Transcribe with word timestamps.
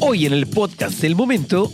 Hoy 0.00 0.26
en 0.26 0.32
el 0.32 0.46
podcast 0.46 1.00
del 1.00 1.14
momento, 1.14 1.70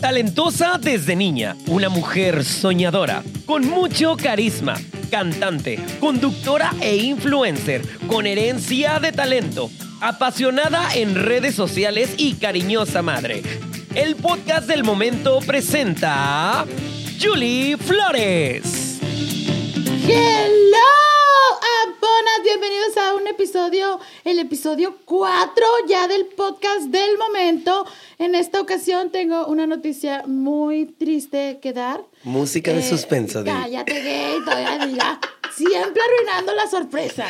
talentosa 0.00 0.78
desde 0.78 1.14
niña, 1.14 1.56
una 1.66 1.88
mujer 1.88 2.44
soñadora, 2.44 3.22
con 3.44 3.68
mucho 3.68 4.16
carisma, 4.16 4.74
cantante, 5.10 5.78
conductora 6.00 6.72
e 6.80 6.96
influencer, 6.96 7.82
con 8.08 8.26
herencia 8.26 8.98
de 8.98 9.12
talento, 9.12 9.70
apasionada 10.00 10.94
en 10.94 11.14
redes 11.14 11.54
sociales 11.54 12.14
y 12.16 12.34
cariñosa 12.34 13.02
madre. 13.02 13.42
El 13.96 14.14
podcast 14.16 14.68
del 14.68 14.84
momento 14.84 15.38
presenta 15.46 16.66
Julie 17.20 17.76
Flores. 17.78 18.98
¡Hello! 20.06 20.76
Amponas, 21.86 22.40
bienvenidos 22.44 22.96
a 22.98 23.14
un 23.14 23.26
episodio, 23.26 23.98
el 24.24 24.38
episodio 24.38 24.98
4 25.06 25.64
ya 25.88 26.06
del 26.08 26.26
podcast 26.26 26.82
del 26.88 27.16
momento. 27.18 27.86
En 28.18 28.34
esta 28.34 28.60
ocasión 28.60 29.10
tengo 29.10 29.46
una 29.46 29.66
noticia 29.66 30.24
muy 30.26 30.86
triste 30.86 31.58
que 31.62 31.72
dar. 31.72 32.04
Música 32.22 32.72
de 32.72 32.80
Eh, 32.80 32.88
suspenso. 32.88 33.42
Cállate, 33.44 34.02
gay, 34.02 34.36
todavía 34.44 34.86
diga. 34.86 35.20
Siempre 35.56 36.02
arruinando 36.02 36.54
la 36.54 36.68
sorpresa. 36.68 37.26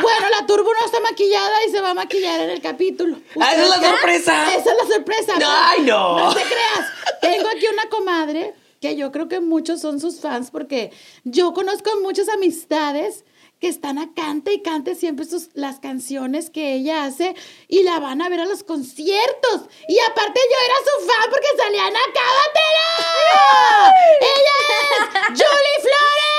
Bueno, 0.00 0.28
la 0.30 0.46
turbo 0.46 0.70
no 0.72 0.86
está 0.86 1.00
maquillada 1.00 1.64
y 1.66 1.70
se 1.70 1.80
va 1.80 1.90
a 1.90 1.94
maquillar 1.94 2.40
en 2.40 2.50
el 2.50 2.60
capítulo. 2.60 3.18
¡Ah, 3.40 3.52
esa 3.52 3.62
es 3.62 3.68
la 3.68 3.90
sorpresa! 3.90 4.54
Esa 4.54 4.70
es 4.72 4.76
la 4.82 4.94
sorpresa. 4.94 5.38
No, 5.38 5.46
ay, 5.48 5.82
no. 5.82 6.18
No 6.18 6.34
te 6.34 6.42
creas. 6.42 7.20
Tengo 7.20 7.48
aquí 7.48 7.66
una 7.72 7.88
comadre 7.90 8.54
que 8.80 8.96
yo 8.96 9.12
creo 9.12 9.28
que 9.28 9.40
muchos 9.40 9.80
son 9.80 10.00
sus 10.00 10.20
fans 10.20 10.50
porque 10.50 10.90
yo 11.24 11.52
conozco 11.54 11.90
muchas 12.02 12.28
amistades 12.28 13.24
que 13.64 13.70
están 13.70 13.96
a 13.96 14.12
cante 14.12 14.52
y 14.52 14.60
cante 14.60 14.94
siempre 14.94 15.24
sus, 15.24 15.48
las 15.54 15.80
canciones 15.80 16.50
que 16.50 16.74
ella 16.74 17.04
hace 17.04 17.34
y 17.66 17.82
la 17.82 17.98
van 17.98 18.20
a 18.20 18.28
ver 18.28 18.40
a 18.40 18.44
los 18.44 18.62
conciertos. 18.62 19.62
Y 19.88 19.98
aparte 20.00 20.38
yo 20.50 20.56
era 20.66 20.74
su 20.84 21.06
fan 21.06 21.30
porque 21.30 21.46
salía 21.56 21.88
en 21.88 21.96
Acábatela. 21.96 22.88
ella 24.20 24.52
es 24.68 25.40
Julie 25.40 25.80
Flores. 25.80 26.34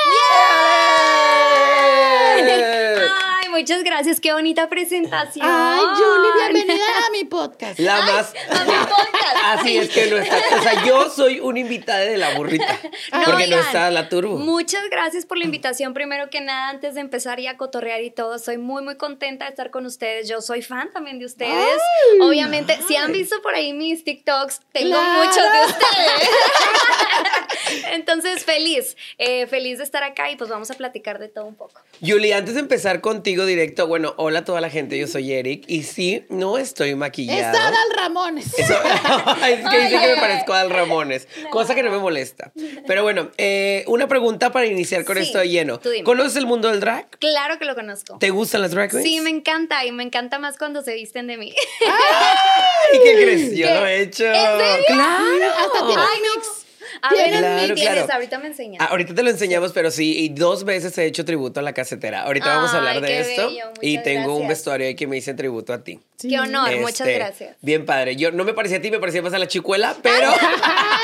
Ay, 2.36 3.25
muchas 3.58 3.84
gracias, 3.84 4.20
qué 4.20 4.34
bonita 4.34 4.68
presentación. 4.68 5.46
Ay, 5.50 5.80
Julie, 5.80 6.52
bienvenida 6.54 6.86
a 7.08 7.10
mi 7.12 7.24
podcast. 7.24 7.80
La 7.80 8.02
más. 8.02 8.34
a 8.50 8.66
mi 8.66 8.72
podcast. 8.74 9.36
Así 9.46 9.78
es 9.78 9.90
que 9.90 10.08
no 10.08 10.18
está. 10.18 10.38
O 10.58 10.62
sea, 10.62 10.84
yo 10.84 11.10
soy 11.10 11.40
una 11.40 11.60
invitada 11.60 12.00
de 12.00 12.18
la 12.18 12.34
burrita. 12.36 12.78
porque 13.26 13.48
no 13.48 13.58
está 13.58 13.90
la 13.92 14.10
turbo. 14.10 14.38
Muchas 14.38 14.84
gracias 14.92 15.26
por 15.26 15.38
la 15.38 15.46
invitación. 15.46 15.94
Primero 15.94 16.30
que 16.30 16.42
nada, 16.42 16.70
antes 16.70 16.96
de 16.96 17.02
empezar 17.02 17.40
ya 17.40 17.52
a 17.52 17.58
cotorrear 17.58 18.02
y 18.02 18.12
todo, 18.12 18.40
soy 18.40 18.58
muy, 18.58 18.84
muy 18.84 18.98
contenta 18.98 19.46
de 19.46 19.52
estar 19.52 19.72
con 19.72 19.86
ustedes. 19.86 20.28
Yo 20.28 20.42
soy 20.42 20.62
fan 20.62 20.92
también 20.92 21.18
de 21.20 21.26
ustedes. 21.26 21.54
Ay, 21.54 22.20
Obviamente, 22.22 22.78
si 22.88 22.98
han 22.98 23.14
visto 23.14 23.42
por 23.42 23.56
ahí 23.56 23.72
mis 23.72 24.04
TikToks, 24.04 24.60
tengo 24.74 24.90
Claro. 25.00 25.20
muchos 25.22 25.36
de 25.36 25.66
ustedes. 25.66 26.30
Entonces, 27.92 28.44
feliz, 28.46 28.96
eh, 29.18 29.48
feliz 29.48 29.78
de 29.78 29.84
estar 29.84 30.04
acá 30.04 30.30
y 30.32 30.36
pues 30.36 30.50
vamos 30.50 30.72
a 30.72 30.74
platicar 30.76 31.20
de 31.20 31.28
todo 31.30 31.46
un 31.46 31.56
poco. 31.56 31.82
Julie, 32.06 32.34
antes 32.34 32.56
de 32.56 32.60
empezar 32.62 33.02
contigo 33.02 33.46
directo, 33.46 33.88
bueno, 33.88 34.14
hola 34.18 34.40
a 34.40 34.46
toda 34.46 34.62
la 34.62 34.70
gente, 34.70 34.98
yo 34.98 35.08
soy 35.08 35.32
Eric 35.34 35.64
y 35.68 35.84
sí, 35.84 36.26
no 36.30 36.58
estoy 36.58 36.90
Es 36.92 36.96
maquillado. 36.98 37.58
Adal 37.58 37.74
Ramones. 37.96 38.58
Eso, 38.58 38.74
es 39.48 39.70
que 39.70 39.80
dice 39.80 40.00
que 40.00 40.16
me 40.16 40.22
parezco 40.22 40.54
a 40.54 40.64
Ramones, 40.66 41.28
cosa 41.52 41.76
que 41.76 41.84
no 41.84 41.92
me 41.92 42.00
molesta. 42.00 42.52
Pero 42.88 43.04
bueno, 43.04 43.32
eh, 43.38 43.84
una 43.88 44.08
pregunta 44.08 44.52
para 44.52 44.66
iniciar 44.66 45.06
con 45.06 45.16
Sí, 45.18 45.24
esto 45.24 45.40
de 45.40 45.50
lleno. 45.50 45.80
tú 45.80 45.90
dime. 45.90 46.04
¿Conoces 46.04 46.36
el 46.36 46.46
mundo 46.46 46.70
del 46.70 46.80
drag? 46.80 47.10
Claro 47.20 47.58
que 47.60 47.66
lo 47.66 47.76
conozco. 47.76 48.18
¿Te 48.20 48.30
gustan 48.30 48.62
las 48.62 48.72
drag 48.72 48.92
queens? 48.92 49.06
Sí, 49.06 49.22
me 49.22 49.30
encanta 49.30 49.86
y 49.86 49.92
me 49.92 50.04
encanta 50.04 50.40
más 50.40 50.58
cuando 50.58 50.82
se 50.82 50.94
visten 50.96 51.28
de 51.28 51.38
mí. 51.38 51.54
¿Y 52.94 52.98
qué 53.04 53.14
crees? 53.14 53.56
Yo 53.56 53.68
¿Qué? 53.68 53.74
lo 53.74 53.86
he 53.88 54.02
hecho. 54.02 54.26
¿En 54.26 54.34
serio? 54.60 54.86
¡Claro! 54.88 55.54
Hasta 55.58 55.88
tiene 55.88 56.02
Ay, 56.02 56.20
no. 56.22 56.65
A 57.02 57.14
ver, 57.14 57.30
Claro, 57.30 57.62
mí 57.68 57.74
tienes, 57.76 57.94
claro. 57.96 58.14
ahorita 58.14 58.40
me 58.40 58.48
enseñas. 58.48 58.82
Ah, 58.82 58.88
ahorita 58.92 59.14
te 59.16 59.24
lo 59.24 59.30
enseñamos, 59.30 59.72
pero 59.74 59.92
sí, 59.92 60.18
y 60.20 60.30
dos 60.30 60.64
veces 60.64 60.98
he 60.98 61.06
hecho 61.06 61.26
tributo 61.26 61.60
a 61.60 61.64
la 61.64 61.74
casetera. 61.74 62.24
Ahorita 62.24 62.48
vamos 62.56 62.74
a 62.74 62.78
hablar 62.78 63.02
de 63.02 63.20
esto. 63.20 63.48
bello, 63.48 63.66
y 63.82 63.98
tengo 64.00 64.36
un 64.38 64.48
vestuario 64.48 64.88
ahí 64.88 64.96
que 64.96 65.08
me 65.08 65.18
hice 65.18 65.34
tributo 65.34 65.74
a 65.74 65.84
ti. 65.84 66.00
Sí. 66.18 66.30
Qué 66.30 66.40
honor, 66.40 66.70
muchas 66.80 67.02
Este, 67.02 67.14
gracias. 67.16 67.58
Bien 67.62 67.86
padre. 67.86 68.16
Yo 68.16 68.32
no 68.32 68.44
me 68.46 68.54
parecía 68.54 68.78
a 68.78 68.82
ti, 68.82 68.90
me 68.90 69.00
parecía 69.00 69.22
más 69.22 69.34
a 69.34 69.40
la 69.40 69.48
chicuela, 69.48 69.96
pero. 70.02 70.32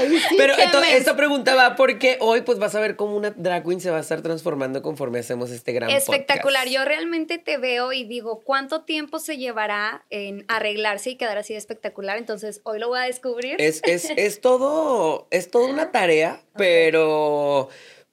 Ay, 0.00 0.18
sí. 0.28 0.34
Pero 0.36 0.54
esto- 0.56 0.82
esta 0.82 1.16
pregunta 1.16 1.54
va 1.54 1.76
porque 1.76 2.16
hoy 2.20 2.40
pues 2.42 2.58
vas 2.58 2.74
a 2.74 2.80
ver 2.80 2.96
cómo 2.96 3.16
una 3.16 3.30
drag 3.30 3.64
queen 3.64 3.80
se 3.80 3.90
va 3.90 3.98
a 3.98 4.00
estar 4.00 4.22
transformando 4.22 4.82
conforme 4.82 5.18
hacemos 5.20 5.50
este 5.50 5.72
gran 5.72 5.90
Espectacular. 5.90 6.62
podcast. 6.64 6.74
Yo 6.76 6.84
realmente 6.84 7.38
te 7.38 7.58
veo 7.58 7.92
y 7.92 8.04
digo, 8.04 8.40
¿cuánto 8.40 8.82
tiempo 8.82 9.18
se 9.18 9.36
llevará 9.38 10.04
en 10.10 10.44
arreglarse 10.48 11.10
y 11.10 11.16
quedar 11.16 11.38
así 11.38 11.52
de 11.54 11.58
espectacular? 11.58 12.16
Entonces, 12.18 12.60
hoy 12.64 12.78
lo 12.78 12.88
voy 12.88 13.00
a 13.00 13.02
descubrir. 13.02 13.56
Es, 13.58 13.80
es, 13.84 14.10
es 14.16 14.40
todo, 14.40 15.26
es 15.30 15.50
toda 15.50 15.68
una 15.68 15.90
tarea, 15.92 16.42
pero 16.56 17.68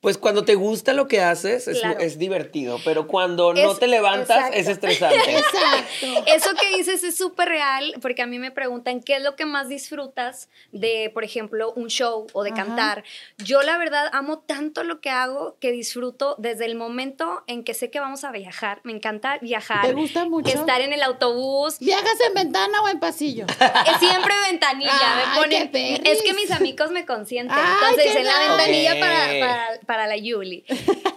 pues 0.08 0.18
cuando 0.18 0.46
te 0.46 0.56
gusta 0.56 0.94
lo 0.94 1.10
que 1.10 1.20
haces 1.20 1.68
es, 1.68 1.80
Claro. 1.82 2.00
es 2.00 2.18
divertido, 2.18 2.80
pero 2.86 3.08
cuando 3.08 3.54
no 3.54 3.74
Es- 3.74 3.78
te 3.80 3.88
levantas 3.88 4.38
exacto. 4.38 4.58
es 4.58 4.68
estresante. 4.70 5.16
Exacto. 5.38 6.24
Eso 6.34 6.52
que 6.56 6.78
dices 6.78 7.04
es 7.04 7.18
súper 7.18 7.50
real, 7.50 7.94
porque 8.02 8.22
a 8.22 8.26
mí 8.26 8.40
me 8.40 8.50
preguntan 8.50 9.02
qué 9.02 9.18
es 9.18 9.22
lo 9.22 9.36
que 9.36 9.46
más 9.46 9.68
disfrutas 9.68 10.48
de, 10.72 11.12
por 11.14 11.26
ejemplo, 11.26 11.74
un 11.76 11.90
show 11.90 12.26
o 12.32 12.44
de 12.44 12.52
Ajá. 12.52 12.64
cantar. 12.64 13.04
Yo 13.38 13.64
la 13.64 13.78
verdad 13.78 14.10
amo 14.14 14.40
tanto 14.40 14.86
lo 14.86 15.02
que 15.02 15.10
hago 15.10 15.58
que 15.60 15.74
disfruto 15.74 16.36
desde 16.38 16.64
el 16.64 16.76
momento 16.76 17.44
en 17.48 17.66
que 17.66 17.74
sé 17.74 17.90
que 17.92 18.00
vamos 18.00 18.24
a 18.24 18.32
viajar. 18.32 18.80
Me 18.86 18.94
encanta 18.94 19.40
viajar. 19.42 19.86
¿Te 19.86 19.92
gusta 19.92 20.24
mucho? 20.24 20.48
Estar 20.58 20.80
en 20.80 20.94
el 20.94 21.04
autobús. 21.04 21.80
¿Viajas 21.80 22.18
en 22.26 22.34
ventana 22.34 22.82
o 22.82 22.88
en 22.88 23.02
pasillo? 23.02 23.46
Es 23.50 23.98
siempre 24.00 24.34
ventanilla. 24.50 24.92
Ay, 24.94 25.26
me 25.28 25.42
ponen, 25.42 26.06
es 26.06 26.22
que 26.24 26.34
mis 26.34 26.50
amigos 26.52 26.92
me 26.92 27.06
consienten. 27.06 27.58
Ay, 27.60 27.90
entonces, 27.90 28.16
en 28.16 28.24
la 28.26 28.40
ventanilla 28.40 28.94
Ok. 28.94 29.00
para, 29.02 29.18
para, 29.40 29.80
para 29.86 29.97
la 30.06 30.18
Yuli. 30.18 30.66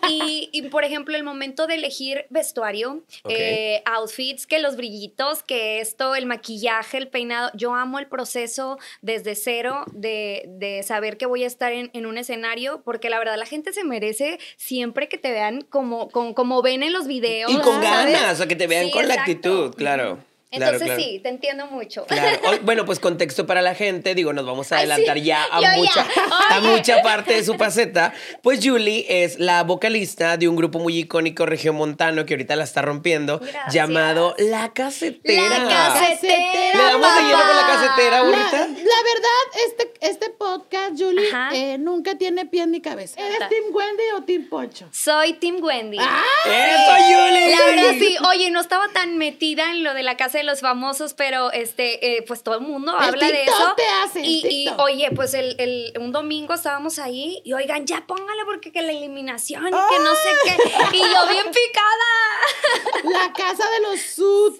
Y, 0.08 0.48
y, 0.52 0.62
por 0.70 0.84
ejemplo, 0.84 1.14
el 1.14 1.22
momento 1.22 1.66
de 1.66 1.74
elegir 1.74 2.26
vestuario, 2.30 3.04
eh, 3.28 3.82
outfits, 3.84 4.46
que 4.46 4.58
los 4.58 4.76
brillitos, 4.76 5.42
que 5.42 5.80
esto, 5.80 6.14
el 6.14 6.26
maquillaje, 6.26 6.96
el 6.96 7.08
peinado. 7.08 7.50
Yo 7.54 7.74
amo 7.74 7.98
el 7.98 8.06
proceso 8.06 8.78
desde 9.02 9.34
cero 9.34 9.84
de, 9.92 10.44
de 10.48 10.82
saber 10.82 11.16
que 11.16 11.26
voy 11.26 11.44
a 11.44 11.46
estar 11.46 11.72
en, 11.72 11.90
en 11.92 12.06
un 12.06 12.18
escenario, 12.18 12.82
porque 12.82 13.10
la 13.10 13.18
verdad 13.18 13.36
la 13.36 13.46
gente 13.46 13.72
se 13.72 13.84
merece 13.84 14.38
siempre 14.56 15.08
que 15.08 15.18
te 15.18 15.30
vean 15.30 15.60
como, 15.60 16.08
como, 16.08 16.34
como 16.34 16.62
ven 16.62 16.82
en 16.82 16.92
los 16.92 17.06
videos. 17.06 17.50
Y 17.52 17.58
con 17.58 17.82
¿sabes? 17.82 18.12
ganas, 18.12 18.40
o 18.40 18.48
que 18.48 18.56
te 18.56 18.66
vean 18.66 18.86
Sí, 18.86 18.92
con 18.92 19.06
la 19.06 19.14
actitud, 19.14 19.74
claro. 19.74 20.18
Claro, 20.52 20.72
Entonces 20.78 20.96
claro. 20.96 21.00
sí, 21.12 21.20
te 21.22 21.28
entiendo 21.28 21.66
mucho. 21.66 22.04
Claro. 22.06 22.38
Bueno, 22.62 22.84
pues 22.84 22.98
contexto 22.98 23.46
para 23.46 23.62
la 23.62 23.74
gente, 23.74 24.14
digo, 24.16 24.32
nos 24.32 24.44
vamos 24.44 24.72
a 24.72 24.76
Ay, 24.78 24.80
adelantar 24.90 25.16
sí. 25.18 25.24
ya 25.24 25.44
a 25.50 25.60
ya. 25.60 25.76
mucha, 25.76 26.06
a 26.50 26.60
mucha 26.60 27.02
parte 27.02 27.34
de 27.34 27.44
su 27.44 27.54
faceta. 27.54 28.12
Pues 28.42 28.60
Julie 28.62 29.06
es 29.08 29.38
la 29.38 29.62
vocalista 29.62 30.36
de 30.36 30.48
un 30.48 30.56
grupo 30.56 30.78
muy 30.80 30.98
icónico 30.98 31.46
regiomontano 31.46 32.26
que 32.26 32.34
ahorita 32.34 32.56
la 32.56 32.64
está 32.64 32.82
rompiendo, 32.82 33.38
Gracias. 33.38 33.72
llamado 33.72 34.34
La 34.38 34.72
Casetera. 34.72 35.58
La 35.60 35.68
casetera. 35.68 36.74
¿Le 36.74 36.82
damos 36.82 37.14
de 37.14 37.22
lleno 37.22 37.38
con 37.38 37.56
la 37.56 37.66
casetera, 37.66 38.10
La, 38.18 38.22
burrita? 38.24 38.58
la 38.58 38.66
verdad, 38.66 39.66
este, 39.68 39.92
este 40.00 40.30
podcast, 40.30 40.92
Julie, 40.98 41.28
eh, 41.52 41.78
nunca 41.78 42.16
tiene 42.18 42.46
pie 42.46 42.66
ni 42.66 42.80
cabeza. 42.80 43.20
¿Eres. 43.20 43.48
Team 43.48 43.64
Wendy 43.72 44.02
o 44.16 44.22
Team 44.24 44.48
Poncho? 44.48 44.88
Soy 44.92 45.34
Team 45.34 45.62
Wendy. 45.62 45.98
¡Ah! 46.00 46.24
¡Eso, 46.46 46.92
Julie! 47.06 47.50
La 47.56 47.64
verdad 47.66 47.92
sí, 48.00 48.16
oye, 48.28 48.50
no 48.50 48.60
estaba 48.60 48.88
tan 48.92 49.16
metida 49.16 49.70
en 49.70 49.84
lo 49.84 49.94
de 49.94 50.02
la 50.02 50.16
casa 50.16 50.39
de 50.40 50.44
los 50.44 50.60
famosos, 50.60 51.14
pero 51.14 51.52
este, 51.52 52.16
eh, 52.18 52.22
pues 52.26 52.42
todo 52.42 52.56
el 52.56 52.60
mundo 52.62 52.92
El 52.98 53.04
habla 53.08 53.26
de 53.28 53.44
eso. 53.44 53.74
te 53.76 53.82
hace, 54.04 54.20
el 54.20 54.26
y, 54.26 54.68
oye, 54.78 55.10
pues 55.14 55.34
el, 55.34 55.54
el- 55.58 55.92
un 56.00 56.12
domingo 56.12 56.54
estábamos 56.54 56.98
ahí 56.98 57.40
y 57.44 57.52
oigan, 57.52 57.86
ya 57.86 58.04
póngale 58.06 58.44
porque 58.44 58.72
que 58.72 58.82
la 58.82 58.92
eliminación 58.92 59.66
y 59.66 59.70
que 59.70 59.98
no 60.02 60.14
sé 60.14 60.30
qué. 60.44 60.96
Y 60.96 61.00
yo 61.00 61.28
bien 61.30 61.46
picada. 61.46 62.10
La 63.04 63.32
casa 63.32 63.64
de 63.70 63.80
los 63.90 64.00
suits. 64.00 64.58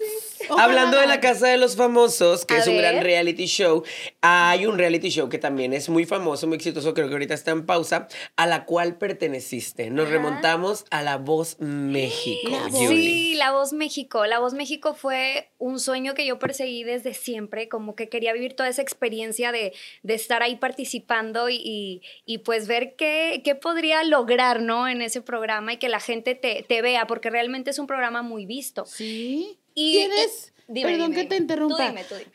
Ojalá 0.49 0.63
Hablando 0.63 0.97
de 0.99 1.07
la. 1.07 1.19
Casa 1.21 1.47
de 1.47 1.57
los 1.57 1.75
Famosos, 1.75 2.45
que 2.45 2.55
A 2.55 2.57
es 2.57 2.67
un 2.67 2.77
gran 2.77 3.01
reality 3.03 3.45
show, 3.45 3.83
hay 4.21 4.65
un 4.65 4.77
reality 4.77 5.09
show 5.09 5.29
que 5.29 5.37
también 5.37 5.71
es 5.71 5.87
muy 5.87 6.05
famoso, 6.05 6.47
muy 6.47 6.55
exitoso, 6.57 6.95
creo 6.95 7.07
que 7.07 7.13
ahorita 7.13 7.35
está 7.35 7.51
en 7.51 7.65
pausa, 7.67 8.07
a 8.37 8.47
la 8.47 8.65
cual 8.65 8.97
perteneciste. 8.97 9.91
Nos 9.91 10.05
Ajá. 10.05 10.13
remontamos 10.13 10.85
a 10.89 11.03
La 11.03 11.17
Voz 11.17 11.57
México, 11.59 12.49
La 12.49 12.67
Voz. 12.69 12.71
Julie. 12.71 13.03
Sí, 13.03 13.33
La 13.35 13.51
Voz 13.51 13.71
México. 13.73 14.25
La 14.25 14.39
Voz 14.39 14.53
México 14.55 14.95
fue 14.95 15.51
un 15.59 15.70
sueño 15.79 16.13
que 16.13 16.25
yo 16.25 16.39
perseguí 16.39 16.83
desde 16.83 17.13
siempre, 17.13 17.69
como 17.69 17.95
que 17.95 18.09
quería 18.09 18.33
vivir 18.33 18.55
toda 18.55 18.69
esa 18.69 18.81
experiencia 18.81 19.51
de, 19.51 19.73
de 20.03 20.13
estar 20.13 20.43
ahí 20.43 20.55
participando 20.57 21.49
y, 21.49 21.55
y- 21.63 22.01
y, 22.25 22.39
pues 22.39 22.67
ver 22.67 22.95
qué, 22.95 23.41
qué 23.43 23.55
podría 23.55 24.03
lograr, 24.03 24.61
¿no? 24.61 24.87
En 24.87 25.01
ese 25.01 25.21
programa 25.21 25.73
y 25.73 25.77
que 25.77 25.89
la 25.89 25.99
gente 25.99 26.35
te, 26.35 26.63
te 26.67 26.81
vea, 26.81 27.07
porque 27.07 27.29
realmente 27.29 27.69
es 27.71 27.79
un 27.79 27.87
programa 27.87 28.21
muy 28.21 28.45
visto. 28.45 28.85
Sí. 28.85 29.59
Y- 29.73 29.93
¿Tienes? 29.93 30.53
Dime, 30.67 30.91
Perdón 30.91 31.11
dime, 31.11 31.23
que 31.23 31.27
te 31.29 31.35
interrumpa. 31.37 31.77
Tú 31.77 31.83
dime, 31.83 32.03
tú 32.05 32.15
dime. 32.15 32.31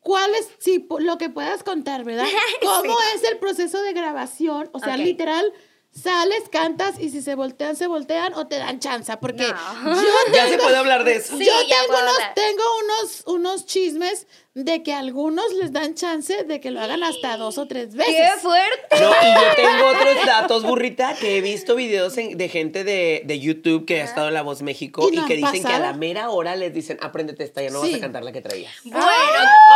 ¿Cuál 0.00 0.34
es, 0.34 0.48
sí, 0.58 0.86
lo 0.98 1.18
que 1.18 1.28
puedas 1.28 1.62
contar, 1.62 2.04
¿verdad? 2.04 2.26
¿Cómo 2.62 2.96
es 3.14 3.22
el 3.30 3.38
proceso 3.38 3.82
de 3.82 3.92
grabación? 3.92 4.70
O 4.72 4.78
sea, 4.78 4.96
literal, 4.96 5.52
sales, 5.92 6.44
cantas 6.50 6.98
y 6.98 7.10
si 7.10 7.20
se 7.22 7.34
voltean, 7.34 7.76
se 7.76 7.86
voltean 7.86 8.34
o 8.34 8.46
te 8.46 8.56
dan 8.58 8.78
chanza. 8.80 9.18
Porque 9.20 9.48
No. 9.48 9.94
yo 9.96 10.02
Ya 10.32 10.44
se 10.44 10.50
tengo- 10.52 10.62
puede 10.64 10.76
hablar 10.76 11.04
de 11.04 11.16
eso. 11.16 11.36
Sí, 11.36 11.44
yo 11.46 11.52
tengo, 11.68 11.86
puedo 11.88 12.00
unos, 12.02 12.14
hablar. 12.14 12.34
tengo 12.34 12.62
unos, 12.84 13.22
unos 13.26 13.66
chismes 13.66 14.26
de 14.52 14.82
que 14.82 14.92
a 14.92 14.98
algunos 14.98 15.52
les 15.54 15.72
dan 15.72 15.94
chance 15.94 16.42
de 16.42 16.60
que 16.60 16.72
lo 16.72 16.80
hagan 16.80 17.04
hasta 17.04 17.36
dos 17.36 17.56
o 17.56 17.66
tres 17.68 17.94
veces. 17.94 18.14
¡Qué 18.34 18.40
fuerte! 18.40 19.00
No, 19.00 19.10
y 19.10 19.34
yo 19.34 19.54
tengo 19.54 19.86
otros 19.86 20.26
datos, 20.26 20.62
burrita, 20.64 21.14
que 21.14 21.36
he 21.38 21.40
visto 21.40 21.76
videos 21.76 22.18
en- 22.18 22.36
de 22.36 22.48
gente 22.48 22.82
de, 22.82 23.22
de 23.24 23.38
YouTube 23.38 23.86
que 23.86 24.00
ha 24.00 24.04
estado 24.04 24.26
en 24.28 24.34
La 24.34 24.42
Voz 24.42 24.62
México 24.62 25.08
Y 25.12 25.24
que 25.24 25.36
dicen 25.36 25.62
que 25.62 25.72
a 25.72 25.78
la 25.78 25.92
mera 25.92 26.30
hora 26.30 26.56
les 26.56 26.74
dicen, 26.74 26.98
apréndete 27.00 27.44
esta, 27.44 27.62
ya 27.62 27.70
no 27.70 27.80
vas 27.80 27.94
a 27.94 28.00
cantar 28.00 28.24
la 28.24 28.32
que 28.32 28.40
traías. 28.40 28.72
Bueno, 28.82 29.00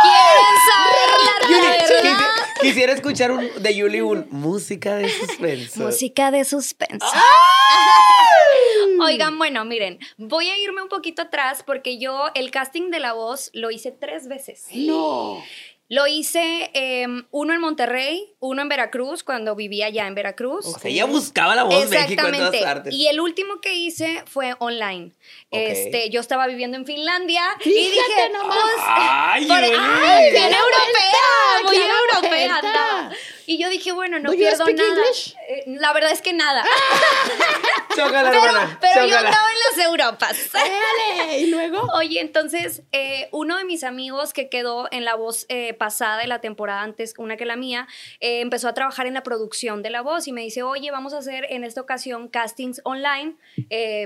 ¿quieren 0.03 0.55
saber 0.69 1.09
la 1.25 1.57
verdad? 1.57 2.01
quisi- 2.03 2.61
quisiera 2.61 2.91
escuchar 2.93 3.31
un, 3.31 3.49
de 3.57 3.75
Yuli 3.75 4.01
un 4.01 4.27
música 4.29 4.95
de 4.97 5.07
suspenso. 5.09 5.79
Música 5.83 6.31
de 6.31 6.43
suspenso. 6.43 7.05
Oigan, 9.01 9.37
bueno, 9.37 9.65
miren, 9.65 9.99
voy 10.17 10.47
a 10.49 10.57
irme 10.57 10.81
un 10.81 10.87
poquito 10.89 11.23
atrás 11.23 11.63
porque 11.65 11.97
yo 11.99 12.25
el 12.33 12.49
casting 12.49 12.89
de 12.91 12.99
la 12.99 13.13
voz 13.13 13.49
lo 13.53 13.69
hice 13.69 13.91
tres 13.91 14.27
veces. 14.27 14.65
No. 14.75 15.43
Lo 15.87 16.07
hice 16.07 16.71
em, 16.73 17.25
uno 17.29 17.53
en 17.53 17.61
Monterrey, 17.61 18.33
uno 18.39 18.63
en 18.63 18.69
Veracruz, 18.69 19.23
cuando 19.23 19.55
vivía 19.55 19.87
ya 19.89 20.07
en 20.07 20.15
Veracruz. 20.15 20.65
O 20.65 20.79
sea, 20.79 20.89
ella 20.89 21.05
buscaba 21.05 21.53
la 21.55 21.61
voz 21.61 21.87
México 21.91 21.93
en 22.09 22.15
todas 22.17 22.31
Exactamente. 22.33 22.63
partes. 22.63 22.93
Y 22.95 23.07
el 23.07 23.19
último 23.19 23.61
que 23.61 23.75
hice 23.75 24.23
fue 24.25 24.55
online. 24.57 25.11
Ok. 25.51 25.59
Este, 25.59 26.09
yo 26.09 26.21
estaba 26.21 26.47
viviendo 26.47 26.75
en 26.75 26.87
Finlandia 26.87 27.43
y 27.59 27.63
Fíjate 27.69 27.91
dije, 27.91 28.29
nomás. 28.33 28.57
pues, 28.63 28.75
¡Ay, 28.87 29.45
por- 29.45 29.57
Yuli! 29.63 29.73
¡Ay, 29.77 30.31
bien 30.31 30.49
¡Qué 30.49 30.55
europea! 30.55 30.91
vuelta! 31.61 31.63
Muy 31.63 31.75
¡Qué 31.77 31.85
europea 31.85 32.55
andaba. 32.55 33.11
Y 33.47 33.57
yo 33.57 33.69
dije, 33.69 33.91
bueno, 33.91 34.19
no 34.19 34.31
pierdo 34.31 34.65
nada. 34.65 34.87
English? 34.87 35.35
Eh, 35.47 35.63
la 35.67 35.93
verdad 35.93 36.11
es 36.11 36.21
que 36.21 36.33
nada. 36.33 36.63
Pero 37.95 38.07
hermana. 38.07 38.77
pero 38.81 39.05
yo 39.05 39.17
andaba 39.17 39.47
en 39.51 39.77
las 39.77 39.85
Europas. 39.85 40.51
Dale. 40.53 41.39
Y 41.39 41.47
luego. 41.47 41.87
Oye, 41.93 42.19
entonces, 42.19 42.83
eh, 42.91 43.29
uno 43.31 43.57
de 43.57 43.63
mis 43.63 43.83
amigos 43.83 44.33
que 44.33 44.49
quedó 44.49 44.87
en 44.91 45.05
la 45.05 45.15
voz 45.15 45.45
eh, 45.49 45.73
pasada 45.73 46.17
de 46.17 46.27
la 46.27 46.41
temporada 46.41 46.81
antes, 46.81 47.13
una 47.17 47.37
que 47.37 47.45
la 47.45 47.55
mía, 47.55 47.87
eh, 48.19 48.41
empezó 48.41 48.67
a 48.67 48.73
trabajar 48.73 49.07
en 49.07 49.13
la 49.13 49.23
producción 49.23 49.81
de 49.81 49.89
la 49.89 50.01
voz 50.01 50.27
y 50.27 50.33
me 50.33 50.41
dice, 50.41 50.63
oye, 50.63 50.91
vamos 50.91 51.13
a 51.13 51.19
hacer 51.19 51.47
en 51.49 51.63
esta 51.63 51.81
ocasión 51.81 52.27
castings 52.27 52.81
online 52.83 53.35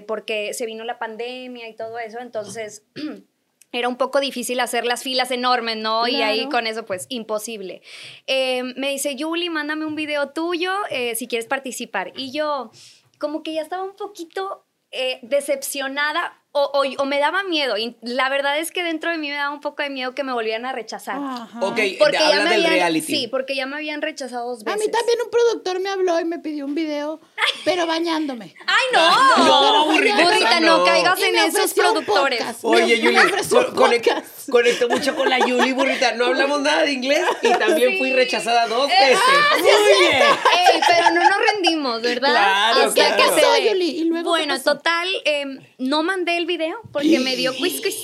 porque 0.08 0.54
se 0.54 0.66
vino 0.66 0.84
la 0.84 1.00
pandemia 1.00 1.68
y 1.68 1.76
todo 1.76 2.00
eso, 2.00 2.20
entonces... 2.20 2.84
Era 3.72 3.88
un 3.88 3.98
poco 3.98 4.20
difícil 4.20 4.60
hacer 4.60 4.86
las 4.86 5.04
filas 5.04 5.30
enormes, 5.32 5.78
¿no? 5.78 6.08
Y 6.08 6.22
ahí 6.22 6.50
con 6.50 6.66
eso, 6.66 6.86
pues, 6.86 7.06
imposible. 7.10 7.82
Eh, 8.26 8.64
me 8.76 8.90
dice, 8.90 9.16
Julie, 9.20 9.50
mándame 9.50 9.86
un 9.86 9.96
video 9.96 10.30
tuyo 10.30 10.74
eh, 10.90 11.16
si 11.16 11.28
quieres 11.28 11.48
participar. 11.48 12.12
Y 12.16 12.32
yo, 12.32 12.72
como 13.20 13.44
que 13.44 13.54
ya 13.54 13.62
estaba 13.62 13.84
un 13.84 13.96
poquito 13.96 14.66
eh, 14.92 15.20
decepcionada 15.22 16.39
o, 16.52 16.62
o- 16.64 17.02
o 17.02 17.06
me 17.06 17.20
daba 17.20 17.44
miedo. 17.44 17.78
Y 17.78 17.96
la 18.02 18.28
verdad 18.30 18.58
es 18.60 18.72
que 18.72 18.84
dentro 18.84 19.12
de 19.12 19.18
mí 19.18 19.30
me 19.30 19.36
daba 19.36 19.52
un 19.52 19.62
poco 19.62 19.84
de 19.84 19.90
miedo 19.90 20.16
que 20.16 20.24
me 20.24 20.34
volvieran 20.34 20.66
a 20.66 20.72
rechazar. 20.72 21.18
Ajá. 21.18 21.60
Ok, 21.62 21.80
Porque 22.00 22.18
ya 22.18 22.38
me 22.38 22.50
del 22.50 22.54
habían, 22.66 22.72
reality. 22.72 23.06
Sí, 23.06 23.28
porque 23.28 23.56
ya 23.56 23.66
me 23.66 23.76
habían 23.76 24.02
rechazado 24.02 24.50
dos 24.50 24.62
A 24.66 24.72
veces. 24.72 24.88
mí 24.88 24.92
también 24.92 25.20
un 25.24 25.30
productor 25.30 25.80
me 25.80 25.90
habló 25.90 26.20
y 26.20 26.26
me 26.26 26.40
pidió 26.40 26.66
un 26.66 26.74
video, 26.76 27.20
pero 27.66 27.86
bañándome. 27.86 28.56
¡Ay, 28.66 28.86
no! 28.94 29.46
No, 29.46 29.86
burrita, 29.86 30.60
no, 30.60 30.78
no. 30.80 30.84
caigas 30.86 31.20
Y 31.20 31.24
en 31.26 31.36
esos 31.36 31.74
productores. 31.74 32.40
podcast. 32.40 32.60
Oye, 32.66 33.00
Yuli, 33.00 33.16
me 33.16 33.26
ofreció 33.26 33.66
con- 33.66 33.68
un 33.68 33.92
conect- 33.92 34.06
podcast. 34.14 34.50
conecto 34.50 34.90
mucho 34.90 35.16
con 35.16 35.30
la 35.30 35.40
Yuli, 35.40 35.72
burrita. 35.74 36.14
No 36.14 36.26
hablamos 36.26 36.62
nada 36.62 36.82
de 36.84 36.92
inglés 36.94 37.26
y 37.44 37.50
también 37.54 37.98
fui 38.00 38.12
rechazada 38.14 38.68
dos 38.68 38.90
Eh, 38.90 38.94
veces. 39.00 39.20
ah, 39.24 39.56
sí, 39.56 39.62
Muy 39.64 40.00
bien. 40.08 40.22
Ey, 40.22 40.82
pero 40.88 41.12
no 41.12 41.30
nos 41.30 41.40
rendimos, 41.54 42.02
¿verdad? 42.02 42.30
Claro, 42.32 42.80
Hasta 42.88 42.94
claro. 42.94 43.16
que 43.18 43.22
¿Qué 43.24 43.30
se 43.30 43.42
pasó, 43.42 43.54
dé. 43.54 43.70
Yuli? 43.70 43.90
¿Y 43.90 44.04
luego 44.06 44.24
qué 44.24 44.30
bueno, 44.30 44.54
pasó? 44.56 44.76
total, 44.76 45.08
em, 45.26 45.60
no 45.78 46.04
mandé 46.04 46.38
el 46.40 46.46
video 46.46 46.80
porque 46.92 47.20
me 47.20 47.36
dio 47.36 47.54
quiz 47.58 47.82
quiz. 47.84 47.96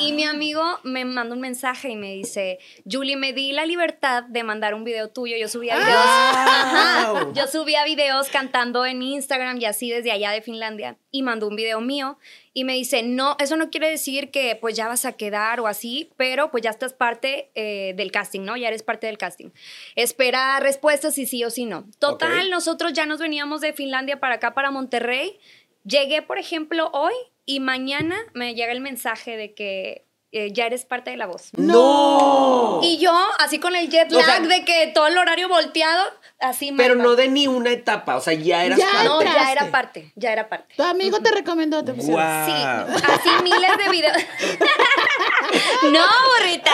y 0.00 0.12
mi 0.12 0.24
amigo 0.24 0.62
me 0.82 1.04
mandó 1.04 1.34
un 1.34 1.40
mensaje 1.40 1.90
y 1.90 1.96
me 1.96 2.12
dice, 2.12 2.58
Julie, 2.90 3.16
me 3.16 3.32
di 3.32 3.52
la 3.52 3.64
libertad 3.64 4.24
de 4.24 4.42
mandar 4.42 4.74
un 4.74 4.84
video 4.84 5.08
tuyo. 5.08 5.36
Yo 5.36 5.48
subía 5.48 5.76
videos. 5.76 5.96
Ajá. 5.96 7.12
Wow. 7.12 7.32
Yo 7.32 7.46
subía 7.46 7.84
videos 7.84 8.28
cantando 8.28 8.84
en 8.84 9.00
Instagram 9.00 9.58
y 9.60 9.64
así 9.64 9.90
desde 9.90 10.10
allá 10.10 10.32
de 10.32 10.42
Finlandia. 10.42 10.98
Y 11.10 11.22
mandó 11.22 11.48
un 11.48 11.56
video 11.56 11.80
mío 11.80 12.18
y 12.54 12.64
me 12.64 12.74
dice, 12.74 13.02
no, 13.02 13.36
eso 13.38 13.56
no 13.56 13.70
quiere 13.70 13.88
decir 13.88 14.30
que 14.30 14.56
pues 14.56 14.76
ya 14.76 14.86
vas 14.88 15.04
a 15.06 15.12
quedar 15.12 15.60
o 15.60 15.66
así, 15.66 16.10
pero 16.16 16.50
pues 16.50 16.62
ya 16.62 16.70
estás 16.70 16.92
parte 16.92 17.50
eh, 17.54 17.94
del 17.96 18.12
casting, 18.12 18.40
¿no? 18.40 18.56
Ya 18.56 18.68
eres 18.68 18.82
parte 18.82 19.06
del 19.06 19.16
casting. 19.16 19.50
Espera 19.96 20.60
respuestas 20.60 21.14
si 21.14 21.24
sí 21.24 21.44
o 21.44 21.50
si 21.50 21.64
no. 21.64 21.86
Total, 21.98 22.50
nosotros 22.50 22.92
ya 22.92 23.06
nos 23.06 23.20
veníamos 23.20 23.62
de 23.62 23.72
Finlandia 23.72 24.20
para 24.20 24.34
acá, 24.34 24.52
para 24.52 24.70
Monterrey. 24.70 25.38
Llegué, 25.84 26.22
por 26.22 26.38
ejemplo, 26.38 26.90
hoy 26.92 27.12
y 27.44 27.60
mañana 27.60 28.16
me 28.34 28.54
llega 28.54 28.72
el 28.72 28.80
mensaje 28.80 29.36
de 29.36 29.54
que 29.54 30.06
eh, 30.30 30.52
ya 30.52 30.66
eres 30.66 30.84
parte 30.84 31.10
de 31.10 31.16
la 31.16 31.26
voz. 31.26 31.50
¡No! 31.58 32.80
Y 32.82 32.98
yo, 32.98 33.12
así 33.38 33.58
con 33.58 33.74
el 33.76 33.90
jet 33.90 34.10
O 34.12 34.16
lag 34.16 34.24
sea- 34.24 34.40
de 34.40 34.64
que 34.64 34.86
todo 34.94 35.06
el 35.08 35.18
horario 35.18 35.48
volteado, 35.48 36.04
así 36.42 36.72
Pero 36.76 36.94
mal, 36.96 37.04
no 37.04 37.16
de 37.16 37.28
ni 37.28 37.46
una 37.46 37.70
etapa, 37.70 38.16
o 38.16 38.20
sea, 38.20 38.34
ya 38.34 38.64
eras 38.64 38.78
Ya 38.78 38.86
parte. 38.90 39.04
No, 39.08 39.22
ya 39.22 39.52
era 39.52 39.70
parte, 39.70 40.12
ya 40.16 40.32
era 40.32 40.48
parte. 40.48 40.74
Tu 40.76 40.82
amigo 40.82 41.20
te 41.20 41.30
recomendó, 41.30 41.84
te 41.84 41.94
pusieron. 41.94 42.14
Guau. 42.20 42.46
Sí, 42.46 43.04
así 43.12 43.42
miles 43.42 43.76
de 43.78 43.90
videos. 43.90 44.16
no, 45.90 46.00
burrita. 46.38 46.70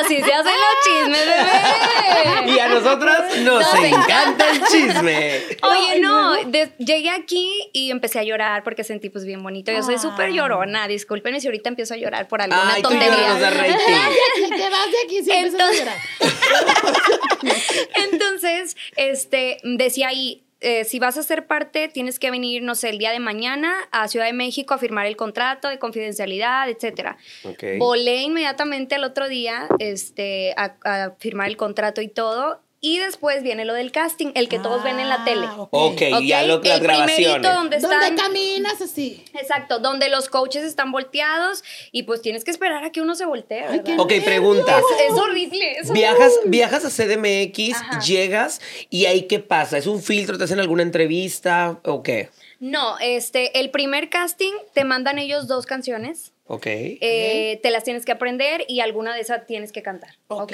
Así 0.00 0.16
se 0.22 0.32
hacen 0.32 0.52
los 0.52 0.84
chismes, 0.84 1.26
bebé. 1.26 2.50
Y 2.52 2.58
a 2.58 2.68
nosotras 2.68 3.36
nos 3.38 3.60
Nos 3.74 3.84
encanta 3.84 4.50
el 4.50 4.62
chisme. 4.64 5.40
Oye, 5.62 6.00
no, 6.00 6.34
de- 6.44 6.72
llegué 6.78 7.10
aquí 7.10 7.70
y 7.72 7.90
empecé 7.90 8.18
a 8.20 8.22
llorar 8.22 8.62
porque 8.62 8.84
sentí 8.84 9.10
pues 9.10 9.24
bien 9.24 9.42
bonito. 9.42 9.72
Yo 9.72 9.82
soy 9.82 9.96
Ah. 9.96 9.98
súper 9.98 10.30
llorona, 10.32 10.88
discúlpenme 10.88 11.40
si 11.40 11.46
ahorita 11.48 11.68
empiezo 11.68 11.94
a 11.94 11.96
llorar 11.96 12.28
por 12.28 12.40
alguna 12.42 12.74
Ay, 12.74 12.82
tú 12.82 12.88
tontería. 12.88 13.34
da 13.38 13.50
Te 14.66 14.72
vas 14.72 14.90
de 14.90 14.96
aquí, 15.04 15.22
si 15.22 15.30
a 15.30 15.40
Entonces- 18.10 18.76
este, 18.96 19.58
decía 19.62 20.08
ahí, 20.08 20.42
eh, 20.60 20.82
si 20.84 20.98
vas 20.98 21.16
a 21.18 21.22
ser 21.22 21.46
parte, 21.46 21.86
tienes 21.88 22.18
que 22.18 22.32
venir, 22.32 22.62
no 22.62 22.74
sé, 22.74 22.88
el 22.88 22.98
día 22.98 23.12
de 23.12 23.20
mañana 23.20 23.72
a 23.92 24.08
Ciudad 24.08 24.26
de 24.26 24.32
México 24.32 24.74
a 24.74 24.78
firmar 24.78 25.06
el 25.06 25.14
contrato 25.14 25.68
de 25.68 25.78
confidencialidad, 25.78 26.68
etcétera. 26.68 27.16
Volé 27.78 28.22
inmediatamente 28.22 28.96
al 28.96 29.04
otro 29.04 29.28
día 29.28 29.68
este, 29.78 30.52
a, 30.56 30.74
a 30.82 31.12
firmar 31.20 31.46
el 31.48 31.56
contrato 31.56 32.00
y 32.00 32.08
todo. 32.08 32.60
Y 32.88 32.98
después 33.00 33.42
viene 33.42 33.64
lo 33.64 33.74
del 33.74 33.90
casting, 33.90 34.28
el 34.36 34.48
que 34.48 34.60
todos 34.60 34.84
ven 34.84 35.00
en 35.00 35.08
la 35.08 35.16
Ah, 35.22 35.24
tele. 35.24 35.46
ok. 35.56 35.68
Ok, 35.72 36.00
ya 36.24 36.44
lo, 36.44 36.60
las 36.60 36.78
el 36.78 36.86
primerito 36.86 37.32
grabaciones. 37.32 37.52
donde 37.54 37.76
están... 37.78 38.00
Donde 38.00 38.22
caminas 38.22 38.80
así. 38.80 39.24
Exacto, 39.34 39.80
donde 39.80 40.08
los 40.08 40.28
coaches 40.28 40.62
están 40.62 40.92
volteados 40.92 41.64
y 41.90 42.04
pues 42.04 42.22
tienes 42.22 42.44
que 42.44 42.52
esperar 42.52 42.84
a 42.84 42.92
que 42.92 43.00
uno 43.00 43.16
se 43.16 43.24
voltee, 43.24 43.64
Ay, 43.64 43.80
Ok, 43.98 44.12
pregunta. 44.24 44.78
Es, 44.78 45.10
es 45.10 45.18
horrible. 45.18 45.72
es 45.80 45.90
Viajas, 45.92 46.32
viajas 46.44 46.84
a 46.84 46.90
CDMX, 46.90 47.74
Ajá. 47.74 48.00
llegas 48.00 48.60
y 48.88 49.06
ahí 49.06 49.22
qué 49.22 49.40
pasa? 49.40 49.78
¿Es 49.78 49.88
un 49.88 50.00
filtro? 50.00 50.38
¿Te 50.38 50.44
hacen 50.44 50.60
alguna 50.60 50.82
entrevista 50.82 51.80
o 51.84 52.04
qué? 52.04 52.28
No, 52.60 52.98
este, 53.00 53.58
el 53.58 53.70
primer 53.70 54.10
casting 54.10 54.52
te 54.74 54.84
mandan 54.84 55.18
ellos 55.18 55.48
dos 55.48 55.66
canciones, 55.66 56.32
Ok. 56.46 56.66
eh, 56.66 57.58
te 57.62 57.70
las 57.70 57.82
tienes 57.82 58.04
que 58.04 58.12
aprender 58.12 58.64
y 58.68 58.78
alguna 58.80 59.12
de 59.14 59.22
esas 59.22 59.44
tienes 59.46 59.72
que 59.72 59.82
cantar, 59.82 60.10
¿ok? 60.28 60.42
Ok. 60.42 60.52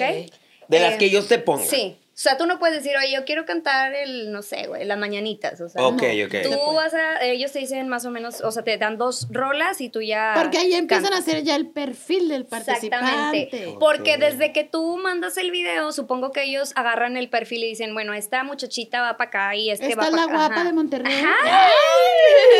de 0.69 0.81
las 0.81 0.95
eh, 0.95 0.99
que 0.99 1.05
ellos 1.05 1.29
te 1.29 1.39
pongan. 1.39 1.67
Sí. 1.69 1.99
O 2.15 2.19
sea, 2.23 2.37
tú 2.37 2.45
no 2.47 2.59
puedes 2.59 2.77
decir, 2.83 2.95
oye, 2.99 3.11
yo 3.15 3.25
quiero 3.25 3.47
cantar 3.47 3.95
el, 3.95 4.31
no 4.33 4.43
sé, 4.43 4.67
güey, 4.67 4.85
las 4.85 4.99
mañanitas. 4.99 5.59
O 5.63 5.69
sea, 5.71 5.83
Ok, 5.83 6.03
no. 6.03 6.27
ok. 6.27 6.35
Tú 6.43 6.75
vas 6.75 6.93
a, 6.93 7.23
ellos 7.25 7.51
te 7.53 7.61
dicen 7.61 7.89
más 7.89 8.05
o 8.05 8.11
menos, 8.11 8.43
o 8.43 8.53
sea, 8.53 8.63
te 8.63 8.77
dan 8.77 8.99
dos 8.99 9.29
rolas 9.31 9.81
y 9.81 9.89
tú 9.89 10.03
ya. 10.03 10.35
Porque 10.37 10.59
ahí 10.59 10.75
empiezan 10.75 11.05
cantas. 11.05 11.21
a 11.27 11.31
hacer 11.31 11.43
ya 11.43 11.57
el 11.57 11.69
perfil 11.71 12.29
del 12.29 12.45
participante. 12.45 13.45
Exactamente. 13.45 13.77
Porque 13.81 14.19
desde 14.19 14.53
que 14.53 14.63
tú 14.63 14.99
mandas 14.99 15.39
el 15.39 15.51
video, 15.51 15.91
supongo 15.93 16.33
que 16.33 16.43
ellos 16.45 16.73
agarran 16.77 17.17
el 17.17 17.31
perfil 17.31 17.65
y 17.65 17.69
dicen, 17.69 17.95
bueno, 17.95 18.13
esta 18.13 18.45
muchachita 18.45 19.01
va 19.01 19.17
para 19.17 19.29
acá 19.29 19.57
y 19.57 19.71
este 19.71 19.87
Esta 19.89 19.97
va 20.03 20.05
es 20.05 20.11
para 20.11 20.23
la 20.23 20.29
acá. 20.29 20.37
guapa 20.37 20.55
Ajá. 20.57 20.65
de 20.65 20.73
Monterrey. 20.75 21.15
Ajá. 21.15 21.71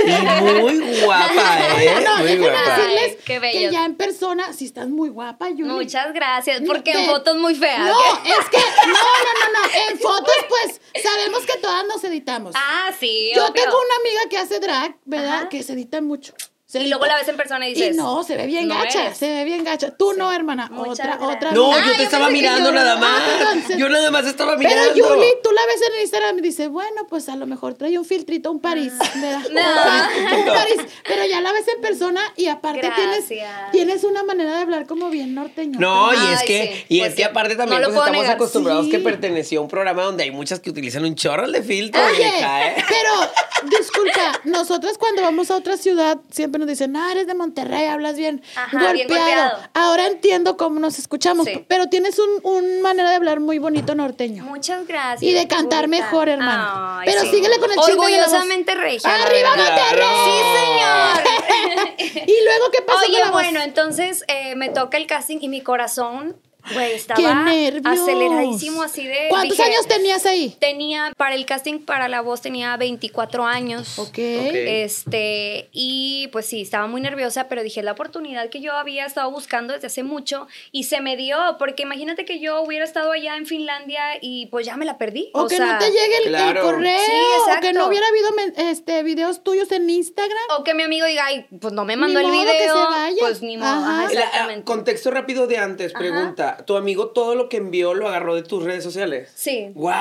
Y 0.05 0.63
muy 0.63 1.01
guapa, 1.05 1.59
¿eh? 1.83 1.95
No, 2.05 2.19
muy 2.19 2.37
guapa. 2.39 2.77
decirles 2.77 3.03
Ay, 3.03 3.17
qué 3.19 3.33
que 3.35 3.39
bellos. 3.39 3.73
ya 3.73 3.85
en 3.85 3.95
persona, 3.97 4.53
si 4.53 4.65
estás 4.65 4.89
muy 4.89 5.09
guapa, 5.11 5.51
Yuli. 5.51 5.71
Muchas 5.71 6.13
gracias, 6.13 6.63
porque 6.67 6.93
Te- 6.93 7.05
en 7.05 7.11
fotos 7.11 7.37
muy 7.37 7.55
feas. 7.55 7.81
No, 7.87 7.99
es 8.25 8.49
que, 8.51 8.57
no, 8.59 8.93
no, 8.93 9.52
no, 9.52 9.52
no. 9.53 9.91
En 9.91 9.99
fotos, 9.99 10.35
pues, 10.49 10.81
sabemos 11.03 11.45
que 11.47 11.59
todas 11.59 11.87
nos 11.87 12.03
editamos. 12.05 12.55
Ah, 12.57 12.93
sí. 12.99 13.31
Yo 13.35 13.45
obvio. 13.47 13.55
tengo 13.55 13.77
una 13.77 13.97
amiga 14.01 14.29
que 14.31 14.39
hace 14.39 14.61
drag, 14.61 14.97
¿verdad? 15.05 15.35
Ajá. 15.35 15.49
Que 15.49 15.63
se 15.63 15.73
edita 15.75 16.01
mucho. 16.01 16.35
Y 16.75 16.89
luego 16.89 17.05
la 17.07 17.17
ves 17.17 17.29
en 17.29 17.37
persona 17.37 17.69
y 17.69 17.73
Y 17.73 17.75
dices. 17.75 17.97
no, 17.97 18.23
se 18.25 18.37
ve 18.37 18.47
bien 18.47 18.69
no 18.69 18.75
gacha, 18.77 19.07
eres. 19.07 19.19
se 19.19 19.29
ve 19.29 19.45
bien 19.45 19.63
gacha. 19.65 19.91
Tú 19.91 20.13
no, 20.15 20.33
hermana. 20.33 20.69
Muchas 20.71 20.93
otra, 21.01 21.17
gracias. 21.17 21.37
otra. 21.37 21.53
No, 21.53 21.73
Ah, 21.75 21.79
yo 21.85 21.93
te 21.93 21.99
yo 21.99 22.05
estaba 22.05 22.27
que 22.29 22.33
mirando 22.33 22.71
yo- 22.71 22.75
nada 22.75 22.93
Ah, 22.95 22.97
más. 22.97 23.23
entonces- 23.41 23.77
Yo 23.79 23.89
nada 23.89 24.11
más 24.11 24.27
estaba 24.27 24.57
Pero 24.57 24.69
mirando. 24.71 24.95
Yuli, 24.95 25.27
tú 25.43 25.51
la 25.53 25.61
ves 25.67 25.83
en 25.95 26.01
Instagram 26.03 26.39
y 26.39 26.41
dices, 26.43 26.69
bueno, 26.71 27.07
pues 27.09 27.29
a 27.29 27.37
lo 27.37 27.47
mejor 27.47 27.75
trae 27.75 27.99
un 27.99 28.05
filtrito, 28.05 28.51
un 28.51 28.61
París, 28.61 28.93
¿verdad? 29.17 29.41
Un 29.49 29.55
No. 29.55 30.39
Un 30.39 30.45
París. 30.55 30.81
Pero 31.07 31.25
ya 31.27 31.41
la 31.41 31.53
ves 31.53 31.67
en 31.69 31.81
persona 31.83 32.21
y 32.37 32.47
aparte 32.49 32.81
tienes, 32.95 33.29
Gracias. 33.29 33.71
tienes 33.73 34.05
una 34.05 34.23
manera 34.23 34.53
de 34.57 34.63
hablar 34.63 34.87
como 34.87 35.11
bien 35.11 35.35
norteño. 35.35 35.79
No, 35.79 36.13
y 36.15 36.17
Ay, 36.17 36.35
es 36.35 36.43
que, 36.45 36.63
sí, 36.79 36.85
y 36.89 36.99
pues 37.01 37.11
es 37.11 37.17
que 37.17 37.23
sí. 37.23 37.29
aparte 37.29 37.57
también 37.57 37.83
No 37.83 37.89
pues, 37.89 37.99
estamos 37.99 38.21
negar. 38.23 38.37
acostumbrados 38.37 38.87
que 38.89 38.99
perteneció 38.99 39.61
a 39.61 39.63
un 39.65 39.69
programa 39.69 40.05
donde 40.05 40.23
hay 40.25 40.31
muchas 40.31 40.61
que 40.61 40.71
utilizan 40.71 41.05
un 41.05 41.15
chorro 41.17 41.51
de 41.51 41.63
filtro, 41.63 42.01
Oye, 42.05 42.17
vieja, 42.17 42.67
¿eh? 42.69 42.85
pero 42.89 43.71
disculpa, 43.79 44.41
nosotras 44.45 44.97
cuando 44.99 45.23
vamos 45.23 45.51
a 45.51 45.57
otra 45.57 45.77
ciudad 45.77 46.19
siempre 46.31 46.62
nos 46.63 46.69
dicen, 46.79 46.97
ah, 46.97 47.11
eres 47.13 47.27
de 47.27 47.35
Monterrey, 47.35 47.87
hablas 47.87 48.17
bien, 48.17 48.43
Ajá, 48.57 48.93
bien 48.93 49.09
golpeado. 49.09 49.59
Ahora 49.75 50.07
entiendo 50.07 50.57
cómo 50.57 50.81
nos 50.81 50.99
escuchamos, 50.99 51.47
Sí. 51.47 51.65
pero 51.69 51.87
tienes 51.89 52.19
un, 52.19 52.29
un 52.45 52.83
manera 52.83 53.11
de 53.11 53.17
hablar 53.17 53.41
muy 53.41 53.59
bonito 53.59 53.95
norteño. 53.95 54.45
Muchas 54.45 54.87
gracias. 54.87 55.23
Y 55.23 55.33
de 55.33 55.47
cantar 55.49 55.89
mejor, 55.89 56.29
hermano. 56.29 56.99
Ay, 57.01 57.07
Pero 57.07 57.23
sí. 57.23 57.31
síguele 57.31 57.59
con 57.59 57.71
el 57.73 57.79
chisme. 57.79 57.93
Orgullosamente 57.95 58.75
regia. 58.75 59.15
¡Arriba. 59.25 59.51
Monterrey! 59.57 60.07
Sí, 60.25 60.39
señor. 60.59 62.27
y 62.29 62.45
luego, 62.45 62.71
¿qué 62.73 62.83
pasó 62.83 63.01
Oye, 63.01 63.13
con 63.13 63.21
la 63.21 63.25
voz? 63.27 63.33
bueno, 63.43 63.61
entonces 63.63 64.25
eh, 64.29 64.55
me 64.57 64.69
toca 64.69 64.97
el 64.97 65.07
casting 65.07 65.39
y 65.41 65.49
mi 65.49 65.61
corazón, 65.61 66.37
güey, 66.73 66.91
¡Qué 66.91 66.95
estaba 66.97 67.47
aceleradísimo 67.85 68.83
así 68.83 69.07
de... 69.07 69.27
¿Cuántos 69.29 69.57
dije, 69.57 69.71
años 69.71 69.87
tenías 69.87 70.27
ahí? 70.27 70.57
Tenía, 70.59 71.13
para 71.17 71.35
el 71.35 71.47
casting 71.47 71.81
para 71.81 72.09
la 72.09 72.21
voz 72.21 72.41
tenía 72.41 72.77
24 72.77 73.45
años. 73.47 73.99
Ok. 73.99 74.19
Este, 74.19 75.69
y 75.73 76.29
pues 76.33 76.47
sí, 76.47 76.63
estaba 76.63 76.87
muy 76.87 77.01
nerviosa, 77.01 77.49
pero 77.49 77.63
dije, 77.63 77.83
la 77.83 77.93
oportunidad 77.93 78.49
que 78.49 78.61
yo 78.61 78.73
había 78.73 79.07
estado 79.07 79.31
buscando 79.31 79.75
desde 79.75 79.87
hace 79.87 80.03
mucho 80.03 80.47
y 80.71 80.85
se 80.85 81.01
me 81.01 81.17
dio, 81.17 81.37
porque 81.59 81.83
imagínate 81.83 82.25
que 82.25 82.41
yo 82.41 82.63
hubiera 82.63 82.85
estado 82.85 83.13
allá 83.13 83.37
en 83.37 83.47
Finlandia 83.47 84.03
y 84.21 84.47
pues 84.47 84.67
ya 84.67 84.77
me 84.77 84.85
la 84.85 84.99
perdí. 84.99 85.31
O, 85.35 85.47
que 85.47 85.59
no 85.59 85.79
te 85.79 85.87
llegue 85.87 86.27
el, 86.27 86.61
correo, 86.61 86.99
Sí, 87.05 87.13
o 87.57 87.61
que 87.61 87.73
no 87.73 87.87
hubiera 87.87 88.07
habido 88.09 88.31
este, 88.71 89.03
videos 89.03 89.43
tuyos 89.43 89.71
en 89.73 89.89
Instagram. 89.89 90.39
O 90.59 90.65
que 90.65 90.75
mi 90.75 90.83
amigo 90.83 91.07
diga, 91.07 91.27
ay, 91.27 91.47
pues 91.61 91.73
no 91.73 91.85
me 91.85 91.97
mandó 91.97 92.21
Ni 92.21 92.27
el 92.27 92.33
modo 92.33 92.45
que 92.47 92.59
video. 92.59 92.75
se 92.75 92.91
vaya. 92.91 93.17
Pues 93.21 93.43
ni 93.43 93.57
modo. 93.57 93.69
Ajá. 93.69 93.93
Ajá, 93.93 94.13
La- 94.15 94.21
ah, 94.21 94.25
exactamente. 94.25 94.65
contexto 94.65 95.11
rápido 95.11 95.47
de 95.47 95.59
antes, 95.59 95.93
pregunta. 95.93 96.52
¿Tu 96.67 96.77
amigo 96.77 97.09
todo 97.11 97.35
lo 97.35 97.49
que 97.49 97.57
envió 97.59 97.95
lo 97.95 98.09
agarró 98.09 98.35
de 98.35 98.43
tus 98.43 98.63
redes 98.63 98.83
sociales? 98.85 99.31
Sí. 99.35 99.71
¡Wow! 99.75 99.93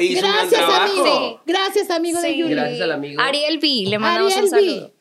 Hizo 0.00 0.24
un 0.26 0.32
gran 0.32 0.48
Gracias, 0.48 0.60
trabajo. 0.66 0.82
amigo. 0.84 1.06
Sí. 1.06 1.38
Gracias, 1.46 1.90
amigo 1.90 2.20
de 2.20 2.28
Sí. 2.28 2.36
Yuli. 2.38 2.54
Gracias 2.54 2.80
al 2.80 2.92
amigo. 2.92 3.20
Ariel 3.22 3.58
B, 3.58 3.84
le 3.88 3.98
mandamos 3.98 4.32
Ariel 4.32 4.44
un 4.44 4.50
B. 4.50 4.56
saludo. 4.60 4.92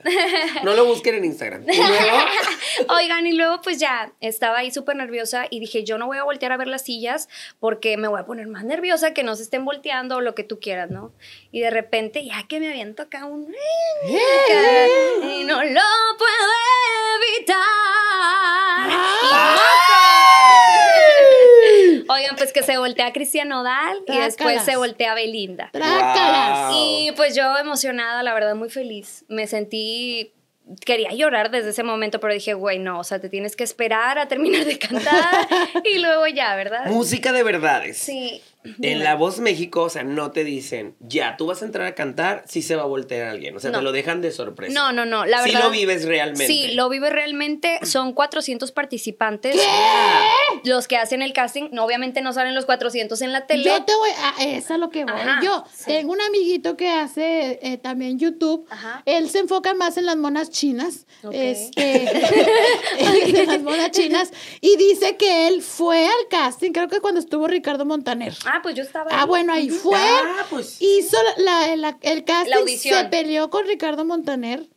No 0.64 0.74
lo 0.74 0.86
busquen 0.86 1.16
en 1.16 1.26
Instagram. 1.26 1.64
Y 1.70 1.76
luego, 1.78 2.18
Oigan, 2.90 3.26
y 3.28 3.34
luego 3.34 3.62
pues 3.62 3.80
ya 3.80 4.12
estaba 4.20 4.58
ahí 4.60 4.72
súper 4.72 4.96
nerviosa 4.96 5.46
y 5.50 5.60
dije, 5.60 5.84
yo 5.84 5.98
no 5.98 6.08
voy 6.08 6.18
a 6.18 6.24
voltear 6.24 6.52
a 6.52 6.58
ver 6.58 6.68
las 6.68 6.82
sillas 6.84 7.30
porque 7.60 7.96
me 7.98 8.08
voy 8.08 8.20
a 8.20 8.26
poner 8.26 8.48
más 8.48 8.64
nerviosa 8.64 9.14
que 9.14 9.24
no 9.24 9.36
se 9.36 9.44
estén 9.44 9.66
volteando 9.66 10.18
o 10.18 10.22
lo 10.22 10.36
que 10.36 10.44
tú 10.44 10.60
quieras, 10.60 10.90
¿no? 10.92 11.14
Y 11.52 11.62
de 11.62 11.70
repente, 11.70 12.26
ya 12.26 12.44
que 12.48 12.60
me 12.60 12.70
habían 12.70 12.96
tocado 12.96 13.28
un... 13.28 13.54
Y 15.24 15.44
no 15.46 15.64
lo 15.64 15.82
puedo 16.18 16.52
evitar. 17.22 17.58
Oigan, 18.88 19.58
pues 22.44 22.54
que 22.54 22.64
se 22.64 22.78
voltea 22.78 23.14
Cristian 23.14 23.48
Nodal 23.48 24.04
y 24.08 24.18
después 24.18 24.64
se 24.64 24.76
voltea 24.76 25.14
Belinda. 25.14 25.70
Trácalas. 25.72 26.74
Wow. 26.74 26.78
Y 26.78 27.12
pues 27.16 27.36
yo 27.36 27.58
emocionada, 27.58 28.22
la 28.22 28.34
verdad, 28.34 28.56
muy 28.56 28.70
feliz. 28.70 29.24
Me 29.30 29.48
sentí. 29.48 30.34
Quería 30.86 31.12
llorar 31.12 31.52
desde 31.52 31.72
ese 31.72 31.84
momento, 31.84 32.20
pero 32.20 32.34
dije, 32.34 32.54
güey, 32.54 32.80
no, 32.80 33.00
o 33.00 33.04
sea, 33.04 33.20
te 33.20 33.28
tienes 33.28 33.56
que 33.58 33.66
esperar 33.66 34.18
a 34.18 34.30
terminar 34.30 34.64
de 34.64 34.80
cantar 34.80 35.48
y 35.84 36.00
luego 36.00 36.26
ya, 36.28 36.56
¿verdad? 36.56 36.86
música 36.88 37.34
de 37.34 37.44
verdades. 37.44 37.98
Sí. 37.98 38.42
En 38.82 39.04
La 39.04 39.16
Voz 39.16 39.40
México, 39.40 39.84
o 39.84 39.90
sea, 39.90 40.04
no 40.04 40.32
te 40.32 40.44
dicen, 40.44 40.96
ya, 41.00 41.36
tú 41.38 41.48
vas 41.48 41.62
a 41.62 41.66
entrar 41.66 41.86
a 41.88 41.96
cantar, 41.96 42.44
sí 42.48 42.62
se 42.62 42.76
va 42.76 42.84
a 42.84 42.86
voltear 42.86 43.28
alguien. 43.28 43.56
O 43.56 43.60
sea, 43.60 43.72
No. 43.72 43.80
te 43.80 43.84
lo 43.84 43.92
dejan 43.92 44.22
de 44.22 44.32
sorpresa. 44.32 44.74
No, 44.74 44.92
no, 44.92 45.06
no, 45.06 45.26
la 45.26 45.44
Sí 45.44 45.52
verdad. 45.52 45.66
lo 45.66 45.72
vives 45.72 46.06
realmente. 46.06 46.48
Sí, 46.48 46.72
lo 46.74 46.90
vive 46.90 47.10
realmente. 47.10 47.80
Son 47.84 48.14
400 48.14 48.72
participantes. 48.72 49.56
Los 50.64 50.88
que 50.88 50.98
hacen 50.98 51.22
el 51.22 51.34
casting, 51.34 51.70
no, 51.72 51.84
obviamente 51.86 52.22
no 52.22 52.32
salen 52.34 52.56
los 52.56 52.66
400 52.66 53.22
en 53.22 53.32
la 53.34 53.46
tele. 53.48 53.64
Yo 53.66 53.84
te 53.84 53.94
voy 53.96 54.10
a 54.10 54.44
eso 54.44 54.58
es 54.58 54.72
a 54.72 54.78
lo 54.78 54.90
que 54.90 55.04
voy. 55.04 55.14
Ajá, 55.14 55.40
yo 55.44 55.64
sí. 55.74 55.86
tengo 55.88 56.14
un 56.14 56.22
amiguito 56.22 56.78
que 56.78 56.90
hace 56.90 57.60
eh, 57.62 57.78
también 57.78 58.18
YouTube. 58.20 58.66
Ajá. 58.70 59.02
Él 59.06 59.30
se 59.30 59.40
enfoca 59.40 59.74
más 59.74 59.98
en 59.98 60.06
las 60.06 60.16
monas 60.18 60.50
chinas. 60.50 61.06
Ok. 61.24 61.34
Este, 61.34 62.04
en 63.40 63.48
las 63.48 63.62
monas 63.62 63.92
chinas. 63.92 64.32
Y 64.62 64.76
dice 64.78 65.18
que 65.18 65.48
él 65.48 65.62
fue 65.62 66.06
al 66.06 66.28
casting, 66.30 66.72
creo 66.72 66.88
que 66.88 67.00
cuando 67.02 67.20
estuvo 67.20 67.48
Ricardo 67.48 67.86
Montaner. 67.86 68.34
Ah, 68.46 68.53
pues 68.62 68.76
yo 68.76 68.84
estaba. 68.84 69.10
Ah, 69.12 69.22
ahí. 69.22 69.28
bueno, 69.28 69.54
ahí 69.54 69.70
fue. 69.70 69.98
Ah, 69.98 70.46
pues. 70.50 70.78
Hizo 70.82 71.18
la, 71.38 71.76
la- 71.76 71.98
el 72.02 72.24
casting, 72.24 72.50
La 72.52 72.58
audición. 72.58 73.00
se 73.00 73.06
peleó 73.10 73.50
con 73.50 73.66
Ricardo 73.66 74.06
Montaner 74.06 74.70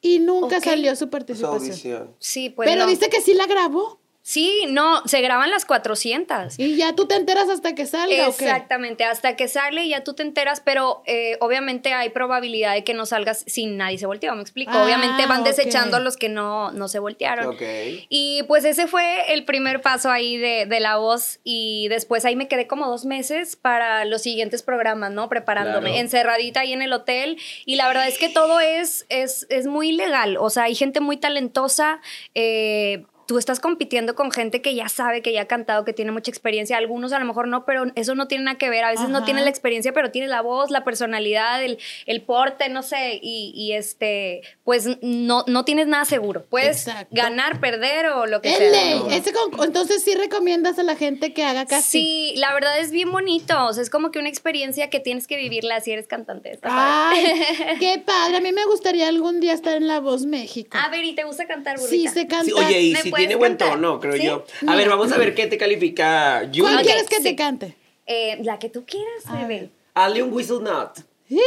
y 0.00 0.18
nunca 0.18 0.60
salió 0.60 0.92
su 0.96 1.04
Su 1.04 1.10
participación. 1.10 1.62
audición. 1.62 2.16
Sí, 2.18 2.50
pues. 2.50 2.68
Pero 2.68 2.82
no. 2.84 2.90
dice 2.90 3.08
que 3.10 3.20
sí 3.20 3.34
la 3.34 3.46
grabó. 3.46 3.99
Sí, 4.22 4.64
no, 4.68 5.02
se 5.06 5.22
graban 5.22 5.50
las 5.50 5.64
400. 5.64 6.58
Y 6.58 6.76
ya 6.76 6.94
tú 6.94 7.06
te 7.06 7.16
enteras 7.16 7.48
hasta 7.48 7.74
que 7.74 7.86
salga. 7.86 8.28
¿o 8.28 8.36
qué? 8.36 8.44
Exactamente, 8.44 9.04
hasta 9.04 9.34
que 9.34 9.48
sale 9.48 9.84
y 9.84 9.88
ya 9.90 10.04
tú 10.04 10.14
te 10.14 10.22
enteras, 10.22 10.60
pero 10.60 11.02
eh, 11.06 11.36
obviamente 11.40 11.94
hay 11.94 12.10
probabilidad 12.10 12.74
de 12.74 12.84
que 12.84 12.92
no 12.94 13.06
salgas 13.06 13.44
sin 13.46 13.76
nadie 13.78 13.96
se 13.98 14.06
volteó, 14.06 14.34
me 14.34 14.42
explico. 14.42 14.72
Ah, 14.74 14.84
obviamente 14.84 15.26
van 15.26 15.40
ok. 15.40 15.46
desechando 15.46 15.96
a 15.96 16.00
los 16.00 16.16
que 16.16 16.28
no, 16.28 16.70
no 16.72 16.86
se 16.88 16.98
voltearon. 16.98 17.46
Ok. 17.54 17.62
Y 18.10 18.42
pues 18.44 18.64
ese 18.66 18.86
fue 18.86 19.32
el 19.32 19.44
primer 19.46 19.80
paso 19.80 20.10
ahí 20.10 20.36
de, 20.36 20.66
de 20.66 20.80
la 20.80 20.98
voz 20.98 21.40
y 21.42 21.88
después 21.88 22.24
ahí 22.26 22.36
me 22.36 22.46
quedé 22.46 22.66
como 22.66 22.86
dos 22.88 23.06
meses 23.06 23.56
para 23.56 24.04
los 24.04 24.22
siguientes 24.22 24.62
programas, 24.62 25.10
¿no? 25.12 25.28
Preparándome, 25.28 25.90
Claro. 25.90 26.00
encerradita 26.02 26.60
ahí 26.60 26.72
en 26.74 26.82
el 26.82 26.92
hotel 26.92 27.38
y 27.64 27.76
la 27.76 27.88
verdad 27.88 28.06
es 28.06 28.18
que 28.18 28.28
todo 28.28 28.60
es, 28.60 29.06
es, 29.08 29.46
es 29.48 29.66
muy 29.66 29.92
legal, 29.92 30.36
o 30.38 30.50
sea, 30.50 30.64
hay 30.64 30.74
gente 30.74 31.00
muy 31.00 31.16
talentosa. 31.16 32.00
eh, 32.34 33.04
Tú 33.30 33.38
estás 33.38 33.60
compitiendo 33.60 34.16
con 34.16 34.32
gente 34.32 34.60
que 34.60 34.74
ya 34.74 34.88
sabe, 34.88 35.22
que 35.22 35.32
ya 35.32 35.42
ha 35.42 35.44
cantado, 35.44 35.84
que 35.84 35.92
tiene 35.92 36.10
mucha 36.10 36.32
experiencia. 36.32 36.76
Algunos 36.76 37.12
a 37.12 37.20
lo 37.20 37.24
mejor 37.24 37.46
no, 37.46 37.64
pero 37.64 37.84
eso 37.94 38.16
no 38.16 38.26
tiene 38.26 38.42
nada 38.42 38.58
que 38.58 38.68
ver. 38.68 38.82
A 38.82 38.90
veces 38.90 39.08
no 39.08 39.22
tiene 39.24 39.40
la 39.42 39.48
experiencia, 39.50 39.92
pero 39.92 40.10
tiene 40.10 40.26
la 40.26 40.40
voz, 40.40 40.72
la 40.72 40.82
personalidad, 40.82 41.62
el, 41.62 41.78
el 42.06 42.22
porte, 42.22 42.68
no 42.70 42.82
sé. 42.82 43.20
Y, 43.22 43.52
y 43.54 43.74
este, 43.74 44.42
pues 44.64 44.88
no, 45.00 45.44
no 45.46 45.64
tienes 45.64 45.86
nada 45.86 46.06
seguro. 46.06 46.44
Puedes 46.50 46.88
Exacto. 46.88 47.06
ganar, 47.12 47.60
perder 47.60 48.06
o 48.08 48.26
lo 48.26 48.42
que 48.42 48.52
sea. 48.52 48.96
¿no? 48.96 49.10
Ese 49.10 49.32
con- 49.32 49.62
entonces 49.64 50.02
sí 50.02 50.16
recomiendas 50.16 50.80
a 50.80 50.82
la 50.82 50.96
gente 50.96 51.32
que 51.32 51.44
haga 51.44 51.66
casting. 51.66 52.00
Sí, 52.00 52.34
la 52.36 52.52
verdad 52.52 52.80
es 52.80 52.90
bien 52.90 53.12
bonito. 53.12 53.64
O 53.66 53.72
sea, 53.72 53.84
es 53.84 53.90
como 53.90 54.10
que 54.10 54.18
una 54.18 54.28
experiencia 54.28 54.90
que 54.90 54.98
tienes 54.98 55.28
que 55.28 55.36
vivirla 55.36 55.80
si 55.80 55.92
eres 55.92 56.08
cantante. 56.08 56.50
Está 56.50 56.68
padre. 56.68 57.32
Ay, 57.68 57.76
qué 57.78 58.02
padre. 58.04 58.38
A 58.38 58.40
mí 58.40 58.50
me 58.50 58.64
gustaría 58.64 59.06
algún 59.06 59.38
día 59.38 59.52
estar 59.52 59.76
en 59.76 59.86
La 59.86 60.00
Voz 60.00 60.26
México. 60.26 60.76
A 60.76 60.88
ver, 60.88 61.04
¿y 61.04 61.14
te 61.14 61.22
gusta 61.22 61.46
cantar, 61.46 61.78
sí, 61.78 61.84
burrita? 61.84 62.10
sé 62.10 62.26
cantar. 62.26 62.44
Sí, 62.46 62.52
oye, 62.52 62.80
y 62.80 62.92
¿Me 62.92 63.02
si 63.02 63.10
puedes 63.10 63.19
tiene 63.20 63.34
buen 63.36 63.52
cantar? 63.52 63.74
tono, 63.76 64.00
creo 64.00 64.14
¿Sí? 64.16 64.24
yo. 64.24 64.44
A 64.60 64.62
Mira. 64.62 64.76
ver, 64.76 64.88
vamos 64.88 65.12
a 65.12 65.18
ver 65.18 65.34
qué 65.34 65.46
te 65.46 65.56
califica 65.58 66.42
Yuli. 66.50 66.72
¿Cuál 66.72 66.84
quieres 66.84 67.08
que 67.08 67.16
sí. 67.16 67.22
te 67.22 67.36
cante? 67.36 67.76
Eh, 68.06 68.38
la 68.42 68.58
que 68.58 68.68
tú 68.68 68.84
quieras, 68.84 69.24
A 69.26 69.36
bebé. 69.36 69.46
ver. 69.60 69.70
Hazle 69.94 70.22
un 70.22 70.32
whistle 70.32 70.60
not. 70.60 70.98
¡Ay! 71.30 71.38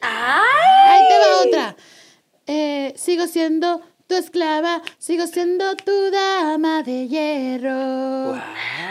Ahí 0.00 1.00
te 1.08 1.18
va 1.18 1.42
otra. 1.46 1.76
Eh, 2.46 2.92
sigo 2.96 3.26
siendo 3.26 3.80
tu 4.06 4.14
esclava, 4.16 4.82
sigo 4.98 5.26
siendo 5.26 5.74
tu 5.76 6.10
dama 6.10 6.82
de 6.82 7.08
hierro. 7.08 8.34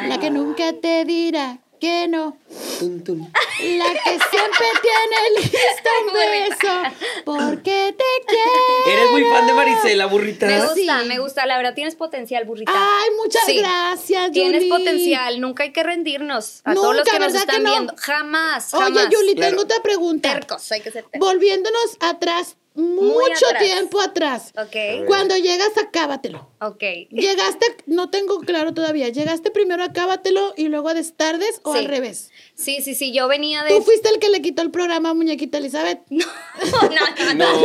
La 0.07 0.17
que 0.19 0.29
nunca 0.31 0.73
te 0.81 1.05
dirá 1.05 1.59
que 1.83 2.07
no. 2.07 2.37
Tum, 2.79 3.03
tum. 3.03 3.19
La 3.19 3.85
que 3.93 4.09
siempre 4.09 4.67
tiene 4.81 5.39
listo 5.41 5.89
un 6.07 6.13
beso. 6.13 6.95
Porque 7.25 7.93
te 7.97 8.25
quiero. 8.25 8.51
Eres 8.87 9.11
muy 9.11 9.23
fan 9.25 9.47
de 9.47 9.53
Marisela, 9.53 10.05
burrita. 10.05 10.45
Me 10.45 10.61
gusta, 10.61 11.01
Sí. 11.01 11.07
me 11.07 11.19
gusta. 11.19 11.45
La 11.45 11.57
verdad, 11.57 11.73
tienes 11.73 11.95
potencial, 11.95 12.45
burrita. 12.45 12.71
Ay, 12.73 13.09
muchas 13.21 13.43
Sí. 13.45 13.57
gracias, 13.57 14.31
Tienes 14.31 14.61
Yuli. 14.63 14.69
potencial. 14.69 15.41
Nunca 15.41 15.63
hay 15.63 15.73
que 15.73 15.83
rendirnos 15.83 16.61
a 16.63 16.73
todos 16.73 16.95
los 16.95 17.05
Nunca, 17.05 17.11
que 17.11 17.19
nos 17.19 17.33
¿verdad 17.33 17.45
que 17.47 17.51
están 17.51 17.63
no? 17.63 17.71
viendo. 17.71 17.93
Jamás, 17.97 18.73
Oye. 18.73 19.01
Yuli, 19.11 19.35
Claro. 19.35 19.49
tengo 19.51 19.63
otra 19.63 19.81
pregunta. 19.83 20.31
Tercos, 20.31 20.71
hay 20.71 20.79
que 20.79 20.91
ser 20.91 21.03
tercos. 21.03 21.19
Volviéndonos 21.19 21.97
atrás, 21.99 22.55
mucho 22.75 23.45
atrás. 23.47 23.63
tiempo 23.63 24.01
atrás. 24.01 24.53
Ok, 24.57 25.05
Cuando 25.07 25.37
llegas, 25.37 25.69
acábatelo. 25.77 26.49
ok. 26.59 26.83
Llegaste, 27.11 27.65
no 27.85 28.09
tengo 28.09 28.39
claro 28.39 28.73
todavía, 28.73 29.09
llegaste 29.09 29.51
primero 29.51 29.83
a 29.83 29.87
acábatelo 29.87 30.53
y 30.57 30.67
luego 30.69 30.89
a 30.89 30.93
Destardes 30.93 31.59
o 31.63 31.73
Sí. 31.73 31.79
al 31.79 31.85
revés. 31.85 32.31
Sí, 32.55 32.81
sí, 32.83 32.93
sí, 32.95 33.11
yo 33.11 33.27
venía 33.27 33.63
de... 33.63 33.69
Tú 33.71 33.81
fuiste 33.81 34.09
el 34.09 34.19
que 34.19 34.29
le 34.29 34.41
quitó 34.41 34.61
el 34.61 34.69
programa 34.71 35.09
a 35.09 35.13
Muñequita 35.13 35.57
Elizabeth. 35.57 35.99
No, 36.09 36.79
no, 36.89 37.33
no, 37.33 37.33
No, 37.33 37.57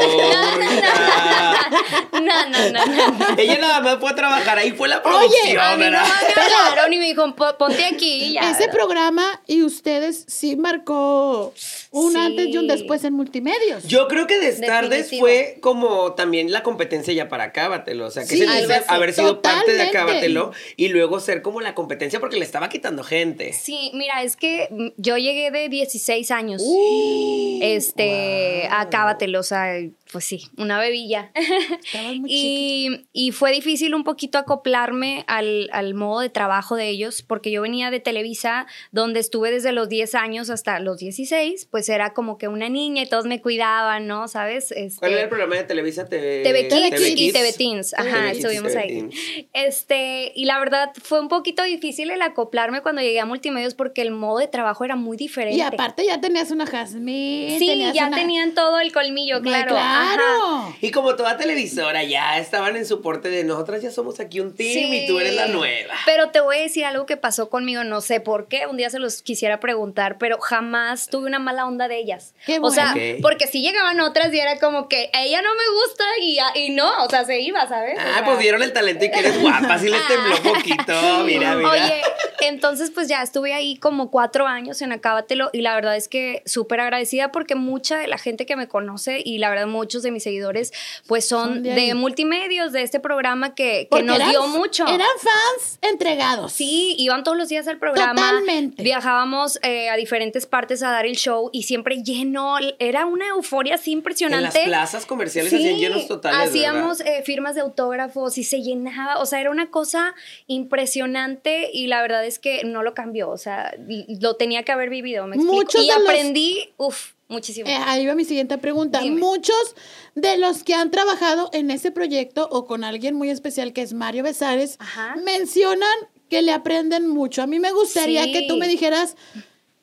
no, 2.21 2.21
no, 2.21 2.49
no, 2.49 2.71
no, 2.73 3.09
no. 3.19 3.27
Ella 3.39 3.59
nada 3.59 3.81
más 3.81 3.99
fue 3.99 4.11
a 4.11 4.15
trabajar, 4.15 4.59
ahí 4.59 4.73
fue 4.73 4.89
la 4.89 4.99
Oye, 4.99 5.05
producción, 5.05 5.59
A 5.61 5.77
mí 5.77 5.85
no 5.85 5.91
¿verdad? 5.91 6.05
me 6.37 6.43
hablaron 6.71 6.93
y 6.93 6.99
me 6.99 7.07
dijo, 7.07 7.35
"Po- 7.37 7.57
ponte 7.59 7.85
aquí 7.85 8.25
y 8.25 8.33
ya. 8.35 8.51
Ese 8.51 8.69
programa 8.69 9.41
y 9.47 9.63
ustedes 9.63 10.25
sí 10.27 10.57
marcó 10.57 11.53
un 11.91 12.13
Sí. 12.13 12.19
antes 12.19 12.47
y 12.49 12.57
un 12.57 12.67
después 12.67 13.05
en 13.05 13.13
multimedios. 13.15 13.85
Yo 13.85 14.09
creo 14.09 14.27
que 14.27 14.39
de 14.39 14.49
Stardust 14.49 14.93
Definitivo. 14.93 15.27
fue 15.27 15.59
como 15.61 16.13
también 16.15 16.51
la 16.53 16.63
competencia 16.63 17.13
ya 17.13 17.29
para 17.29 17.45
Acábatelo. 17.45 18.07
O 18.07 18.11
sea, 18.11 18.23
que 18.25 18.31
Sí, 18.37 18.39
se 18.39 18.61
dice 18.63 18.83
haber 18.89 19.13
sido 19.13 19.43
parte 19.43 19.73
de. 19.73 19.83
Acábatelo 19.83 20.53
y 20.77 20.89
luego 20.89 21.21
ser 21.21 21.43
como 21.43 21.61
la 21.61 21.75
competencia 21.75 22.21
porque 22.21 22.37
le 22.39 22.45
estaba 22.45 22.69
quitando 22.69 23.05
gente. 23.05 23.53
Sí, 23.53 23.91
mira, 23.95 24.23
es 24.23 24.37
que 24.37 24.69
yo 24.97 25.17
llegué 25.17 25.51
de 25.51 25.69
16 25.69 26.31
años. 26.31 26.63
Uh, 26.65 27.59
este, 27.63 28.69
acábatelo, 28.71 29.41
o 29.41 29.45
sea, 29.45 29.75
pues 30.13 30.25
sí, 30.25 30.49
una 30.57 30.79
bebilla. 30.81 31.31
Muy 32.19 32.31
y, 32.33 33.07
y 33.13 33.33
fue 33.33 33.53
difícil 33.53 33.95
un 33.95 34.05
poquito 34.05 34.39
acoplarme 34.39 35.25
al, 35.27 35.69
al 35.73 35.95
modo 35.95 36.21
de 36.21 36.29
trabajo 36.31 36.77
de 36.77 36.89
ellos, 36.89 37.23
porque 37.23 37.51
yo 37.51 37.63
venía 37.63 37.91
de 37.91 38.01
Televisa, 38.01 38.67
donde 38.93 39.21
estuve 39.21 39.51
desde 39.51 39.73
los 39.73 39.89
10 39.89 40.15
años 40.15 40.51
hasta 40.51 40.79
los 40.81 40.99
16, 40.99 41.67
pues 41.71 41.89
era 41.89 42.15
como 42.15 42.39
que 42.39 42.49
una 42.49 42.69
niña 42.69 43.03
y 43.03 43.07
todos 43.09 43.27
me 43.27 43.41
cuidaban, 43.41 44.07
¿no? 44.07 44.29
¿Sabes? 44.29 44.73
Este, 44.73 44.99
¿Cuál 44.99 45.13
era 45.13 45.23
el 45.23 45.29
programa 45.29 45.57
de 45.57 45.65
Televisa? 45.65 46.07
TV, 46.09 46.43
TV 46.43 46.91
Kids 46.91 47.01
TV 47.01 47.11
y. 47.21 47.33
TV 47.33 47.53
Teens. 47.53 47.95
Ajá, 47.95 48.31
estuvimos 48.31 48.73
TV 48.73 48.83
ahí. 48.83 49.49
Este, 49.53 50.33
y 50.35 50.45
la 50.45 50.59
verdad 50.59 50.93
fue 51.03 51.21
un 51.21 51.29
poquito 51.29 51.63
difícil 51.63 52.11
el 52.11 52.23
acoplarme 52.23 52.81
cuando 52.83 53.03
llegué 53.03 53.21
a 53.21 53.27
multimedios 53.27 53.75
porque 53.75 54.03
el 54.03 54.11
modo 54.11 54.39
de 54.39 54.49
trabajo 54.49 54.85
era 54.85 54.97
muy 54.97 55.17
diferente. 55.17 55.59
Y 55.59 55.61
aparte 55.61 56.05
ya 56.07 56.21
tenías 56.21 56.51
una 56.51 56.67
Jazmín. 56.67 57.59
Sí, 57.59 57.67
tenías 57.67 57.95
ya 57.95 58.07
una- 58.09 58.17
tenían 58.17 58.55
todo 58.55 58.79
el 58.81 58.93
colmillo, 58.93 59.37
No, 59.37 59.43
claro. 59.43 59.75
Ajá. 60.03 60.15
claro. 60.15 60.75
Y 60.81 60.91
como 60.91 61.17
toda 61.17 61.37
televisora, 61.37 62.03
ya 62.05 62.39
estaban 62.39 62.77
en 62.77 62.87
su 62.87 63.01
porte 63.03 63.29
de 63.31 63.45
nosotras 63.45 63.83
ya 63.83 63.91
somos 63.91 64.21
aquí 64.21 64.41
un 64.41 64.55
team 64.55 64.93
y 64.93 65.07
tú 65.07 65.19
eres 65.21 65.35
la 65.35 65.47
nueva. 65.49 65.95
Pero 66.07 66.31
te 66.31 66.41
voy 66.41 66.57
a 66.59 66.61
decir 66.61 66.85
algo 66.85 67.07
que 67.07 67.17
pasó 67.17 67.49
conmigo, 67.51 67.85
no 67.85 68.01
sé 68.01 68.21
por 68.21 68.49
qué, 68.49 68.67
un 68.67 68.77
día 68.77 68.91
se 68.91 68.99
los 68.99 69.23
quisiera 69.23 69.61
preguntar, 69.61 70.19
pero 70.19 70.39
jamás 70.41 71.09
tuve 71.09 71.27
una 71.27 71.39
mala 71.39 71.67
onda 71.67 71.89
de 71.89 71.99
ellas. 71.99 72.35
Qué 72.47 72.59
O 72.61 72.71
sea, 72.71 72.93
bueno. 72.95 73.19
Porque 73.23 73.47
si 73.47 73.63
llegaban 73.63 74.01
otras 74.01 74.33
y 74.33 74.39
era 74.41 74.59
como 74.59 74.89
que 74.89 75.11
a 75.13 75.25
ella 75.25 75.43
no 75.43 75.51
me 75.55 75.81
gusta 75.83 76.05
y, 76.23 76.39
y 76.61 76.71
no, 76.71 77.05
o 77.05 77.09
sea, 77.11 77.25
se 77.25 77.41
iba, 77.41 77.67
¿sabes? 77.69 77.97
O 77.99 78.01
Ah, 78.01 78.15
sea, 78.15 78.25
pues 78.25 78.39
vieron 78.39 78.63
el 78.63 78.73
talento 78.73 79.05
y 79.05 79.11
que 79.11 79.19
eres 79.19 79.41
guapa, 79.41 79.79
sí 79.79 79.89
les 79.89 80.07
tembló 80.07 80.37
poquito, 80.43 80.93
mira, 81.25 81.55
mira. 81.57 81.71
Oye, 81.71 82.03
entonces 82.41 82.91
pues 82.91 83.09
ya 83.09 83.23
estuve 83.23 83.53
ahí 83.55 83.77
como 83.77 84.11
cuatro 84.11 84.47
años 84.47 84.81
en 84.83 84.93
Acábatelo 84.93 85.51
y 85.53 85.63
la 85.63 85.75
verdad 85.75 85.97
es 85.97 86.09
que 86.09 86.43
súper 86.47 86.81
agradecida 86.81 87.33
porque 87.33 87.55
mucha 87.55 87.99
de 87.99 88.07
la 88.07 88.19
gente 88.19 88.47
que 88.47 88.57
me 88.57 88.69
conoce 88.69 89.21
y 89.25 89.39
la 89.39 89.51
verdad 89.51 89.67
muchos 89.89 90.03
de 90.03 90.11
mis 90.11 90.23
seguidores 90.23 90.71
pues 91.07 91.27
son, 91.27 91.49
Son 91.55 91.63
de 91.63 91.71
de, 91.73 91.95
multimedios, 91.95 92.73
de 92.73 92.83
este 92.83 93.01
programa 93.01 93.55
que, 93.55 93.89
que 93.91 94.03
nos 94.03 94.17
eran- 94.17 94.31
dio 94.31 94.47
mucho. 94.49 94.87
Eran 94.87 95.09
fans 95.19 95.79
entregados. 95.81 96.53
Sí, 96.53 96.95
iban 96.99 97.25
todos 97.25 97.39
los 97.39 97.49
días 97.49 97.67
al 97.69 97.79
programa. 97.79 98.15
Totalmente. 98.21 98.83
Viajábamos 98.83 99.59
eh, 99.63 99.89
a 99.89 99.97
diferentes 99.97 100.45
partes 100.45 100.83
a 100.83 100.91
dar 100.91 101.07
el 101.07 101.17
show 101.17 101.49
y 101.55 101.63
siempre 101.63 102.03
lleno. 102.03 102.57
Era 102.79 103.07
una 103.07 103.29
euforia 103.29 103.77
así 103.77 103.93
En 103.93 103.99
impresionante. 103.99 104.59
las 104.59 104.67
plazas 104.69 105.07
comerciales 105.07 105.51
Sí, 105.51 105.57
hacían 105.57 105.79
llenos 105.79 106.07
totales, 106.07 106.49
hacíamos 106.51 107.01
eh, 107.01 107.23
firmas 107.25 107.55
de 107.55 107.63
autógrafos 107.63 108.37
y 108.37 108.45
se 108.45 108.61
llenaba, 108.61 109.19
o 109.21 109.25
sea, 109.27 109.41
era 109.41 109.51
una 109.51 109.71
cosa 109.71 110.15
impresionante 110.47 111.71
y 111.73 111.87
la 111.87 112.03
verdad 112.03 112.25
es 112.27 112.39
que 112.39 112.63
no 112.65 112.83
lo 112.83 112.93
cambió, 112.95 113.31
o 113.31 113.39
sea, 113.39 113.75
lo 114.21 114.37
tenía 114.37 114.63
que 114.65 114.73
haber 114.73 114.91
vivido, 114.91 115.27
me 115.27 115.37
explico. 115.37 115.55
Muchos 115.57 115.83
y 115.83 115.89
de 115.89 115.95
los- 115.95 116.03
aprendí, 116.03 116.71
uff, 116.77 117.13
muchísimo. 117.29 117.69
Eh, 117.69 117.75
ahí 117.87 118.07
va 118.07 118.15
mi 118.15 118.25
siguiente 118.25 118.59
pregunta. 118.59 119.01
Dime. 119.01 119.21
Muchos 119.21 119.75
de 120.15 120.37
los 120.39 120.65
que 120.65 120.75
han 120.75 120.91
trabajado 120.91 121.51
en 121.53 121.71
ese 121.71 121.91
proyecto 121.91 122.49
o 122.51 122.67
con 122.67 122.85
alguien 122.85 123.15
muy 123.15 123.31
especial 123.31 123.73
que 123.73 123.83
es 123.83 123.93
Mario 123.93 124.23
Besares 124.25 124.77
Ajá. 124.81 125.17
mencionan 125.25 125.89
que 126.31 126.43
le 126.43 126.53
aprenden 126.53 127.07
mucho. 127.07 127.43
A 127.43 127.47
mí 127.47 127.59
me 127.59 127.73
gustaría 127.73 128.25
Sí. 128.25 128.33
que 128.33 128.43
tú 128.49 128.57
me 128.57 128.69
dijeras 128.69 129.17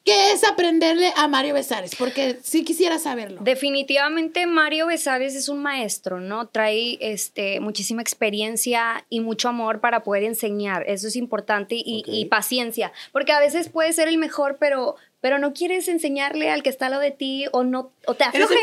qué 0.04 0.32
es 0.34 0.44
aprenderle 0.44 1.12
a 1.16 1.28
Mario 1.28 1.56
Besares, 1.56 1.96
porque 1.96 2.38
sí 2.44 2.64
quisiera 2.64 3.00
saberlo. 3.00 3.42
Definitivamente 3.44 4.46
Mario 4.46 4.86
Besares 4.86 5.34
es 5.36 5.50
un 5.50 5.64
maestro, 5.64 6.20
¿no? 6.20 6.48
Trae 6.48 7.00
este, 7.02 7.60
muchísima 7.60 8.04
experiencia 8.04 9.04
y 9.10 9.20
mucho 9.22 9.50
amor 9.50 9.80
para 9.82 10.04
poder 10.04 10.24
enseñar. 10.24 10.84
Eso 10.88 11.08
es 11.08 11.16
importante 11.16 11.74
y, 11.75 12.04
y 12.06 12.25
paciencia, 12.25 12.92
porque 13.12 13.32
a 13.32 13.40
veces 13.40 13.70
puede 13.70 13.92
ser 13.94 14.08
el 14.08 14.20
mejor, 14.20 14.58
pero, 14.60 14.96
pero 15.25 15.39
no 15.39 15.53
quieres 15.53 15.88
enseñarle 15.88 16.51
al 16.51 16.62
que 16.62 16.70
está 16.70 16.86
al 16.86 16.91
lado 16.91 17.01
de 17.01 17.10
ti 17.10 17.46
o 17.51 17.63
no 17.63 17.91
o 18.05 18.13
te 18.13 18.25
aflojera. 18.25 18.62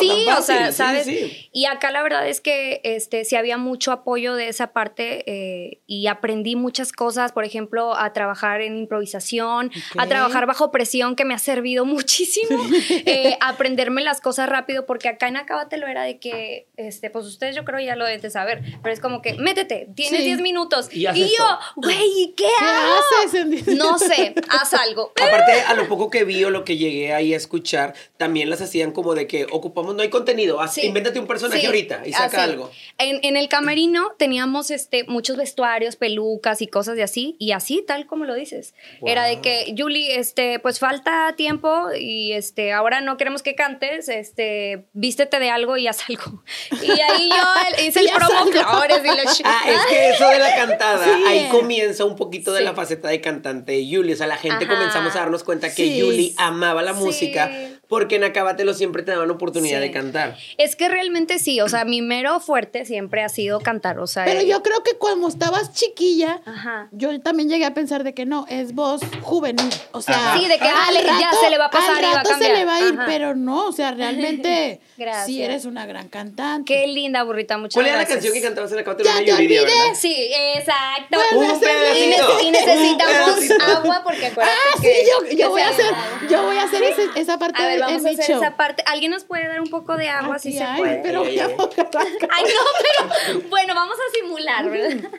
Sí, 0.00 0.26
o 0.36 0.42
sea, 0.42 0.56
fácil, 0.56 0.66
sí, 0.66 0.72
sabes. 0.72 1.04
sí. 1.06 1.48
Y 1.52 1.66
acá 1.66 1.92
la 1.92 2.02
verdad 2.02 2.26
es 2.26 2.40
que 2.40 2.80
este, 2.82 3.24
sí 3.24 3.36
había 3.36 3.58
mucho 3.58 3.92
apoyo 3.92 4.34
de 4.34 4.48
esa 4.48 4.72
parte 4.72 5.22
eh, 5.30 5.78
y 5.86 6.08
aprendí 6.08 6.56
muchas 6.56 6.90
cosas, 6.90 7.30
por 7.30 7.44
ejemplo, 7.44 7.94
a 7.96 8.12
trabajar 8.12 8.60
en 8.60 8.76
improvisación, 8.76 9.70
a 9.96 10.02
Ok. 10.02 10.08
trabajar 10.08 10.46
bajo 10.46 10.72
presión, 10.72 11.14
que 11.14 11.24
me 11.24 11.34
ha 11.34 11.38
servido 11.38 11.84
muchísimo, 11.84 12.60
eh, 13.06 13.36
aprenderme 13.40 14.02
las 14.02 14.20
cosas 14.20 14.48
rápido, 14.48 14.86
porque 14.86 15.08
acá 15.08 15.28
en 15.28 15.36
Acábatelo 15.36 15.86
era 15.86 16.02
de 16.02 16.18
que, 16.18 16.66
este, 16.76 17.10
pues 17.10 17.26
ustedes 17.26 17.54
yo 17.54 17.64
creo 17.64 17.78
ya 17.78 17.94
lo 17.94 18.04
deben 18.04 18.20
de 18.20 18.30
saber, 18.30 18.62
pero 18.82 18.92
es 18.92 18.98
como 18.98 19.22
que, 19.22 19.34
métete, 19.34 19.88
tienes 19.94 20.18
Sí. 20.20 20.26
10 20.26 20.40
minutos. 20.40 20.88
Y 20.92 21.06
Y, 21.06 21.28
yo, 21.38 21.44
güey, 21.76 22.34
¿qué, 22.36 22.44
¿Qué 22.58 22.64
hago? 22.64 22.92
haces 23.24 23.34
en- 23.68 23.78
No 23.78 23.96
sé, 23.98 24.34
haz 24.48 24.74
algo. 24.74 25.12
Aparte, 25.22 25.52
a 25.68 25.74
lo 25.74 25.86
poco 25.86 25.99
que 26.08 26.24
vi 26.24 26.42
o 26.44 26.50
lo 26.50 26.64
que 26.64 26.78
llegué 26.78 27.12
ahí 27.12 27.34
a 27.34 27.36
escuchar, 27.36 27.94
también 28.16 28.48
las 28.48 28.62
hacían 28.62 28.92
como 28.92 29.14
de 29.14 29.26
que 29.26 29.46
ocupamos, 29.50 29.94
no 29.94 30.02
hay 30.02 30.08
contenido, 30.08 30.60
haz- 30.60 30.74
Sí. 30.74 30.86
invéntate 30.86 31.18
un 31.18 31.26
personaje 31.26 31.60
Sí, 31.60 31.66
ahorita 31.66 32.02
y 32.06 32.12
saca 32.12 32.26
así. 32.44 32.50
algo. 32.52 32.70
En, 32.98 33.18
en 33.22 33.36
el 33.36 33.48
camerino 33.48 34.12
teníamos 34.18 34.70
este, 34.70 35.04
muchos 35.04 35.36
vestuarios, 35.36 35.96
pelucas 35.96 36.62
y 36.62 36.68
cosas 36.68 36.96
de 36.96 37.02
así, 37.02 37.36
y 37.38 37.52
así, 37.52 37.84
tal 37.86 38.06
como 38.06 38.24
lo 38.24 38.34
dices. 38.34 38.74
Era 39.04 39.24
de 39.24 39.40
que, 39.40 39.74
Julie, 39.76 40.16
este, 40.18 40.58
pues 40.60 40.78
falta 40.78 41.34
tiempo 41.36 41.88
y 41.98 42.32
este, 42.32 42.72
ahora 42.72 43.00
no 43.00 43.16
queremos 43.16 43.42
que 43.42 43.54
cantes, 43.56 44.08
este, 44.08 44.86
vístete 44.92 45.38
de 45.40 45.50
algo 45.50 45.76
y 45.76 45.88
haz 45.88 45.98
algo. 46.08 46.42
Y 46.82 46.90
ahí 47.00 47.28
yo 47.28 47.84
hice 47.84 48.00
el 48.00 48.10
promo 48.14 48.46
flores 48.46 49.00
y 49.04 49.08
ch- 49.08 49.42
Ah, 49.44 49.62
es 49.68 49.86
que 49.86 50.08
eso 50.10 50.28
de 50.28 50.38
la 50.38 50.54
cantada, 50.54 51.04
Sí. 51.04 51.10
ahí 51.26 51.48
comienza 51.50 52.04
un 52.04 52.14
poquito 52.16 52.52
de 52.52 52.60
la 52.62 52.74
faceta 52.74 53.08
de 53.08 53.20
cantante 53.20 53.72
de 53.72 53.86
Yuli. 53.86 54.12
O 54.12 54.16
sea, 54.16 54.26
la 54.26 54.36
gente 54.36 54.64
Ajá. 54.66 54.74
comenzamos 54.74 55.16
a 55.16 55.20
darnos 55.20 55.42
cuenta 55.42 55.74
que 55.74 55.82
Sí. 55.92 55.98
Yuli 56.00 56.34
amaba 56.36 56.82
la 56.82 56.94
Sí. 56.94 57.00
música 57.00 57.50
porque 57.88 58.16
en 58.16 58.24
Acábatelo 58.24 58.72
siempre 58.74 59.02
te 59.02 59.10
daban 59.10 59.30
oportunidad 59.30 59.78
Sí. 59.80 59.88
de 59.88 59.90
cantar. 59.90 60.36
Es 60.58 60.76
que 60.76 60.88
realmente 60.88 61.38
sí, 61.40 61.60
o 61.60 61.68
sea, 61.68 61.84
mi 61.84 62.02
mero 62.02 62.38
fuerte 62.40 62.84
siempre 62.84 63.22
ha 63.22 63.28
sido 63.28 63.60
cantar, 63.60 63.98
o 63.98 64.06
sea. 64.06 64.24
Pero 64.24 64.40
eh, 64.40 64.46
yo 64.46 64.62
creo 64.62 64.82
que 64.84 64.92
cuando 64.96 65.26
estabas 65.28 65.72
chiquilla, 65.72 66.40
Ajá. 66.46 66.88
yo 66.92 67.20
también 67.20 67.48
llegué 67.48 67.64
a 67.64 67.74
pensar 67.74 68.04
de 68.04 68.14
que 68.14 68.26
no, 68.26 68.46
es 68.48 68.74
voz 68.74 69.00
juvenil. 69.22 69.68
O 69.92 70.02
sea, 70.02 70.14
Ajá. 70.14 70.38
Sí, 70.38 70.46
de 70.46 70.58
que, 70.58 70.64
al 70.68 70.96
ah, 70.96 71.18
ya 71.20 71.30
se 71.42 71.50
le 71.50 71.58
va 71.58 71.64
a 71.66 71.70
pasar 71.70 71.96
al 71.96 72.02
y 72.02 72.04
va 72.06 72.10
a 72.12 72.14
rato 72.14 72.28
se 72.28 72.32
cambiar. 72.34 72.58
le 72.58 72.64
va 72.64 72.76
a 72.76 72.80
ir, 72.80 72.94
Ajá. 72.94 73.04
pero 73.06 73.34
no, 73.34 73.66
o 73.66 73.72
sea, 73.72 73.90
realmente 73.90 74.80
Gracias. 74.96 75.26
sí 75.26 75.42
eres 75.42 75.64
una 75.64 75.84
gran 75.86 76.08
cantante. 76.08 76.72
Qué 76.72 76.86
linda 76.86 77.24
burrita, 77.24 77.58
muchas 77.58 77.74
¿Cuál 77.74 77.86
era 77.86 77.96
la 77.96 78.02
gracias. 78.02 78.16
canción 78.18 78.34
que 78.34 78.40
cantabas 78.42 78.70
en 78.72 78.78
Acábatelo? 78.78 79.10
Ya 79.10 79.24
te 79.24 79.32
olvidé. 79.32 79.60
¿verdad? 79.62 79.74
Sí, 79.94 80.30
exacto. 80.56 81.18
A 81.18 81.36
Un 81.36 81.60
pedacito. 81.60 82.40
y 82.44 82.50
necesitamos 82.52 83.14
Un 83.28 83.34
pedacito. 83.48 83.64
agua 83.64 84.00
porque 84.04 84.26
acuérdate 84.26 84.56
Ah, 84.72 84.76
sí, 84.76 84.82
que- 84.82 85.04
yo, 85.10 85.28
que 85.28 85.36
yo 85.36 85.50
voy 85.50 85.60
a 85.62 85.68
hacer, 85.70 85.79
agua. 85.82 86.28
yo 86.30 86.42
voy 86.44 86.56
a 86.56 86.62
hacer 86.64 86.82
ese- 86.82 87.08
esa 87.16 87.38
parte 87.38 87.62
A 87.62 87.66
ver, 87.66 87.74
en 87.74 87.80
vamos 87.80 88.00
a 88.00 88.08
mi 88.08 88.14
hacer 88.14 88.26
show. 88.26 88.42
esa 88.42 88.56
parte. 88.56 88.82
¿Alguien 88.86 89.10
nos 89.10 89.24
puede 89.24 89.46
dar 89.48 89.60
un 89.60 89.70
poco 89.70 89.96
de 89.96 90.08
agua 90.08 90.38
si 90.38 90.48
Aquí 90.50 90.58
se 90.58 90.64
hay, 90.64 90.78
puede? 90.80 91.00
pero 91.02 91.20
voy 91.24 91.38
a- 91.38 91.46
Ay, 91.46 92.44
no, 92.44 93.10
pero 93.30 93.40
bueno, 93.48 93.74
vamos 93.74 93.96
a 93.96 94.16
simular, 94.18 94.70
¿verdad? 94.70 95.10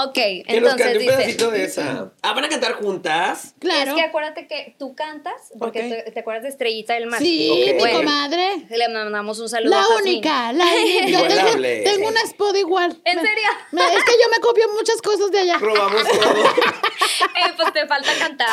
Ok, 0.00 0.14
Que 0.14 0.44
nos 0.46 0.54
entonces 0.54 0.78
cante 0.78 0.92
un 0.92 0.98
dice. 1.02 1.12
pedacito 1.16 1.50
de 1.50 1.64
esa. 1.64 2.12
Ah, 2.22 2.32
¿van 2.32 2.44
a 2.44 2.48
cantar 2.48 2.72
juntas? 2.74 3.54
Claro. 3.58 3.90
Es 3.90 3.96
que 3.96 4.02
acuérdate 4.02 4.46
que 4.46 4.76
tú 4.78 4.94
cantas, 4.94 5.34
porque 5.58 5.82
te, 6.04 6.12
te 6.12 6.20
acuerdas 6.20 6.44
de 6.44 6.50
Estrellita 6.50 6.94
del 6.94 7.06
Mar. 7.06 7.20
Sí, 7.20 7.50
mi 7.72 7.78
Bueno. 7.80 7.98
comadre. 7.98 8.48
Le 8.70 8.88
mandamos 8.90 9.40
un 9.40 9.48
saludo 9.48 9.70
La 9.70 9.82
a 9.82 9.88
única, 10.00 10.52
la 10.52 10.64
única. 10.72 11.52
Tengo, 11.84 12.08
una 12.08 12.20
spot 12.22 12.56
igual. 12.56 12.96
¿En 13.04 13.16
Me- 13.16 13.22
serio? 13.22 13.48
me- 13.72 13.82
es 13.82 14.04
que 14.04 14.12
yo 14.22 14.28
me 14.30 14.38
copio 14.40 14.66
muchas 14.74 15.02
cosas 15.02 15.30
de 15.32 15.40
allá. 15.40 15.58
Robamos 15.58 16.02
todo. 16.08 16.44
Eh, 16.44 17.52
pues 17.56 17.72
te 17.72 17.86
falta 17.86 18.10
cantar. 18.18 18.48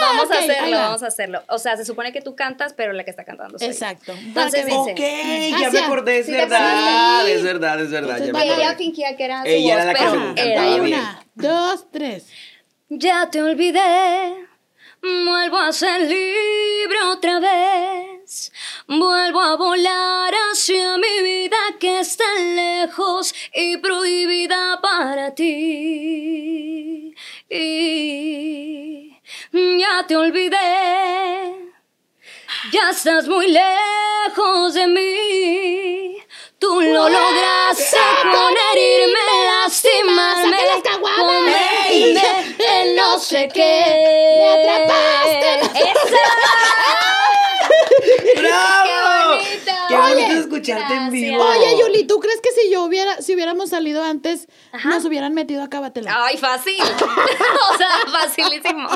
vamos 0.00 0.22
Ah, 0.22 0.26
ok, 0.26 0.32
a 0.34 0.38
hacerlo, 0.38 0.76
va. 0.76 0.82
vamos 0.84 1.02
a 1.02 1.06
hacerlo. 1.06 1.42
O 1.48 1.58
sea, 1.58 1.76
se 1.76 1.84
supone 1.84 2.12
que 2.12 2.20
tú 2.22 2.34
cantas, 2.34 2.72
pero 2.74 2.92
la 2.94 3.04
que 3.04 3.10
está 3.10 3.24
cantando 3.24 3.58
soy. 3.58 3.68
Exacto. 3.68 4.12
Entonces 4.12 4.64
dice- 4.66 4.76
ok, 4.78 4.98
ya 4.98 5.58
me 5.58 5.66
Hacia- 5.66 5.86
acordé, 5.86 6.18
es 6.20 6.26
¿Sí 6.26 6.32
te 6.32 6.38
verdad. 6.38 7.28
Es 7.28 7.42
verdad, 7.42 7.80
es 7.80 7.90
verdad. 7.90 8.18
Me. 8.20 8.42
Ella 8.42 8.74
fingía 8.76 9.16
que 9.16 9.24
era 9.24 9.42
su 9.44 9.50
voz, 9.50 9.74
la 9.84 9.92
que 9.94 9.98
pero 9.98 10.34
se 10.34 10.52
era 10.52 10.61
bien. 10.66 11.00
Una, 11.00 11.26
dos, 11.34 11.90
tres. 11.90 12.26
Ya 12.88 13.30
te 13.30 13.42
olvidé, 13.42 14.48
vuelvo 15.00 15.58
a 15.58 15.72
ser 15.72 16.02
libre 16.02 17.02
otra 17.10 17.40
vez. 17.40 18.52
Vuelvo 18.86 19.40
a 19.40 19.56
volar 19.56 20.32
hacia 20.50 20.98
mi 20.98 21.22
vida 21.22 21.56
que 21.80 22.00
está 22.00 22.24
lejos 22.38 23.34
y 23.54 23.76
prohibida 23.78 24.80
para 24.80 25.34
ti. 25.34 27.14
Y 27.48 29.16
ya 29.52 30.06
te 30.06 30.16
olvidé, 30.16 30.56
ya 32.72 32.90
estás 32.90 33.26
muy 33.28 33.48
lejos 33.48 34.74
de 34.74 34.86
mí. 34.86 36.11
Tú 36.62 36.80
lo 36.80 37.08
lograste 37.08 37.98
con 38.22 38.54
herirme, 38.56 39.18
lastimarme, 39.46 40.58
convertirme 41.18 42.22
en 42.56 42.96
sé 43.18 43.48
qué. 43.52 43.82
Me 44.38 44.72
atrapaste. 44.72 45.80
¡Eso! 45.80 46.16
¡Bravo! 48.36 48.84
¡Qué 48.84 49.38
bonito! 49.38 49.72
¡Qué 49.88 49.96
bonito 49.96 50.26
Oye, 50.28 50.38
escucharte 50.38 50.94
en 50.94 51.10
vivo! 51.10 51.44
gracias. 51.44 51.72
Oye, 51.72 51.80
Yuli, 51.80 52.06
¿tú 52.06 52.20
crees 52.20 52.40
que 52.40 52.50
si 52.52 52.70
yo 52.70 52.84
hubiera, 52.84 53.20
si 53.20 53.34
hubiéramos 53.34 53.70
salido 53.70 54.04
antes, 54.04 54.46
Ajá. 54.72 54.88
nos 54.90 55.04
hubieran 55.04 55.34
metido 55.34 55.62
a 55.62 55.68
Cábatelo? 55.68 56.10
Ay, 56.12 56.36
fácil. 56.36 56.80
o 56.80 57.76
sea, 57.76 57.90
facilísimo. 58.20 58.88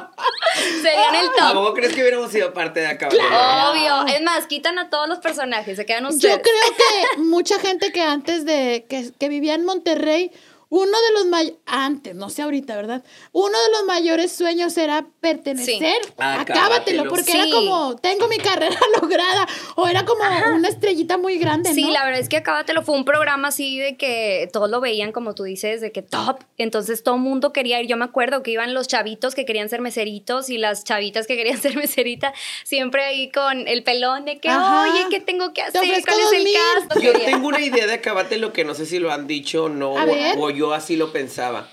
Serían 0.82 1.14
el 1.14 1.28
¿A 1.28 1.48
top. 1.48 1.54
poco 1.54 1.74
crees 1.74 1.94
que 1.94 2.00
hubiéramos 2.00 2.30
sido 2.30 2.52
parte 2.52 2.80
de 2.80 2.86
acá? 2.86 3.08
Obvio. 3.08 4.06
Es 4.14 4.22
más, 4.22 4.46
quitan 4.46 4.78
a 4.78 4.90
todos 4.90 5.08
los 5.08 5.18
personajes, 5.18 5.76
se 5.76 5.86
quedan 5.86 6.06
ustedes. 6.06 6.36
Yo 6.36 6.42
creo 6.42 6.76
que 6.76 7.18
mucha 7.22 7.58
gente 7.58 7.92
que 7.92 8.02
antes 8.02 8.44
de 8.44 8.86
que, 8.88 9.10
que 9.18 9.28
vivía 9.28 9.54
en 9.54 9.64
Monterrey, 9.64 10.32
uno 10.68 10.90
de 11.00 11.12
los 11.14 11.26
mayores, 11.26 11.58
antes, 11.64 12.14
no 12.14 12.28
sé 12.28 12.42
ahorita, 12.42 12.74
¿verdad? 12.76 13.04
Uno 13.32 13.56
de 13.62 13.70
los 13.70 13.84
mayores 13.86 14.32
sueños 14.32 14.76
era 14.76 15.06
pertenecer 15.20 15.94
A 16.18 16.40
a 16.40 16.44
Cábatelo. 16.44 16.68
Cábatelo, 16.68 17.08
porque 17.10 17.32
era 17.32 17.44
Sí. 17.44 17.50
como, 17.50 17.96
tengo 17.96 18.26
mi 18.28 18.38
carrera 18.38 18.76
lograda, 19.00 19.46
o 19.76 19.86
era 19.86 20.04
como 20.04 20.22
una 20.54 20.68
estrellita 20.68 21.18
muy 21.18 21.38
grande, 21.38 21.72
Sí, 21.72 21.82
¿no? 21.82 21.90
la 21.90 22.04
verdad 22.04 22.20
es 22.20 22.28
que 22.28 22.38
Acábatelo 22.38 22.82
fue 22.82 22.96
un 22.96 23.04
programa 23.04 23.48
así 23.48 23.78
de 23.78 23.96
que 23.96 24.48
todos 24.52 24.68
lo 24.70 24.80
veían, 24.80 25.12
como 25.12 25.34
tú 25.34 25.44
dices, 25.44 25.80
de 25.80 25.92
que 25.92 26.02
top. 26.02 26.40
Entonces 26.58 27.02
todo 27.02 27.14
el 27.16 27.20
mundo 27.20 27.52
quería 27.52 27.80
ir. 27.80 27.86
Yo 27.86 27.96
me 27.96 28.04
acuerdo 28.04 28.42
que 28.42 28.50
iban 28.50 28.74
los 28.74 28.88
chavitos 28.88 29.34
que 29.34 29.44
querían 29.44 29.68
ser 29.68 29.80
meseritos 29.80 30.50
y 30.50 30.58
las 30.58 30.82
chavitas 30.84 31.26
que 31.26 31.36
querían 31.36 31.58
ser 31.62 31.76
meserita, 31.76 32.32
siempre 32.64 33.04
ahí 33.04 33.30
con 33.30 33.68
el 33.68 33.82
pelón 33.84 34.24
de 34.24 34.38
que, 34.40 34.48
Ajá. 34.48 34.82
oye, 34.82 35.06
¿qué 35.10 35.20
tengo 35.20 35.52
que 35.52 35.62
hacer? 35.62 35.80
¿Cuál 35.80 35.92
es 36.20 36.32
el 36.32 36.44
2000. 36.44 36.54
casto? 36.86 37.00
Yo 37.00 37.12
tengo 37.12 37.46
una 37.46 37.60
idea 37.60 37.86
de 37.86 37.94
acabate 37.94 38.36
lo 38.38 38.52
que 38.52 38.64
no 38.64 38.74
sé 38.74 38.86
si 38.86 38.98
lo 38.98 39.12
han 39.12 39.26
dicho 39.26 39.64
o 39.64 39.68
no, 39.68 39.96
A 39.98 40.04
o, 40.04 40.06
ver. 40.06 40.36
o 40.38 40.50
yo 40.56 40.72
así 40.74 40.96
lo 40.96 41.12
pensaba. 41.12 41.68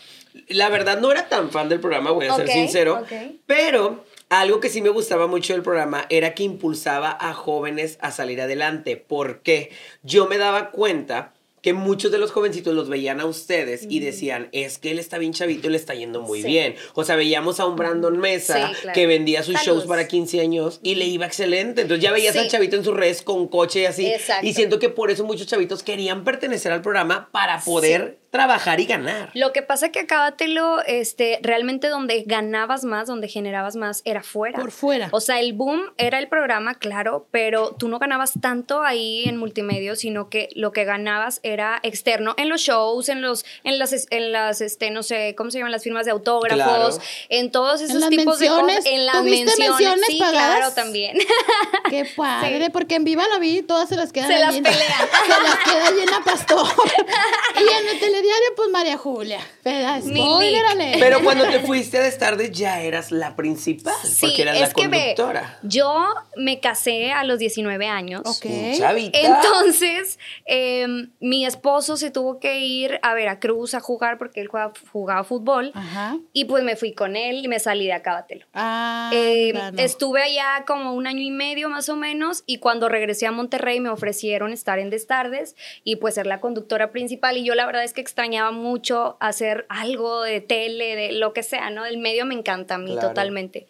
La 0.47 0.69
verdad 0.69 0.99
no 0.99 1.11
era 1.11 1.29
tan 1.29 1.51
fan 1.51 1.69
del 1.69 1.79
programa, 1.79 2.11
voy 2.11 2.25
a 2.27 2.35
ser 2.35 2.47
sincero, 2.47 3.03
pero 3.45 4.03
algo 4.29 4.59
que 4.59 4.69
sí 4.69 4.81
me 4.81 4.89
gustaba 4.89 5.27
mucho 5.27 5.53
del 5.53 5.61
programa 5.61 6.05
era 6.09 6.33
que 6.33 6.43
impulsaba 6.43 7.15
a 7.19 7.33
jóvenes 7.33 7.97
a 8.01 8.11
salir 8.11 8.41
adelante. 8.41 8.97
porque 8.97 9.69
Yo 10.01 10.27
me 10.27 10.37
daba 10.39 10.71
cuenta 10.71 11.33
que 11.61 11.71
muchos 11.73 12.11
de 12.11 12.17
los 12.17 12.31
jovencitos 12.31 12.73
los 12.75 12.89
veían 12.89 13.21
a 13.21 13.25
ustedes 13.25 13.85
y 13.87 14.01
decían, 14.01 14.49
es 14.51 14.79
que 14.79 14.91
él 14.91 14.99
está 14.99 15.17
bien 15.17 15.31
chavito 15.31 15.67
y 15.67 15.69
le 15.69 15.77
está 15.77 15.93
yendo 15.93 16.21
muy 16.21 16.41
Sí. 16.41 16.47
bien. 16.47 16.75
O 16.93 17.05
sea, 17.05 17.15
veíamos 17.15 17.61
a 17.61 17.65
un 17.65 17.77
Brandon 17.77 18.17
Mesa 18.17 18.67
Sí, 18.69 18.73
claro. 18.81 18.93
que 18.93 19.07
vendía 19.07 19.43
sus 19.43 19.55
shows 19.61 19.85
para 19.85 20.05
15 20.07 20.41
años 20.41 20.81
y 20.83 20.95
le 20.95 21.05
iba 21.05 21.25
excelente. 21.25 21.83
Entonces 21.83 22.03
ya 22.03 22.11
veías 22.11 22.33
Sí. 22.33 22.39
al 22.39 22.49
chavito 22.49 22.75
en 22.75 22.83
sus 22.83 22.93
redes 22.93 23.21
con 23.21 23.47
coche 23.47 23.83
y 23.83 23.85
así. 23.85 24.05
Exacto. 24.07 24.45
Y 24.45 24.53
siento 24.53 24.77
que 24.77 24.89
por 24.89 25.09
eso 25.09 25.23
muchos 25.23 25.47
chavitos 25.47 25.83
querían 25.83 26.25
pertenecer 26.25 26.73
al 26.73 26.81
programa 26.81 27.29
para 27.31 27.61
poder 27.61 28.17
trabajar 28.33 28.79
y 28.79 28.85
ganar. 28.87 29.29
Lo 29.35 29.53
que 29.53 29.61
pasa 29.61 29.89
que 29.89 29.99
Acábatelo, 29.99 30.81
este, 30.87 31.37
realmente 31.43 31.87
donde 31.87 32.23
ganabas 32.25 32.83
más, 32.83 33.07
donde 33.07 33.27
generabas 33.27 33.75
más, 33.75 34.01
era 34.05 34.23
fuera. 34.23 34.59
Por 34.59 34.71
fuera. 34.71 35.07
O 35.11 35.21
sea, 35.21 35.39
el 35.39 35.53
boom 35.53 35.83
era 35.97 36.17
el 36.17 36.27
programa, 36.27 36.73
claro, 36.73 37.27
pero 37.29 37.75
tú 37.77 37.87
no 37.89 37.99
ganabas 37.99 38.33
tanto 38.41 38.81
ahí 38.81 39.23
en 39.25 39.37
multimedia, 39.37 39.95
sino 39.95 40.29
que 40.29 40.49
lo 40.55 40.71
que 40.71 40.83
ganabas 40.83 41.41
era 41.43 41.79
externo, 41.83 42.33
en 42.37 42.49
los 42.49 42.61
shows, 42.61 43.07
en 43.09 43.21
los, 43.21 43.45
en 43.63 43.77
las, 43.77 43.93
es- 43.93 44.07
en 44.09 44.31
las, 44.31 44.61
este, 44.61 44.89
no 44.89 45.03
sé, 45.03 45.35
¿cómo 45.37 45.51
se 45.51 45.59
llaman? 45.59 45.71
Las 45.71 45.83
firmas 45.83 46.05
de 46.05 46.11
autógrafos, 46.11 46.63
Claro. 46.95 46.97
en 47.29 47.51
todos 47.51 47.81
esos 47.81 47.97
las 47.97 48.09
tipos 48.09 48.39
de 48.39 48.49
menciones, 48.49 48.77
cosas. 48.77 48.91
En 48.91 49.05
las 49.05 49.15
¿tuviste 49.17 49.45
menciones, 49.45 49.69
menciones 49.79 50.05
sí, 50.07 50.17
pagadas? 50.19 50.57
claro, 50.57 50.73
también. 50.73 51.17
Qué 51.89 52.05
padre, 52.15 52.71
porque 52.71 52.95
en 52.95 53.03
Viva 53.03 53.27
la 53.27 53.37
vi, 53.37 53.61
todas 53.61 53.89
se 53.89 53.95
las 53.95 54.11
quedan 54.11 54.27
Se 54.29 54.39
las 54.39 54.55
pelean. 54.55 54.73
Se 54.73 55.43
las 55.43 55.59
queda 55.59 55.91
llena 55.91 56.23
Pastor. 56.25 56.65
y 57.57 57.61
en 57.61 57.89
el 57.89 57.99
telediario, 58.23 58.55
pues 58.55 58.69
María 58.69 58.97
Julia. 58.97 59.39
¿Verdad? 59.63 60.01
Mi 60.03 60.15
Spoiler 60.21 60.61
Nick. 60.63 60.71
alert. 60.71 60.99
Pero 60.99 61.23
cuando 61.23 61.45
te 61.45 61.59
fuiste 61.59 61.97
a 61.97 62.01
Destardes 62.03 62.51
ya 62.51 62.81
eras 62.81 63.11
la 63.11 63.35
principal, 63.35 63.93
Sí, 64.03 64.17
porque 64.27 64.41
eras 64.43 64.55
es 64.55 64.61
la 64.69 64.73
que 64.73 64.87
ve, 64.87 64.97
conductora. 65.15 65.59
yo 65.63 66.05
me 66.35 66.59
casé 66.59 67.11
a 67.11 67.23
los 67.23 67.39
19 67.39 67.87
años. 67.87 68.21
Ok. 68.25 68.45
Chavita. 68.77 69.19
Entonces, 69.19 70.19
em, 70.45 71.11
mi 71.19 71.45
esposo 71.45 71.97
se 71.97 72.11
tuvo 72.11 72.39
que 72.39 72.59
ir 72.59 72.99
a 73.01 73.13
Veracruz 73.13 73.73
a 73.73 73.79
jugar 73.79 74.17
porque 74.17 74.41
él 74.41 74.47
juega- 74.47 74.73
jugaba 74.91 75.23
fútbol. 75.23 75.71
Ajá. 75.73 76.17
Y 76.33 76.45
pues 76.45 76.63
me 76.63 76.75
fui 76.75 76.93
con 76.93 77.15
él 77.15 77.43
y 77.43 77.47
me 77.47 77.59
salí 77.59 77.85
de 77.85 77.93
Acábatelo. 77.93 78.45
Ah, 78.53 79.09
Eh. 79.13 79.53
Estuve 79.77 80.21
allá 80.23 80.63
como 80.65 80.93
un 80.93 81.07
año 81.07 81.21
y 81.21 81.31
medio 81.31 81.69
más 81.69 81.89
o 81.89 81.95
menos 81.95 82.43
y 82.45 82.57
cuando 82.57 82.89
regresé 82.89 83.27
a 83.27 83.31
Monterrey 83.31 83.79
me 83.79 83.89
ofrecieron 83.89 84.53
estar 84.53 84.79
en 84.79 84.89
Destardes 84.89 85.55
y 85.83 85.97
pues 85.97 86.15
ser 86.15 86.27
la 86.27 86.39
conductora 86.39 86.91
principal 86.91 87.37
y 87.37 87.43
yo 87.43 87.55
la 87.55 87.65
verdad 87.65 87.83
es 87.83 87.93
que 87.93 88.01
extrañaba 88.13 88.51
mucho 88.51 89.17
hacer 89.19 89.65
algo 89.69 90.21
de 90.21 90.39
tele, 90.39 90.95
de 90.95 91.11
lo 91.13 91.33
que 91.33 91.41
sea, 91.41 91.71
¿no? 91.71 91.83
El 91.85 91.97
medio 91.97 92.25
me 92.27 92.35
encanta 92.35 92.75
a 92.75 92.77
mí 92.77 92.91
Claro. 92.91 93.07
totalmente. 93.09 93.65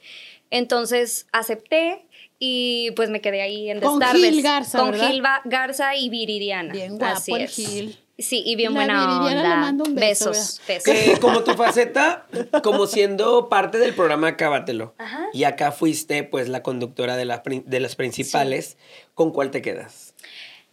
Entonces 0.52 1.28
acepté 1.32 2.06
y 2.40 2.92
pues 2.92 3.10
me 3.10 3.22
quedé 3.22 3.42
ahí 3.42 3.70
en 3.70 3.80
Con 3.80 4.00
Destardes. 4.00 4.22
Gil 4.32 4.42
Garza, 4.44 4.80
Con 4.80 4.92
¿verdad? 4.92 5.08
Gil 5.10 5.22
Ba- 5.22 5.42
Garza 5.46 5.96
y 5.96 6.10
Viridiana. 6.10 6.74
Bien 6.74 6.98
guapo 6.98 7.16
Así 7.16 7.32
el 7.34 7.42
es. 7.44 7.56
Gil. 7.56 8.00
Sí, 8.20 8.44
y 8.46 8.56
bien 8.56 8.74
La 8.74 8.80
buena 8.82 9.08
Viridiana 9.08 9.42
le 9.42 9.48
onda. 9.48 9.56
mando 9.56 9.84
un 9.86 9.96
beso, 9.96 10.30
besos, 10.30 10.62
besos. 10.68 10.84
Que 10.84 11.18
como 11.20 11.44
tu 11.44 11.54
faceta, 11.56 12.28
como 12.64 12.86
siendo 12.86 13.50
parte 13.50 13.80
del 13.80 13.96
programa 13.96 14.28
Acábatelo. 14.28 14.94
Ajá. 15.00 15.26
Y 15.34 15.46
acá 15.46 15.72
fuiste, 15.72 16.24
pues, 16.24 16.48
la 16.50 16.62
conductora 16.62 17.16
de, 17.16 17.26
la 17.26 17.42
de 17.46 17.80
las 17.80 17.96
principales. 17.96 18.78
¿Con 19.16 19.32
cuál 19.32 19.50
te 19.50 19.62
quedas? 19.64 20.14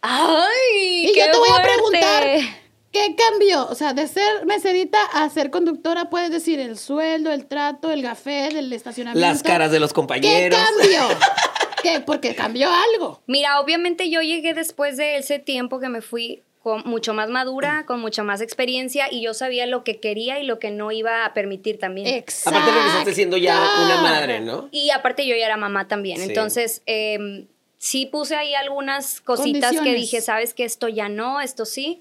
¡Ay! 0.01 1.07
Y 1.09 1.13
qué 1.13 1.19
yo 1.21 1.31
te 1.31 1.37
voy 1.37 1.49
a 1.49 1.53
fuerte! 1.53 1.69
preguntar, 1.73 2.60
¿qué 2.91 3.15
cambió? 3.15 3.67
O 3.69 3.75
sea, 3.75 3.93
de 3.93 4.07
ser 4.07 4.45
meserita 4.45 4.99
a 5.13 5.29
ser 5.29 5.49
conductora, 5.49 6.09
puedes 6.09 6.29
decir 6.31 6.59
el 6.59 6.77
sueldo, 6.77 7.31
el 7.31 7.45
trato, 7.45 7.91
el 7.91 8.01
café, 8.03 8.47
el 8.47 8.71
estacionamiento. 8.73 9.27
Las 9.27 9.43
caras 9.43 9.71
de 9.71 9.79
los 9.79 9.91
¿Qué 9.91 9.95
compañeros. 9.95 10.59
cambió? 10.59 11.01
¿Qué? 11.83 11.99
Porque 12.01 12.35
cambió 12.35 12.69
algo. 12.93 13.21
Mira, 13.27 13.59
obviamente 13.59 14.09
yo 14.09 14.21
llegué 14.21 14.53
después 14.53 14.97
de 14.97 15.17
ese 15.17 15.39
tiempo 15.39 15.79
que 15.79 15.89
me 15.89 16.01
fui 16.01 16.43
con 16.61 16.83
mucho 16.85 17.15
más 17.15 17.27
madura, 17.29 17.85
con 17.87 17.99
mucha 18.01 18.21
más 18.21 18.39
experiencia 18.39 19.07
y 19.11 19.23
yo 19.23 19.33
sabía 19.33 19.65
lo 19.65 19.83
que 19.83 19.99
quería 19.99 20.39
y 20.39 20.45
lo 20.45 20.59
que 20.59 20.69
no 20.69 20.91
iba 20.91 21.25
a 21.25 21.33
permitir 21.33 21.79
también. 21.79 22.05
Exacto. 22.05 22.59
Aparte 22.59 22.75
regresaste 22.77 23.15
siendo 23.15 23.37
ya 23.37 23.59
una 23.83 24.01
madre, 24.01 24.41
¿no? 24.41 24.69
Y 24.71 24.91
aparte 24.91 25.25
yo 25.25 25.35
ya 25.35 25.45
era 25.47 25.57
mamá 25.57 25.87
también, 25.87 26.19
Sí. 26.19 26.25
entonces 26.25 26.83
em, 26.85 27.47
sí 27.79 28.05
puse 28.05 28.35
ahí 28.35 28.53
algunas 28.53 29.21
cositas 29.21 29.75
que 29.81 29.95
dije, 29.95 30.21
sabes 30.21 30.53
que 30.53 30.63
esto 30.63 30.87
ya 30.87 31.09
no, 31.09 31.41
esto 31.41 31.65
sí. 31.65 31.99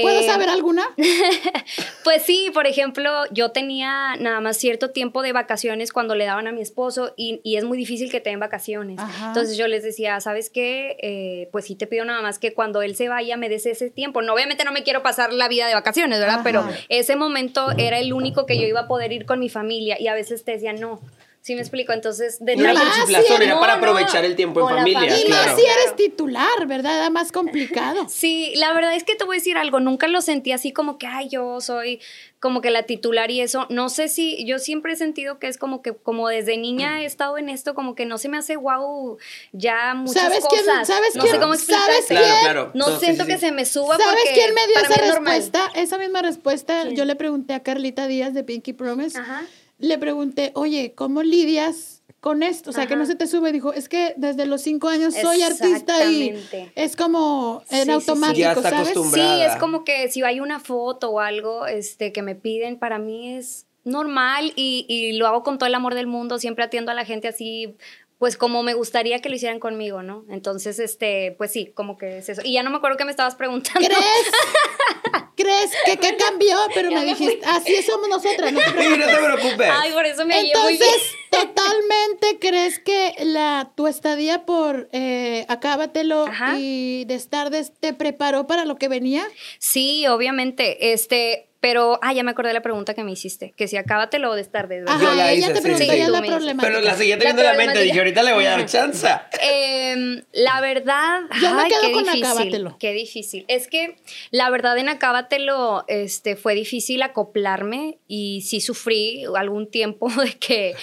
¿Puedo 0.00 0.20
Eh, 0.20 0.26
saber 0.26 0.48
alguna? 0.48 0.84
Pues 2.04 2.22
sí, 2.22 2.50
por 2.52 2.66
ejemplo, 2.66 3.10
yo 3.30 3.52
tenía 3.52 4.16
nada 4.18 4.40
más 4.40 4.56
cierto 4.56 4.90
tiempo 4.90 5.22
de 5.22 5.32
vacaciones 5.32 5.92
cuando 5.92 6.14
le 6.16 6.24
daban 6.24 6.48
a 6.48 6.52
mi 6.52 6.60
esposo 6.60 7.14
y, 7.16 7.40
y 7.44 7.56
es 7.56 7.64
muy 7.64 7.78
difícil 7.78 8.10
que 8.10 8.20
te 8.20 8.30
den 8.30 8.40
vacaciones. 8.40 8.98
Ajá. 8.98 9.28
Entonces 9.28 9.56
yo 9.56 9.68
les 9.68 9.84
decía, 9.84 10.20
¿sabes 10.20 10.50
qué? 10.50 10.96
Eh, 11.00 11.48
pues 11.52 11.66
sí 11.66 11.76
te 11.76 11.86
pido 11.86 12.04
nada 12.04 12.20
más 12.22 12.38
que 12.40 12.54
cuando 12.54 12.82
él 12.82 12.96
se 12.96 13.08
vaya 13.08 13.36
me 13.36 13.48
des 13.48 13.66
ese 13.66 13.90
tiempo. 13.90 14.20
No, 14.22 14.34
obviamente 14.34 14.64
no 14.64 14.72
me 14.72 14.82
quiero 14.82 15.02
pasar 15.02 15.32
la 15.32 15.46
vida 15.48 15.68
de 15.68 15.74
vacaciones, 15.74 16.18
¿verdad? 16.18 16.36
Ajá. 16.36 16.44
Pero 16.44 16.64
ese 16.88 17.14
momento 17.14 17.70
era 17.78 17.98
el 18.00 18.12
único 18.12 18.46
que 18.46 18.58
yo 18.58 18.66
iba 18.66 18.80
a 18.80 18.88
poder 18.88 19.12
ir 19.12 19.26
con 19.26 19.38
mi 19.38 19.48
familia 19.48 19.96
y 20.00 20.08
a 20.08 20.14
veces 20.14 20.44
te 20.44 20.52
decían 20.52 20.80
no. 20.80 21.00
¿Sí 21.44 21.56
me 21.56 21.60
explico? 21.60 21.92
Entonces, 21.92 22.38
de 22.38 22.54
No 22.54 22.68
era 22.68 22.80
chiflazón, 22.94 23.42
era- 23.42 23.58
para 23.58 23.74
aprovechar 23.74 24.24
el 24.24 24.36
tiempo 24.36 24.60
en 24.60 24.76
familia, 24.76 25.00
familia. 25.00 25.26
Y 25.26 25.28
más 25.28 25.56
si 25.56 25.62
eres 25.66 25.96
titular, 25.96 26.66
¿verdad? 26.68 26.96
Era 26.98 27.10
más 27.10 27.32
complicado. 27.32 28.06
Sí, 28.08 28.52
la 28.56 28.72
verdad 28.72 28.94
es 28.94 29.02
que 29.02 29.16
te 29.16 29.24
voy 29.24 29.36
a 29.36 29.38
decir 29.40 29.56
algo, 29.58 29.80
nunca 29.80 30.06
lo 30.06 30.20
sentí 30.22 30.52
así 30.52 30.72
como 30.72 30.98
que, 30.98 31.08
ay, 31.08 31.28
yo 31.28 31.60
soy 31.60 32.00
como 32.38 32.60
que 32.60 32.70
la 32.70 32.84
titular 32.84 33.30
y 33.32 33.40
eso. 33.40 33.66
No 33.70 33.88
sé 33.88 34.06
si, 34.08 34.44
yo 34.46 34.60
siempre 34.60 34.92
he 34.92 34.96
sentido 34.96 35.40
que 35.40 35.48
es 35.48 35.58
como 35.58 35.82
que, 35.82 35.92
como 35.94 36.28
desde 36.28 36.56
niña 36.58 37.02
he 37.02 37.06
estado 37.06 37.36
en 37.38 37.48
esto, 37.48 37.74
como 37.74 37.96
que 37.96 38.06
no 38.06 38.18
se 38.18 38.28
me 38.28 38.38
hace 38.38 38.56
wow 38.56 39.18
ya 39.52 39.94
muchas 39.94 40.22
¿Sabes 40.22 40.44
quién- 40.48 40.64
cosas. 40.64 40.86
sabes 40.86 41.16
no 41.16 41.22
quién- 41.24 41.34
sé 41.34 41.40
cómo 41.40 41.54
explicarte. 41.54 41.92
sabes 41.92 42.06
Claro, 42.06 42.24
quién? 42.26 42.40
claro. 42.40 42.70
No, 42.74 42.98
siento 43.00 43.24
sí, 43.24 43.30
que 43.30 43.38
se 43.38 43.50
me 43.50 43.64
suba 43.64 43.96
¿Sabes 43.96 44.14
porque 44.14 44.32
quién 44.34 44.54
me 44.54 44.64
dio 44.68 44.76
esa 44.76 45.06
normal. 45.06 45.34
respuesta? 45.38 45.70
Esa 45.74 45.98
misma 45.98 46.22
respuesta 46.22 46.88
yo 46.90 47.04
le 47.04 47.16
pregunté 47.16 47.54
a 47.54 47.64
Carlita 47.64 48.06
Díaz 48.06 48.32
de 48.32 48.44
Pinky 48.44 48.72
Promise. 48.72 49.18
Ajá. 49.18 49.42
Le 49.82 49.98
pregunté, 49.98 50.52
oye, 50.54 50.94
¿cómo 50.94 51.22
lidias 51.22 52.02
con 52.20 52.42
esto? 52.44 52.70
O 52.70 52.72
sea, 52.72 52.86
que 52.86 52.94
Ajá. 52.94 53.00
no 53.02 53.06
se 53.06 53.16
te 53.16 53.26
sube. 53.26 53.50
Dijo, 53.50 53.72
es 53.72 53.88
que 53.88 54.14
desde 54.16 54.46
los 54.46 54.62
cinco 54.62 54.88
años 54.88 55.12
soy 55.12 55.42
artista 55.42 56.04
y 56.10 56.28
Exactamente. 56.28 56.72
es 56.76 56.94
como 56.96 57.62
Sí, 57.68 57.74
en 57.76 57.80
sí, 57.82 57.84
sí. 57.86 57.90
automático, 57.90 58.38
Ya 58.38 58.52
está 58.52 58.70
¿sabes? 58.70 58.94
Sí, 59.12 59.20
es 59.20 59.56
como 59.56 59.84
que 59.84 60.08
si 60.08 60.22
hay 60.22 60.38
una 60.38 60.60
foto 60.60 61.10
o 61.10 61.18
algo 61.20 61.66
este, 61.66 62.12
que 62.12 62.22
me 62.22 62.36
piden, 62.36 62.78
para 62.78 62.98
mí 62.98 63.34
es 63.34 63.66
normal 63.84 64.52
y, 64.54 64.86
y 64.88 65.12
lo 65.18 65.26
hago 65.26 65.42
con 65.42 65.58
todo 65.58 65.66
el 65.66 65.74
amor 65.74 65.94
del 65.96 66.06
mundo, 66.06 66.38
siempre 66.38 66.62
atiendo 66.64 66.92
a 66.92 66.94
la 66.94 67.04
gente 67.04 67.26
así, 67.26 67.74
pues 68.22 68.36
como 68.36 68.62
me 68.62 68.74
gustaría 68.74 69.20
que 69.20 69.28
lo 69.28 69.34
hicieran 69.34 69.58
conmigo, 69.58 70.04
¿no? 70.04 70.24
Entonces, 70.28 70.78
este, 70.78 71.34
pues 71.38 71.50
sí, 71.50 71.72
como 71.74 71.98
que 71.98 72.18
es 72.18 72.28
eso. 72.28 72.40
Y 72.44 72.52
ya 72.52 72.62
no 72.62 72.70
me 72.70 72.76
acuerdo 72.76 72.96
qué 72.96 73.04
me 73.04 73.10
estabas 73.10 73.34
preguntando. 73.34 73.80
¿Crees? 73.80 74.00
¿Crees 75.34 75.70
que 75.84 75.96
qué 75.96 76.16
cambió? 76.16 76.56
Pero 76.72 76.88
Ya 76.90 77.00
me 77.00 77.16
fui. 77.16 77.26
dijiste, 77.26 77.44
así 77.48 77.82
somos 77.82 78.08
nosotras, 78.08 78.52
no 78.52 78.60
te 78.60 78.66
Sí, 78.80 78.96
no 78.96 79.06
te 79.06 79.16
preocupes. 79.16 79.70
Ay, 79.72 79.90
por 79.90 80.06
eso 80.06 80.24
me 80.24 80.34
hallé 80.34 80.52
muy 80.54 80.78
bien. 80.78 80.82
Entonces, 80.84 81.14
¿totalmente 81.32 82.38
crees 82.38 82.78
que 82.78 83.16
la, 83.24 83.72
tu 83.74 83.88
estadía 83.88 84.46
por 84.46 84.88
eh, 84.92 85.44
Acábatelo 85.48 86.26
Ajá. 86.26 86.54
y 86.60 87.04
Destardes 87.06 87.72
te 87.74 87.92
preparó 87.92 88.46
para 88.46 88.64
lo 88.64 88.76
que 88.76 88.86
venía? 88.86 89.26
Sí, 89.58 90.06
obviamente. 90.06 90.92
Este, 90.92 91.48
Pero, 91.62 92.00
ah, 92.02 92.12
ya 92.12 92.24
me 92.24 92.32
acordé 92.32 92.48
de 92.48 92.54
la 92.54 92.60
pregunta 92.60 92.92
que 92.92 93.04
me 93.04 93.12
hiciste, 93.12 93.54
que 93.56 93.68
si 93.68 93.76
acábatelo. 93.76 94.32
¿verdad? 94.32 94.68
Yo 94.68 94.84
Ajá, 94.88 95.14
la 95.14 95.30
ella 95.30 95.46
hice, 95.46 95.54
te 95.54 95.62
preguntó 95.62 95.92
sí. 95.92 95.96
ya 95.96 96.08
la 96.08 96.20
problemática. 96.20 96.66
Pero 96.66 96.80
la 96.80 96.96
seguía 96.96 97.16
teniendo 97.18 97.42
en 97.42 97.48
la 97.48 97.54
mente. 97.54 97.80
Dije, 97.82 97.98
ahorita 97.98 98.24
le 98.24 98.32
voy 98.32 98.44
a 98.46 98.50
dar 98.50 98.66
chance. 98.66 99.06
Em, 99.40 100.24
la 100.32 100.60
verdad, 100.60 101.20
Yo 101.40 101.54
me 101.54 101.68
quedo 101.68 101.80
qué 101.82 101.92
con 101.92 102.02
difícil, 102.02 102.24
Acábatelo. 102.24 102.76
Qué 102.80 102.92
difícil. 102.92 103.44
Es 103.46 103.68
que 103.68 103.94
la 104.32 104.50
verdad 104.50 104.76
en 104.76 104.88
Acábatelo 104.88 105.84
este, 105.86 106.34
fue 106.34 106.56
difícil 106.56 107.00
acoplarme 107.00 107.98
y 108.08 108.42
sí 108.42 108.60
sufrí 108.60 109.24
algún 109.36 109.70
tiempo 109.70 110.10
de 110.20 110.32
que 110.32 110.74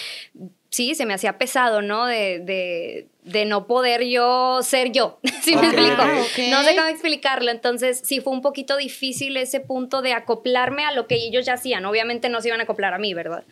sí, 0.70 0.94
se 0.94 1.04
me 1.04 1.12
hacía 1.12 1.36
pesado, 1.36 1.82
¿no? 1.82 2.06
De, 2.06 2.38
de, 2.38 3.08
de 3.22 3.44
no 3.44 3.66
poder 3.66 4.04
yo 4.04 4.60
ser 4.62 4.92
yo. 4.92 5.18
¿Sí 5.42 5.56
me 5.56 5.66
explico? 5.66 5.96
Ah. 5.98 6.24
No 6.50 6.62
sé 6.62 6.76
cómo 6.76 6.88
explicarlo. 6.88 7.50
Entonces, 7.50 8.00
sí 8.04 8.20
fue 8.20 8.32
un 8.32 8.42
poquito 8.42 8.76
difícil 8.76 9.36
ese 9.36 9.60
punto 9.60 10.02
de 10.02 10.12
acoplarme 10.12 10.84
a 10.84 10.92
lo 10.92 11.06
que 11.06 11.16
ellos 11.16 11.46
ya 11.46 11.54
hacían. 11.54 11.84
Obviamente 11.84 12.28
no 12.28 12.40
se 12.40 12.48
iban 12.48 12.60
a 12.60 12.64
acoplar 12.64 12.94
a 12.94 12.98
mí, 12.98 13.14
¿verdad? 13.14 13.44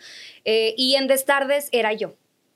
Eh, 0.44 0.74
y 0.76 0.94
en 0.96 1.07
Destardes 1.07 1.68
era 1.72 1.92
yo. 1.92 2.14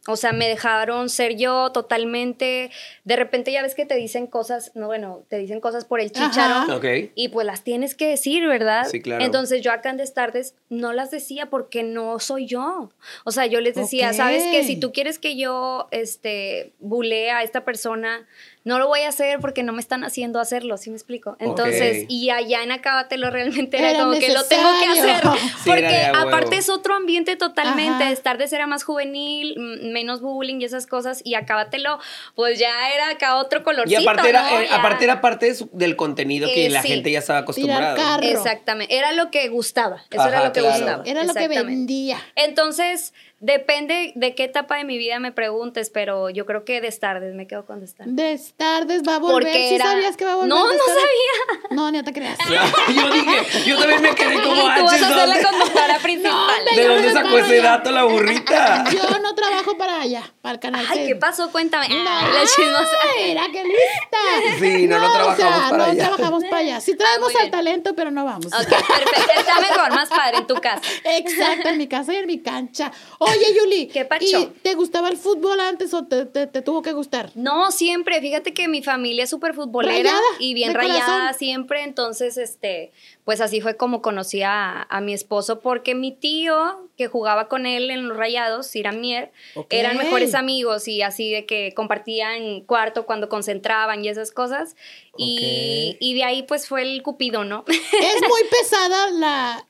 O 0.08 0.16
sea, 0.16 0.32
me 0.32 0.48
dejaron 0.48 1.08
ser 1.08 1.36
yo 1.36 1.70
totalmente. 1.70 2.72
De 3.04 3.14
repente 3.14 3.52
ya 3.52 3.62
ves 3.62 3.76
que 3.76 3.86
te 3.86 3.94
dicen 3.94 4.26
cosas, 4.26 4.72
no, 4.74 4.86
bueno, 4.86 5.22
te 5.28 5.38
dicen 5.38 5.60
cosas 5.60 5.84
por 5.84 6.00
el 6.00 6.10
chicharo. 6.10 6.54
Ajá. 6.54 6.76
Ok. 6.76 6.84
Y 7.14 7.28
pues 7.28 7.46
las 7.46 7.62
tienes 7.62 7.94
que 7.94 8.08
decir, 8.08 8.44
¿verdad? 8.48 8.88
Sí, 8.90 9.00
claro. 9.00 9.24
Entonces 9.24 9.62
yo 9.62 9.70
acá 9.70 9.90
en 9.90 9.98
Destardes 9.98 10.56
no 10.68 10.92
las 10.92 11.12
decía 11.12 11.50
porque 11.50 11.84
no 11.84 12.18
soy 12.18 12.46
yo. 12.46 12.90
O 13.24 13.30
sea, 13.30 13.46
yo 13.46 13.60
les 13.60 13.76
decía. 13.76 14.12
¿sabes 14.12 14.42
qué? 14.50 14.64
Si 14.64 14.76
tú 14.76 14.92
quieres 14.92 15.20
que 15.20 15.36
yo, 15.36 15.86
este, 15.92 16.72
bulee 16.80 17.30
a 17.30 17.44
esta 17.44 17.64
persona, 17.64 18.26
no 18.64 18.78
lo 18.78 18.86
voy 18.86 19.00
a 19.00 19.08
hacer 19.08 19.40
porque 19.40 19.62
no 19.62 19.72
me 19.72 19.80
están 19.80 20.04
haciendo 20.04 20.38
hacerlo, 20.40 20.76
¿sí 20.76 20.90
me 20.90 20.96
explico? 20.96 21.36
Entonces, 21.40 22.04
y 22.08 22.30
allá 22.30 22.62
en 22.62 22.70
Acábatelo 22.72 23.30
realmente 23.30 23.78
era, 23.78 23.90
Era 23.90 23.98
como 24.04 24.18
que 24.18 24.32
lo 24.32 24.44
tengo 24.44 24.68
que 24.80 24.86
hacer. 24.86 25.22
Sí, 25.62 25.70
era 25.70 25.80
Porque 25.80 25.82
de 25.82 26.04
aparte 26.06 26.56
es 26.56 26.68
otro 26.68 26.94
ambiente 26.94 27.36
totalmente. 27.36 28.04
Ajá. 28.04 28.10
Destardes 28.10 28.52
era 28.52 28.66
más 28.66 28.84
juvenil, 28.84 29.56
menos 29.58 30.20
bullying 30.20 30.60
y 30.60 30.64
esas 30.64 30.86
cosas. 30.86 31.20
Y 31.24 31.34
Acábatelo, 31.34 31.98
pues 32.34 32.58
ya 32.58 32.90
era 32.94 33.10
acá 33.10 33.36
otro 33.36 33.60
Y 33.60 33.62
colorcito, 33.62 34.00
aparte 34.00 34.28
era, 34.28 34.42
¿no? 34.50 34.60
eh, 34.60 34.66
Ya- 34.68 34.76
aparte 34.76 35.04
era 35.04 35.20
parte 35.20 35.46
de 35.46 35.54
su- 35.54 35.70
del 35.72 35.96
contenido 35.96 36.48
que 36.52 36.66
Eh, 36.66 36.70
la 36.70 36.82
sí. 36.82 36.88
gente 36.88 37.10
ya 37.10 37.18
estaba 37.20 37.40
acostumbrada. 37.40 37.94
carro. 37.96 38.24
Exactamente, 38.26 38.96
era 38.96 39.12
lo 39.12 39.30
que 39.30 39.48
gustaba, 39.48 40.02
eso 40.10 40.20
Ajá, 40.20 40.28
era 40.30 40.44
lo 40.46 40.52
que 40.52 40.60
claro. 40.60 40.76
gustaba. 40.78 41.02
Era 41.06 41.24
lo 41.24 41.34
que 41.34 41.48
vendía. 41.48 42.18
Entonces, 42.36 43.12
depende 43.42 44.12
de 44.14 44.34
qué 44.34 44.44
etapa 44.44 44.76
de 44.76 44.84
mi 44.84 44.96
vida 44.98 45.18
me 45.18 45.32
preguntes, 45.32 45.90
pero 45.90 46.30
yo 46.30 46.46
creo 46.46 46.64
que 46.64 46.80
Destardes, 46.80 47.34
me 47.34 47.46
quedo 47.46 47.66
con 47.66 47.80
Destardes. 47.80 48.14
Destardes 48.16 49.02
va 49.06 49.16
a 49.16 49.18
volver. 49.18 49.42
Porque 49.52 49.68
¿Sí 49.68 49.74
era- 49.74 49.84
sabías 49.86 50.16
que 50.16 50.24
va 50.24 50.32
a 50.32 50.36
volver? 50.36 50.48
No, 50.48 50.64
no 50.64 50.78
sabía. 50.78 51.66
No, 51.70 51.90
ni 51.90 52.02
te 52.02 52.12
creas. 52.12 52.38
yo 52.94 53.10
dije, 53.10 53.64
yo 53.66 53.78
también 53.78 54.00
me 54.00 54.14
quedé 54.14 54.34
como 54.40 54.54
y 54.54 54.74
tú 54.76 54.84
vas 54.84 54.92
"H, 54.94 55.04
a 55.04 55.08
ser 55.08 55.16
la 55.16 55.26
¿dónde- 55.26 55.42
conductora 55.42 55.98
principal. 55.98 56.64
¿De 56.76 56.86
dónde 56.86 57.12
sacó 57.12 57.38
ese 57.38 57.56
dato 57.60 57.90
la 57.90 58.04
burrita? 58.04 58.84
Yo 58.92 59.18
no 59.18 59.34
trabajo 59.34 59.76
para 59.76 60.00
allá, 60.00 60.22
para 60.40 60.54
el 60.54 60.60
canal. 60.60 60.86
Ay, 60.88 60.98
que- 61.00 61.06
¿qué 61.08 61.16
pasó? 61.16 61.50
Cuéntame. 61.50 61.88
No, 61.88 61.94
Ah, 62.08 62.28
la 62.32 62.40
chismosa. 62.46 62.96
Mira, 63.26 63.42
qué 63.52 63.64
lista. 63.64 64.58
Sí, 64.60 64.86
no, 64.86 64.98
no 64.98 65.08
o 65.08 65.12
trabajamos 65.12 65.36
sea, 65.36 65.70
para 65.70 65.76
no 65.78 65.84
allá. 65.90 66.02
trabajamos 66.08 66.44
para 66.44 66.56
allá. 66.58 66.80
Sí 66.80 66.94
traemos 66.96 67.34
al 67.36 67.50
talento, 67.50 67.94
pero 67.94 68.10
no 68.10 68.24
vamos. 68.24 68.46
Ok, 68.46 68.68
perfecto. 68.68 69.32
Está 69.38 69.60
mejor, 69.60 69.90
más 69.94 70.08
padre 70.08 70.38
en 70.38 70.46
tu 70.46 70.54
casa. 70.56 70.80
Exacto, 71.04 71.68
en 71.70 71.78
mi 71.78 71.88
casa 71.88 72.12
y 72.12 72.16
en 72.16 72.26
mi 72.26 72.40
cancha. 72.40 72.92
Oye, 73.36 73.54
Yuli. 73.58 73.86
¿Qué 73.92 74.04
pacho? 74.04 74.24
¿y 74.40 74.46
¿Te 74.62 74.74
gustaba 74.74 75.08
el 75.08 75.16
fútbol 75.16 75.60
antes 75.60 75.92
o 75.94 76.04
te, 76.06 76.24
te- 76.26 76.46
te 76.46 76.62
tuvo 76.62 76.82
que 76.82 76.92
gustar? 76.92 77.30
No, 77.34 77.70
siempre. 77.72 78.20
Fíjate 78.20 78.54
que 78.54 78.68
mi 78.68 78.82
familia 78.82 79.24
es 79.24 79.30
súper 79.30 79.54
futbolera 79.54 80.10
Rayada, 80.10 80.20
y 80.38 80.54
bien 80.54 80.74
rayada 80.74 81.04
corazón. 81.06 81.38
siempre. 81.38 81.82
Entonces, 81.84 82.36
este, 82.36 82.92
pues 83.24 83.40
así 83.40 83.60
fue 83.60 83.76
como 83.76 84.02
conocí 84.02 84.42
a, 84.42 84.82
a 84.88 85.00
mi 85.00 85.12
esposo, 85.14 85.60
porque 85.60 85.94
mi 85.94 86.12
tío, 86.12 86.88
que 86.96 87.06
jugaba 87.08 87.48
con 87.48 87.66
él 87.66 87.90
en 87.90 88.08
los 88.08 88.16
rayados, 88.16 88.74
Iramier, 88.76 89.32
Ok. 89.54 89.72
eran 89.72 89.96
mejores 89.96 90.34
amigos 90.34 90.86
y 90.88 91.02
así 91.02 91.30
de 91.30 91.46
que 91.46 91.72
compartían 91.74 92.60
cuarto 92.62 93.06
cuando 93.06 93.28
concentraban 93.28 94.04
y 94.04 94.08
esas 94.08 94.30
cosas. 94.32 94.76
Y, 95.16 95.96
y 96.00 96.14
de 96.14 96.24
ahí, 96.24 96.42
pues 96.42 96.66
fue 96.68 96.82
el 96.82 97.02
cupido, 97.02 97.44
¿no? 97.44 97.64
¿Es 97.68 98.20
muy 98.28 98.40
pesada 98.50 99.10
la, 99.10 99.66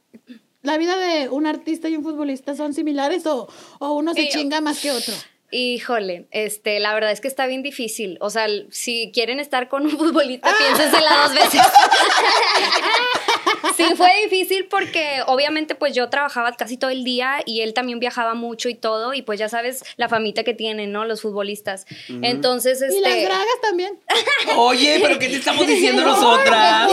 la 0.63 0.79
vida 0.79 0.97
de 0.97 1.29
un 1.29 1.47
artista 1.47 1.89
y 1.89 1.97
un 1.97 2.03
futbolista? 2.03 2.55
¿Son 2.55 2.73
similares 2.75 3.27
o, 3.27 3.49
o 3.79 3.93
uno 3.93 4.15
se 4.15 4.29
chinga 4.29 4.61
más 4.61 4.81
que 4.81 4.91
otro? 4.93 5.15
Híjole, 5.55 6.29
este, 6.31 6.81
la 6.81 6.95
verdad 6.95 7.11
es 7.13 7.21
que 7.21 7.29
está 7.29 7.47
bien 7.47 7.63
difícil. 7.63 8.17
O 8.23 8.31
sea, 8.31 8.47
si 8.71 9.11
quieren 9.13 9.39
estar 9.39 9.69
con 9.69 9.85
un 9.85 9.91
futbolista, 9.99 10.49
Ah. 10.49 10.55
piénsensela 10.59 11.17
dos 11.25 11.35
veces. 11.35 11.61
sí, 13.77 13.85
fue 13.97 14.11
difícil 14.25 14.67
porque 14.67 15.21
obviamente 15.27 15.75
pues 15.75 15.95
yo 15.95 16.09
trabajaba 16.11 16.53
casi 16.53 16.77
todo 16.77 16.91
el 16.91 17.05
día 17.05 17.43
y 17.47 17.61
él 17.61 17.75
también 17.75 17.99
viajaba 18.01 18.35
mucho 18.35 18.69
y 18.69 18.75
todo 18.75 19.15
y 19.15 19.23
pues 19.23 19.39
ya 19.39 19.49
sabes 19.49 19.83
la 19.97 20.09
famita 20.09 20.45
que 20.45 20.55
tienen, 20.55 20.93
¿no? 20.93 21.05
Los 21.05 21.23
futbolistas. 21.23 21.87
Entonces, 22.09 22.83
este... 22.83 22.97
Y 22.97 23.01
las 23.01 23.23
dragas 23.23 23.61
también. 23.63 23.99
Oye, 24.57 24.99
pero 25.03 25.19
¿qué 25.19 25.29
te 25.29 25.37
estamos 25.37 25.67
diciendo 25.67 26.03
nosotras? 26.07 26.91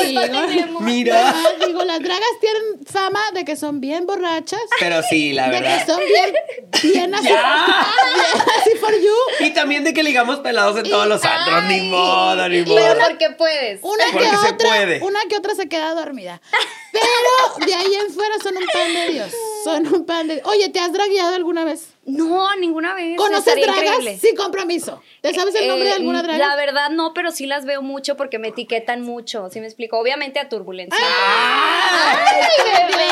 Mira. 0.81 1.29
Ah, 1.35 1.65
digo, 1.65 1.83
las 1.83 1.99
dragas 2.01 2.29
tienen 2.41 2.85
fama 2.85 3.21
de 3.33 3.45
que 3.45 3.55
son 3.55 3.79
bien 3.81 4.05
borrachas. 4.05 4.61
Pero 4.79 5.01
sí, 5.03 5.33
la 5.33 5.45
de 5.49 5.59
verdad. 5.59 5.79
que 5.85 5.91
son 5.91 5.99
bien, 5.99 6.93
bien 6.93 7.15
así, 7.15 7.27
¡Ya! 7.27 7.87
bien 8.13 8.43
así 8.61 8.69
for 8.79 8.91
you. 8.93 9.45
Y 9.45 9.51
también 9.51 9.83
de 9.83 9.93
que 9.93 10.03
ligamos 10.03 10.39
pelados 10.39 10.77
en 10.77 10.89
todos 10.89 11.07
los 11.07 11.23
antros. 11.23 11.63
Ni 11.65 11.81
modo, 11.89 12.47
ni 12.49 12.61
modo. 12.63 12.75
Pero 12.75 12.99
porque 13.07 13.29
puedes. 13.31 13.79
Una 13.83 14.05
que 14.05 14.11
Porque 14.11 14.27
se 14.29 14.35
otra, 14.53 14.67
puede. 14.69 15.01
una 15.01 15.19
que 15.29 15.37
otra 15.37 15.55
se 15.55 15.67
queda 15.67 15.93
dormida. 15.93 16.41
Pero 16.91 17.65
de 17.67 17.73
ahí 17.75 17.95
en 17.95 18.11
fuera 18.11 18.35
son 18.41 18.57
un 18.57 18.65
pan 18.65 18.93
de 18.93 19.11
Dios. 19.13 19.31
Son 19.63 19.93
un 19.93 20.05
pan 20.05 20.27
de 20.27 20.41
Oye, 20.45 20.69
¿te 20.69 20.79
has 20.79 20.91
dragueado 20.93 21.35
alguna 21.35 21.63
vez? 21.65 21.89
No, 22.05 22.55
ninguna 22.55 22.93
vez. 22.95 23.17
¿Conoces 23.17 23.47
Estaría 23.55 23.65
dragas 23.67 23.99
increíble. 23.99 24.17
sin 24.19 24.35
compromiso? 24.35 25.01
¿Te 25.21 25.33
sabes 25.33 25.53
el 25.55 25.67
nombre 25.67 25.89
de 25.89 25.93
Eh, 25.95 25.97
alguna 25.97 26.23
draga? 26.23 26.47
La 26.47 26.55
verdad 26.55 26.89
no, 26.89 27.13
pero 27.13 27.31
sí 27.31 27.45
las 27.45 27.65
veo 27.65 27.81
mucho 27.83 28.15
porque 28.17 28.39
me 28.39 28.47
etiquetan 28.47 29.01
mucho, 29.01 29.49
¿sí 29.51 29.59
me 29.59 29.67
explico? 29.67 29.99
Obviamente 29.99 30.39
a 30.39 30.49
turbulencia. 30.49 30.97
¡Ay, 30.99 32.47
bebé! 32.65 33.07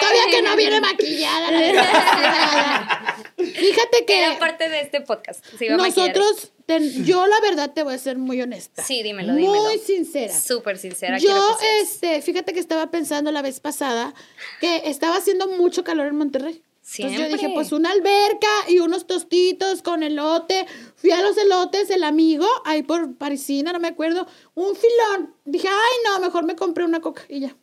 Todavía 0.00 0.22
que 0.30 0.42
no 0.42 0.54
viene 0.56 0.80
maquillada. 0.80 1.48
Fíjate 3.36 4.04
que 4.06 4.18
Era 4.24 4.38
parte 4.38 4.68
de 4.68 4.80
este 4.80 5.00
podcast. 5.00 5.44
se 5.58 5.66
iba 5.66 5.74
a 5.74 5.78
maquillar. 5.78 6.16
nosotros, 6.16 6.52
ten- 6.68 7.04
yo 7.04 7.26
la 7.26 7.40
verdad 7.40 7.72
te 7.72 7.82
voy 7.82 7.94
a 7.94 7.98
ser 7.98 8.18
muy 8.18 8.40
honesta. 8.42 8.84
Sí, 8.84 9.02
dímelo, 9.02 9.32
Muy 9.32 9.42
dímelo. 9.42 9.70
sincera. 9.84 10.38
Súper 10.38 10.76
sincera. 10.78 11.18
Yo, 11.18 11.56
que 11.58 11.80
este, 11.80 12.20
fíjate 12.22 12.52
que 12.52 12.60
estaba 12.60 12.90
pensando 12.90 13.32
la 13.32 13.40
vez 13.42 13.58
pasada 13.58 14.14
que 14.60 14.82
estaba 14.84 15.16
haciendo 15.16 15.48
mucho 15.48 15.82
calor 15.82 16.06
en 16.06 16.16
Monterrey. 16.16 16.62
Entonces 16.98 17.18
yo 17.18 17.24
dije, 17.26 17.38
Siempre. 17.38 17.54
pues 17.54 17.72
una 17.72 17.90
alberca 17.90 18.48
y 18.68 18.78
unos 18.78 19.06
tostitos 19.06 19.82
con 19.82 20.02
elote. 20.02 20.66
Fui 20.96 21.10
a 21.10 21.20
los 21.22 21.36
elotes, 21.36 21.90
el 21.90 22.04
amigo, 22.04 22.46
ahí 22.64 22.82
por 22.82 23.14
Parisina, 23.16 23.72
no 23.72 23.78
me 23.80 23.88
acuerdo, 23.88 24.26
un 24.54 24.74
filón. 24.76 25.34
Dije, 25.44 25.68
ay, 25.68 25.96
no, 26.06 26.20
mejor 26.20 26.44
me 26.44 26.54
compré 26.56 26.84
una 26.84 27.00
coca 27.00 27.22
y 27.28 27.40
ya. 27.40 27.56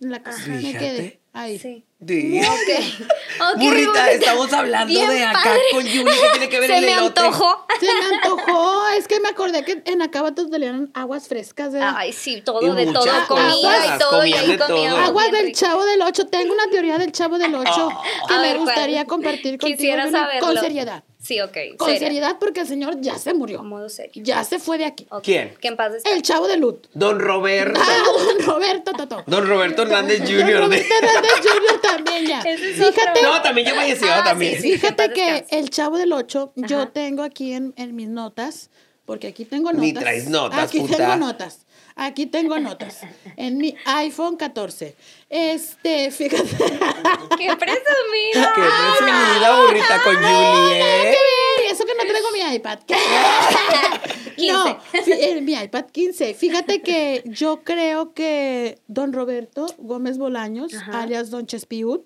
En 0.00 0.10
la 0.10 0.22
casa. 0.22 0.48
Me 0.48 0.72
quedé 0.72 1.20
ahí. 1.36 1.58
Sí. 1.58 1.84
Sí. 2.06 2.40
Ok. 2.40 3.06
Ok, 3.38 3.58
Burrita, 3.58 4.10
estamos 4.12 4.50
hablando 4.54 4.86
Bien 4.86 5.10
de 5.10 5.22
acá 5.22 5.42
padre. 5.44 5.60
con 5.70 5.84
Yuli 5.84 6.10
que 6.10 6.28
tiene 6.30 6.48
que 6.48 6.58
ver 6.60 6.70
Se 6.70 6.78
el 6.78 6.86
me 6.86 6.92
elote. 6.94 7.20
antojó. 7.20 7.66
Se 7.78 7.86
me 7.86 8.16
antojó, 8.16 8.88
es 8.98 9.06
que 9.08 9.20
me 9.20 9.28
acordé 9.28 9.62
que 9.62 9.82
en 9.84 10.00
Acabatos 10.00 10.50
te 10.50 10.58
dieron 10.58 10.90
aguas 10.94 11.28
frescas, 11.28 11.70
¿verdad? 11.70 11.92
Ay, 11.98 12.14
sí, 12.14 12.40
todo, 12.40 12.62
Y 12.62 12.74
de 12.86 12.90
todo, 12.90 13.04
comida 13.28 13.94
y 13.94 13.98
todo, 13.98 14.24
y 14.24 14.32
ahí 14.32 14.46
de 14.52 14.58
comíamos 14.58 15.00
Aguas 15.00 15.30
del. 15.32 15.52
Chavo 15.52 15.84
del 15.84 16.00
8. 16.00 16.26
Tengo 16.28 16.54
una 16.54 16.66
teoría 16.70 16.96
del 16.96 17.12
Chavo 17.12 17.36
del 17.36 17.54
8 17.54 17.88
que 18.26 18.34
A 18.34 18.36
me 18.38 18.42
ver, 18.42 18.56
¿cuál? 18.56 18.66
gustaría 18.66 19.04
compartir 19.04 19.58
contigo. 19.58 19.76
Quisiera 19.76 20.10
saberlo. 20.10 20.46
Con 20.46 20.58
seriedad. 20.58 21.04
Sí, 21.26 21.40
ok. 21.40 21.56
Con 21.76 21.88
seria. 21.88 22.06
seriedad 22.06 22.36
porque 22.38 22.60
el 22.60 22.66
señor 22.68 23.00
ya 23.00 23.18
se 23.18 23.34
murió. 23.34 23.62
Modo 23.64 23.88
serio. 23.88 24.22
Ya 24.24 24.44
se 24.44 24.58
fue 24.58 24.78
de 24.78 24.84
aquí. 24.84 25.06
Ok. 25.10 25.22
¿Quién? 25.24 25.54
Que 25.60 25.68
en 25.68 25.76
paz 25.76 25.92
descanse. 25.92 26.16
El 26.16 26.22
Chavo 26.22 26.46
de 26.46 26.56
Lut. 26.56 26.86
Don 26.94 27.18
Roberto. 27.18 27.80
Ah, 27.82 28.02
don 28.14 28.46
Roberto 28.46 28.92
Toto. 28.92 29.24
Don 29.26 29.48
Roberto 29.48 29.82
Hernández 29.82 30.18
Don 30.20 30.28
Jr. 30.28 30.46
de- 30.46 30.58
Roberto 30.60 30.94
Hernández 31.00 31.32
Jr. 31.42 31.80
también 31.82 32.26
ya. 32.26 32.40
Ese 32.40 32.70
es 32.70 32.76
Fíjate, 32.76 33.18
otro. 33.20 33.32
No, 33.34 33.42
también 33.42 33.66
ya 33.66 33.74
falleció 33.74 34.06
Ah, 34.12 34.22
también. 34.24 34.54
sí, 34.56 34.62
sí. 34.62 34.72
en 34.74 34.80
fíjate 34.80 35.10
que 35.12 35.24
descanse. 35.32 35.58
el 35.58 35.70
Chavo 35.70 35.98
del 35.98 36.12
8, 36.12 36.52
yo 36.56 36.88
tengo 36.88 37.22
aquí 37.24 37.52
en, 37.52 37.74
en 37.76 37.96
mis 37.96 38.08
notas, 38.08 38.70
porque 39.04 39.26
aquí 39.28 39.44
tengo 39.44 39.70
notas. 39.72 39.80
Ni 39.80 39.92
traes 39.94 40.28
notas, 40.28 40.68
Aquí 40.68 40.78
puta. 40.80 40.96
tengo 40.96 41.16
notas. 41.16 41.65
Aquí 41.98 42.26
tengo 42.26 42.58
notas. 42.58 43.00
En 43.36 43.56
mi 43.56 43.74
iPhone 43.86 44.36
14. 44.36 44.94
Este, 45.30 46.10
fíjate. 46.10 46.42
¡Qué 47.38 47.56
presumida! 47.56 48.52
Qué 48.54 48.60
presumida 48.60 49.60
burrita 49.62 50.02
con 50.04 50.14
Yuli, 50.14 50.74
¿eh? 50.74 51.10
Ey, 51.10 51.70
Eso 51.70 51.84
que 51.86 51.94
no 51.94 52.04
traigo 52.06 52.28
mi 52.32 52.54
iPad. 52.54 52.78
¿Qué? 52.86 52.94
15. 52.94 53.96
No, 54.52 54.78
fí- 54.92 55.16
eh, 55.18 55.40
mi 55.40 55.54
iPad 55.54 55.86
15. 55.90 56.34
Fíjate 56.34 56.82
que 56.82 57.22
yo 57.24 57.62
creo 57.64 58.12
que 58.12 58.78
don 58.86 59.14
Roberto 59.14 59.64
Gómez 59.78 60.18
Bolaños, 60.18 60.74
Ajá. 60.74 61.00
alias 61.04 61.30
don 61.30 61.46
Chespiut, 61.46 62.02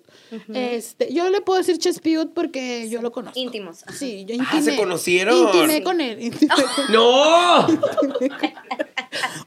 este, 0.53 1.13
yo 1.13 1.29
le 1.29 1.41
puedo 1.41 1.57
decir 1.59 1.77
Chespiut 1.77 2.33
porque 2.33 2.87
yo 2.89 3.01
lo 3.01 3.11
conozco. 3.11 3.37
Íntimos. 3.37 3.83
ajá. 3.85 3.97
Sí, 3.97 4.23
yo 4.25 4.35
Ah, 4.35 4.43
intimé. 4.45 4.61
¿se 4.63 4.77
conocieron? 4.77 5.37
Intimé 5.37 5.75
Sí. 5.77 5.83
con 5.83 5.99
él. 5.99 6.21
intimé 6.21 6.53
con- 6.75 6.91
¡No! 6.93 7.67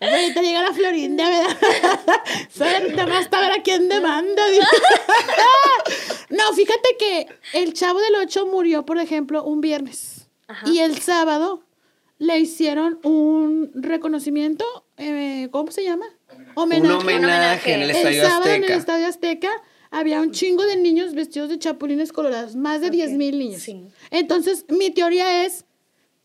Ahorita 0.00 0.42
llega 0.42 0.62
la 0.62 0.72
Florinda, 0.72 1.28
¿verdad? 1.28 1.56
Saber 2.50 3.08
más 3.08 3.28
para 3.28 3.48
ver 3.48 3.60
a 3.60 3.62
quién 3.62 3.88
demanda. 3.88 4.42
no, 6.30 6.52
fíjate 6.52 6.96
que 6.98 7.26
el 7.54 7.72
chavo 7.72 8.00
del 8.00 8.16
8 8.16 8.46
murió, 8.46 8.84
por 8.84 8.98
ejemplo, 8.98 9.42
un 9.44 9.60
viernes. 9.60 10.28
Ajá. 10.48 10.68
Y 10.68 10.80
el 10.80 11.00
sábado 11.00 11.64
le 12.18 12.38
hicieron 12.38 13.00
un 13.02 13.70
reconocimiento, 13.74 14.64
eh, 14.96 15.48
¿cómo 15.50 15.70
se 15.70 15.84
llama? 15.84 16.06
Un 16.56 16.90
homenaje 16.90 17.72
en 17.72 17.82
el 17.82 17.90
El 17.90 17.96
Estadio 17.96 18.22
sábado 18.22 18.46
en 18.46 18.56
el 18.56 18.62
Azteca. 18.62 18.76
Estadio 18.76 19.06
Azteca 19.06 19.62
había 19.90 20.20
un 20.20 20.32
chingo 20.32 20.64
de 20.64 20.76
niños 20.76 21.14
vestidos 21.14 21.48
de 21.48 21.58
chapulines 21.58 22.12
colorados, 22.12 22.56
más 22.56 22.80
de 22.80 22.90
10 22.90 23.12
mil 23.12 23.38
niños. 23.38 23.62
Sí. 23.62 23.86
Entonces, 24.10 24.66
mi 24.68 24.90
teoría 24.90 25.44
es, 25.44 25.64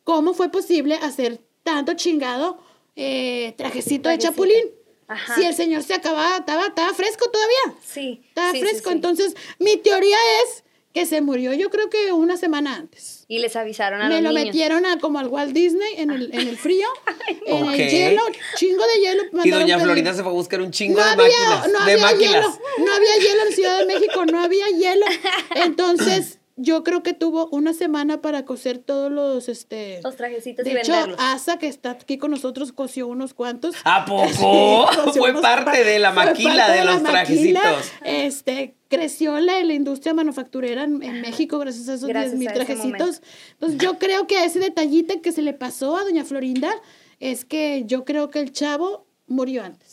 ¿cómo 0.03 0.33
fue 0.33 0.49
posible 0.49 0.95
hacer 0.95 1.41
tanto 1.63 1.93
chingado 1.93 2.59
eh, 3.01 3.53
trajecito 3.57 4.09
de 4.09 4.17
chapulín? 4.17 4.65
Ajá. 5.07 5.35
Si 5.35 5.43
el 5.43 5.55
señor 5.55 5.83
se 5.83 5.95
acababa, 5.95 6.37
estaba, 6.37 6.67
estaba 6.67 6.93
fresco 6.93 7.29
todavía. 7.31 7.79
Sí. 7.83 8.21
Estaba 8.27 8.51
sí, 8.51 8.59
fresco. 8.59 8.89
sí. 8.89 8.95
Entonces, 8.95 9.35
mi 9.57 9.77
teoría 9.77 10.17
es 10.43 10.63
que 10.93 11.05
se 11.05 11.21
murió 11.21 11.53
yo 11.53 11.69
creo 11.69 11.89
que 11.89 12.11
una 12.11 12.35
semana 12.35 12.75
antes. 12.75 13.25
Y 13.27 13.37
les 13.39 13.55
avisaron 13.55 14.01
a 14.01 14.07
Me 14.09 14.15
los 14.15 14.23
lo 14.23 14.29
niños. 14.31 14.45
metieron 14.45 14.85
a, 14.87 14.99
como 14.99 15.19
al 15.19 15.27
Walt 15.27 15.53
Disney 15.53 15.95
en 15.97 16.09
el, 16.09 16.33
en 16.33 16.47
el 16.47 16.57
frío, 16.57 16.87
en 17.45 17.65
el 17.65 17.89
hielo, 17.89 18.23
chingo 18.55 18.83
de 18.85 18.99
hielo. 19.01 19.23
Y 19.43 19.49
doña 19.51 19.75
pedir. 19.75 19.85
Florinda 19.85 20.13
se 20.15 20.23
fue 20.23 20.31
a 20.31 20.35
buscar 20.35 20.61
un 20.61 20.71
chingo 20.71 20.99
no 20.99 21.05
de 21.05 21.11
había, 21.11 21.25
máquinas. 21.25 21.67
no 21.71 21.85
de 21.85 21.91
había 21.93 22.05
máquinas. 22.05 22.33
hielo, 22.33 22.59
no 22.85 22.93
había 22.93 23.15
hielo 23.17 23.41
en 23.47 23.53
Ciudad 23.53 23.77
de 23.79 23.85
México, 23.85 24.25
no 24.25 24.41
había 24.41 24.67
hielo. 24.67 25.05
Entonces, 25.55 26.38
yo 26.61 26.83
creo 26.83 27.03
que 27.03 27.13
tuvo 27.13 27.47
una 27.51 27.73
semana 27.73 28.21
para 28.21 28.45
coser 28.45 28.77
todos 28.79 29.11
los, 29.11 29.47
este... 29.49 29.99
Los 30.03 30.15
trajecitos 30.15 30.65
de 30.65 30.71
y 30.71 30.77
hecho, 30.77 30.91
venderlos. 30.91 31.17
Asa, 31.19 31.57
que 31.57 31.67
está 31.67 31.91
aquí 31.91 32.17
con 32.17 32.31
nosotros, 32.31 32.71
cosió 32.71 33.07
unos 33.07 33.33
cuantos. 33.33 33.75
¿A 33.85 34.05
poco? 34.05 34.87
cosió 34.95 35.13
Fue 35.21 35.29
unos 35.31 35.41
parte 35.41 35.65
pa- 35.65 35.77
de 35.77 35.99
la 35.99 36.11
maquila 36.11 36.69
de 36.71 36.85
los 36.85 37.01
maquila. 37.01 37.61
trajecitos. 37.61 37.91
Este, 38.03 38.75
creció 38.89 39.39
la, 39.39 39.63
la 39.63 39.73
industria 39.73 40.13
manufacturera 40.13 40.83
en, 40.83 41.01
en 41.03 41.21
México 41.21 41.59
gracias 41.59 41.87
a 41.89 41.93
esos 41.95 42.09
Gracias 42.09 42.37
10 42.37 42.39
mil 42.39 42.51
trajecitos. 42.53 43.21
Entonces, 43.51 43.77
yo 43.79 43.97
creo 43.99 44.27
que 44.27 44.43
ese 44.45 44.59
detallito 44.59 45.21
que 45.21 45.31
se 45.31 45.41
le 45.41 45.53
pasó 45.53 45.97
a 45.97 46.03
doña 46.03 46.25
Florinda 46.25 46.71
es 47.19 47.45
que 47.45 47.83
yo 47.85 48.05
creo 48.05 48.29
que 48.29 48.39
el 48.39 48.51
chavo 48.51 49.05
murió 49.27 49.63
antes. 49.63 49.88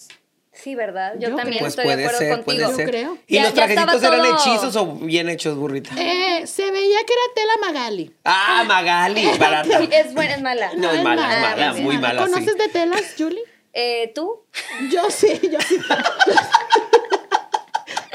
Sí, 0.57 0.75
¿verdad? 0.75 1.12
Yo, 1.19 1.29
Yo 1.29 1.37
también 1.37 1.59
creo. 1.59 1.61
Pues 1.61 1.73
estoy 1.73 1.85
de 1.85 1.92
puede 1.95 2.05
acuerdo 2.07 2.19
ser, 2.19 2.31
contigo. 2.45 2.71
puede 2.73 2.85
Yo 2.85 2.90
creo. 2.90 3.19
¿Y 3.27 3.35
Ya- 3.35 3.42
los 3.45 3.55
trajecitos 3.55 4.03
eran 4.03 4.21
todo- 4.23 4.35
hechizos 4.37 4.77
o 4.77 4.87
bien 4.87 5.29
hechos, 5.29 5.57
burrita? 5.57 5.90
Eh, 5.99 6.47
se 6.47 6.71
veía 6.71 6.99
que 7.07 7.12
era 7.12 7.35
tela 7.35 7.53
Magali. 7.73 8.14
Ah, 8.25 8.64
Magali, 8.66 9.27
barata. 9.38 9.79
¿Es 9.90 10.14
buena, 10.14 10.35
es 10.35 10.42
mala? 10.42 10.71
No, 10.77 10.90
es 10.90 11.03
mala, 11.03 11.23
es 11.31 11.37
Ah, 11.37 11.51
mala, 11.57 11.73
muy 11.75 11.99
mala, 11.99 12.27
sí. 12.27 12.33
¿Conoces 12.33 12.57
de 12.59 12.69
telas, 12.69 13.03
Julie? 13.19 13.42
Eh, 13.79 14.11
¿Tú? 14.14 14.42
Yo 14.90 15.11
sí, 15.11 15.38
yo 15.53 15.61
sí. 15.61 15.77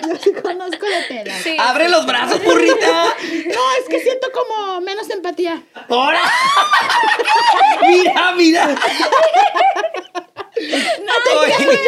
Yo 0.07 0.15
sí 0.23 0.33
conozco 0.33 0.85
de 0.85 1.01
telas. 1.07 1.41
Sí. 1.41 1.55
¡Abre 1.59 1.89
los 1.89 2.05
brazos, 2.05 2.43
burrita! 2.43 3.03
No, 3.05 3.71
es 3.79 3.89
que 3.89 3.99
siento 4.01 4.27
como 4.31 4.81
menos 4.81 5.09
empatía. 5.09 5.61
¡Ahora! 5.89 6.21
¡Mira, 7.87 8.31
mira! 8.33 8.75
Oye, 11.39 11.79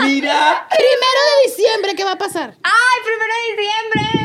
¡Mira! 0.00 0.66
Primero 0.70 1.20
de 1.28 1.48
diciembre, 1.50 1.94
¿qué 1.94 2.04
va 2.04 2.12
a 2.12 2.18
pasar? 2.18 2.54
¡Ay, 2.62 3.00
primero 3.04 3.32
de 3.34 3.62
diciembre! 3.62 4.24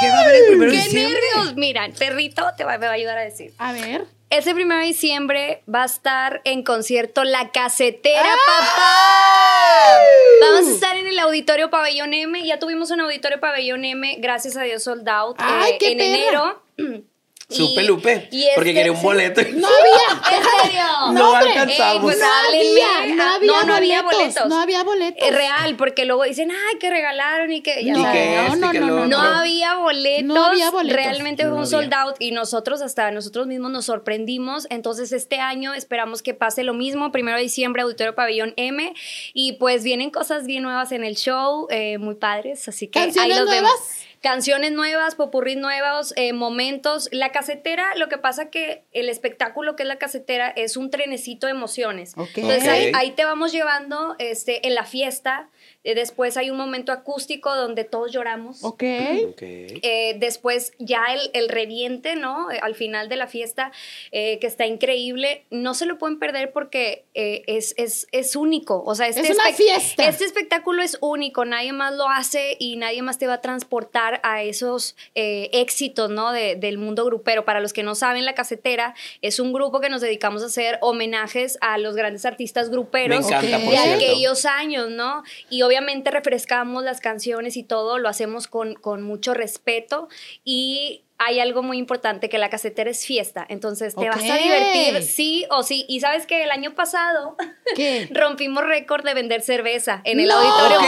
¿Qué 0.00 0.08
va 0.08 0.16
a 0.16 0.20
haber 0.22 0.34
el 0.34 0.46
primero 0.46 0.72
de 0.72 0.78
¡Qué 0.78 0.84
diciembre? 0.84 1.20
Mira, 1.60 1.84
el 1.84 1.92
perrito 1.92 2.42
te 2.56 2.64
va, 2.64 2.78
me 2.78 2.86
va 2.86 2.92
a 2.92 2.94
ayudar 2.94 3.18
a 3.18 3.20
decir. 3.22 3.52
A 3.58 3.74
ver. 3.74 4.06
Ese 4.30 4.54
primero 4.54 4.80
de 4.80 4.86
diciembre 4.86 5.62
va 5.72 5.82
a 5.82 5.84
estar 5.86 6.40
en 6.44 6.62
concierto 6.62 7.22
La 7.22 7.50
Casetera, 7.50 8.22
papá. 8.46 9.98
Vamos 10.40 10.68
a 10.68 10.70
estar 10.72 10.96
en 10.96 11.06
el 11.06 11.18
Auditorio 11.18 11.68
Pabellón 11.68 12.14
M. 12.14 12.42
Ya 12.46 12.58
tuvimos 12.58 12.90
un 12.90 13.00
Auditorio 13.02 13.40
Pabellón 13.40 13.84
M, 13.84 14.16
gracias 14.20 14.56
a 14.56 14.62
Dios, 14.62 14.84
sold 14.84 15.06
out 15.06 15.36
¡Ay, 15.38 15.72
eh, 15.72 15.76
qué 15.78 15.92
en 15.92 15.98
perra! 15.98 16.56
enero. 16.78 17.04
Supe, 17.50 17.82
Lupe. 17.84 18.28
y 18.30 18.46
porque 18.54 18.70
este- 18.70 18.74
quería 18.80 18.92
un 18.92 19.02
boleto. 19.02 19.40
No 19.54 19.66
había. 19.68 20.36
¿En 20.36 20.42
serio? 20.70 20.82
No 21.12 21.34
alcanzamos. 21.34 21.94
Ey, 21.94 21.98
pues 22.00 22.18
no 22.18 22.24
había, 22.24 23.14
no 23.16 23.22
Ah, 23.22 23.34
había, 23.34 23.46
no, 23.52 23.64
no 23.64 23.74
había 23.74 24.02
boletos, 24.02 24.22
boletos. 24.22 24.48
No 24.48 24.60
había 24.60 24.84
boletos. 24.84 25.28
Es 25.28 25.34
real, 25.34 25.76
porque 25.76 26.04
luego 26.04 26.24
dicen, 26.24 26.50
ay, 26.50 26.78
que 26.78 26.90
regalaron 26.90 27.52
y 27.52 27.60
que 27.60 27.84
ya 27.84 27.92
No, 27.94 28.00
Y 28.00 28.12
que 28.12 28.36
¿no? 28.36 28.42
este, 28.46 28.56
no, 28.58 28.70
que 28.70 28.80
no, 28.80 28.86
no. 28.86 29.06
No 29.06 29.18
había 29.20 29.74
boletos. 29.76 30.24
No 30.24 30.44
había 30.44 30.70
boletos. 30.70 30.96
Realmente 30.96 31.42
No 31.44 31.50
fue 31.50 31.58
un 31.58 31.64
había. 31.64 31.70
sold 31.70 31.94
out 31.94 32.16
y 32.20 32.30
nosotros 32.32 32.82
hasta 32.82 33.10
nosotros 33.10 33.46
mismos 33.46 33.70
nos 33.70 33.84
sorprendimos. 33.86 34.66
Entonces 34.70 35.12
este 35.12 35.40
año 35.40 35.74
esperamos 35.74 36.22
que 36.22 36.34
pase 36.34 36.62
lo 36.64 36.74
mismo. 36.74 37.10
Primero 37.12 37.36
de 37.36 37.42
diciembre, 37.42 37.82
Auditorio 37.82 38.14
Pabellón 38.14 38.54
M. 38.56 38.94
Y 39.34 39.54
pues 39.54 39.82
vienen 39.82 40.10
cosas 40.10 40.46
bien 40.46 40.62
nuevas 40.62 40.92
en 40.92 41.04
el 41.04 41.16
show, 41.16 41.66
eh, 41.70 41.98
muy 41.98 42.14
padres. 42.14 42.68
Así 42.68 42.86
que 42.88 42.98
ahí 42.98 43.06
¿Canciones 43.06 43.36
los 43.38 43.46
nuevas? 43.46 43.62
vemos. 43.72 44.09
Canciones 44.22 44.72
nuevas, 44.72 45.14
popurrí 45.14 45.56
nuevos, 45.56 46.12
eh, 46.16 46.34
momentos. 46.34 47.08
La 47.10 47.32
casetera, 47.32 47.94
lo 47.96 48.08
que 48.10 48.18
pasa 48.18 48.50
que 48.50 48.84
el 48.92 49.08
espectáculo 49.08 49.76
que 49.76 49.84
es 49.84 49.88
la 49.88 49.96
casetera 49.96 50.50
es 50.50 50.76
un 50.76 50.90
trenecito 50.90 51.46
de 51.46 51.52
emociones. 51.52 52.14
Entonces 52.16 52.68
ahí, 52.68 52.88
Ok. 52.90 52.96
ahí 52.96 53.10
te 53.12 53.24
vamos 53.24 53.50
llevando 53.50 54.16
este, 54.18 54.66
en 54.66 54.74
la 54.74 54.84
fiesta. 54.84 55.48
Eh, 55.82 55.94
después 55.94 56.36
hay 56.36 56.50
un 56.50 56.56
momento 56.58 56.92
acústico 56.92 57.54
donde 57.56 57.84
todos 57.84 58.12
lloramos. 58.12 58.62
Ok. 58.64 58.82
Ok. 59.30 59.42
Eh, 59.42 60.16
después 60.18 60.72
ya 60.78 61.04
el, 61.12 61.30
el 61.32 61.48
reviente, 61.48 62.16
¿no? 62.16 62.50
Eh, 62.50 62.58
al 62.62 62.74
final 62.74 63.08
de 63.08 63.16
la 63.16 63.26
fiesta, 63.26 63.72
eh, 64.12 64.38
que 64.40 64.46
está 64.46 64.66
increíble. 64.66 65.44
No 65.50 65.72
se 65.74 65.86
lo 65.86 65.96
pueden 65.98 66.18
perder 66.18 66.52
porque 66.52 67.04
eh, 67.14 67.42
es, 67.46 67.74
es, 67.78 68.06
es 68.12 68.36
único. 68.36 68.82
O 68.84 68.94
sea, 68.94 69.08
este, 69.08 69.22
Es 69.22 69.30
una 69.30 69.52
fiesta. 69.52 70.06
este 70.08 70.24
espectáculo 70.26 70.82
es 70.82 70.98
único. 71.00 71.44
Nadie 71.46 71.72
más 71.72 71.94
lo 71.94 72.08
hace 72.08 72.56
y 72.58 72.76
nadie 72.76 73.00
más 73.02 73.18
te 73.18 73.26
va 73.26 73.34
a 73.34 73.40
transportar 73.40 74.20
a 74.22 74.42
esos 74.42 74.96
eh, 75.14 75.48
éxitos, 75.52 76.10
¿no? 76.10 76.32
De- 76.32 76.56
del 76.56 76.76
mundo 76.76 77.04
grupero. 77.06 77.44
Para 77.46 77.60
los 77.60 77.72
que 77.72 77.82
no 77.82 77.94
saben, 77.94 78.24
La 78.26 78.34
Casetera 78.34 78.94
es 79.22 79.40
un 79.40 79.52
grupo 79.52 79.80
que 79.80 79.88
nos 79.88 80.02
dedicamos 80.02 80.42
a 80.42 80.46
hacer 80.46 80.78
homenajes 80.82 81.56
a 81.62 81.78
los 81.78 81.96
grandes 81.96 82.24
artistas 82.26 82.68
gruperos 82.70 83.20
Me 83.20 83.26
encanta, 83.36 83.56
Ok. 83.56 83.64
por 83.64 83.72
de 83.72 83.78
cierto. 83.78 84.04
aquellos 84.04 84.44
años, 84.44 84.90
¿no? 84.90 85.22
Y 85.48 85.62
obviamente 85.70 86.10
refrescamos 86.10 86.82
las 86.82 87.00
canciones 87.00 87.56
y 87.56 87.62
todo, 87.62 87.98
lo 87.98 88.08
hacemos 88.08 88.48
con, 88.48 88.74
con 88.74 89.02
mucho 89.02 89.34
respeto 89.34 90.08
y 90.44 91.04
hay 91.22 91.38
algo 91.38 91.62
muy 91.62 91.76
importante 91.78 92.28
que 92.28 92.38
la 92.38 92.48
casetera 92.50 92.90
es 92.90 93.04
fiesta, 93.06 93.44
entonces 93.48 93.94
te 93.94 94.08
vas 94.08 94.18
a 94.28 94.36
divertir 94.36 95.02
sí 95.02 95.44
o 95.50 95.62
sí. 95.62 95.84
Y 95.86 96.00
sabes 96.00 96.26
que 96.26 96.42
el 96.42 96.50
año 96.50 96.74
pasado 96.74 97.36
rompimos 98.10 98.64
récord 98.64 99.04
de 99.04 99.12
vender 99.14 99.42
cerveza 99.42 100.00
en 100.04 100.18
el 100.18 100.28
No. 100.28 100.34
auditorio. 100.36 100.78
Ok. 100.80 100.86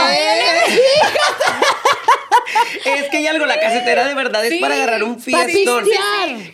Es 2.85 3.09
que 3.11 3.19
hay 3.19 3.27
algo, 3.27 3.47
la 3.47 3.59
casetera 3.61 4.07
de 4.07 4.15
verdad 4.15 4.45
es 4.45 4.53
Sí, 4.53 4.59
para 4.59 4.75
agarrar 4.75 5.05
un 5.05 5.21
fiestón. 5.21 5.85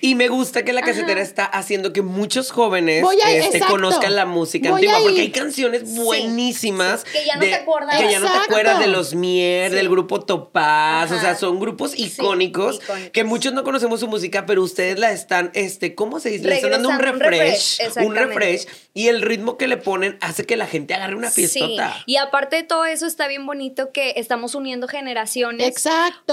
Y 0.01 0.15
me 0.15 0.29
gusta 0.29 0.65
que 0.65 0.73
la 0.73 0.83
casetera 0.83 1.21
está 1.21 1.45
haciendo 1.45 1.93
que 1.93 2.03
muchos 2.03 2.51
jóvenes 2.51 3.05
a- 3.25 3.31
este, 3.31 3.61
conozcan 3.61 4.15
la 4.17 4.27
música 4.27 4.71
Voy 4.71 4.81
antigua, 4.87 4.99
porque 5.03 5.21
hay 5.21 5.31
canciones 5.31 5.85
buenísimas. 5.95 7.05
sí, 7.07 7.19
que 7.19 7.25
ya 7.27 7.35
no 7.37 7.41
te 7.43 7.55
acuerdas. 7.55 7.97
Que 8.01 8.11
ya 8.11 8.21
no 8.21 8.31
te 8.31 8.39
acuerdas 8.39 8.79
de 8.81 8.87
los 8.87 9.15
Mier, 9.15 9.71
Sí. 9.71 9.77
del 9.77 9.89
grupo 9.89 10.21
Topaz. 10.25 11.11
O 11.13 11.19
sea, 11.21 11.35
son 11.35 11.59
grupos 11.61 11.93
icónicos, 11.99 12.77
icónicos. 12.83 13.11
que 13.13 13.25
muchos 13.25 13.53
no 13.53 13.65
conocemos 13.65 14.01
su 14.01 14.09
música, 14.09 14.47
pero 14.47 14.63
ustedes 14.63 14.99
la 14.99 15.13
están, 15.13 15.51
este, 15.55 15.95
¿cómo 15.95 16.21
se 16.21 16.31
dice? 16.31 16.45
Le 16.49 16.57
están 16.57 16.71
dando 16.73 16.89
un 16.91 16.99
refresh. 16.99 17.81
Un 18.05 18.15
refresh. 18.15 18.67
Y 18.95 19.09
el 19.09 19.23
ritmo 19.23 19.57
que 19.57 19.67
le 19.69 19.77
ponen 19.77 20.19
hace 20.21 20.45
que 20.45 20.57
la 20.57 20.67
gente 20.67 20.95
agarre 20.95 21.15
una 21.15 21.31
Sí, 21.31 21.47
fiestota. 21.47 21.95
y 22.07 22.17
aparte 22.17 22.57
de 22.57 22.63
todo 22.65 22.85
eso 22.85 23.07
está 23.07 23.29
bien 23.29 23.47
bonito 23.47 23.93
que 23.93 24.15
estamos 24.17 24.55
uniendo 24.55 24.89
generaciones. 24.89 25.67
Exacto. 25.69 25.88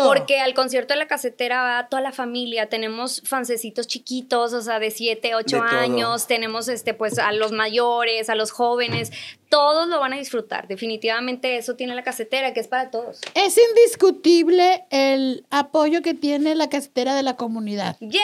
Porque 0.05 0.39
al 0.39 0.53
concierto 0.53 0.93
de 0.93 0.99
la 0.99 1.07
casetera 1.07 1.61
va 1.61 1.87
toda 1.89 2.01
la 2.01 2.11
familia. 2.11 2.67
Tenemos 2.69 3.21
fancecitos 3.25 3.87
chiquitos, 3.87 4.53
o 4.53 4.61
sea, 4.61 4.79
de 4.79 4.91
7, 4.91 5.35
8 5.35 5.55
De 5.55 5.69
todo. 5.69 5.79
años. 5.79 6.27
Tenemos 6.27 6.67
este, 6.67 6.93
pues, 6.93 7.19
a 7.19 7.31
los 7.31 7.51
mayores, 7.51 8.29
a 8.29 8.35
los 8.35 8.51
jóvenes. 8.51 9.11
Todos 9.49 9.87
lo 9.87 9.99
van 9.99 10.13
a 10.13 10.17
disfrutar. 10.17 10.67
Definitivamente 10.67 11.57
eso 11.57 11.75
tiene 11.75 11.95
la 11.95 12.03
casetera, 12.03 12.53
que 12.53 12.59
es 12.59 12.67
para 12.67 12.89
todos. 12.91 13.19
Es 13.35 13.57
indiscutible 13.57 14.85
el 14.89 15.45
apoyo 15.49 16.01
que 16.01 16.13
tiene 16.13 16.55
la 16.55 16.69
casetera 16.69 17.15
de 17.15 17.23
la 17.23 17.35
comunidad. 17.35 17.95
¡Yeah! 17.99 18.21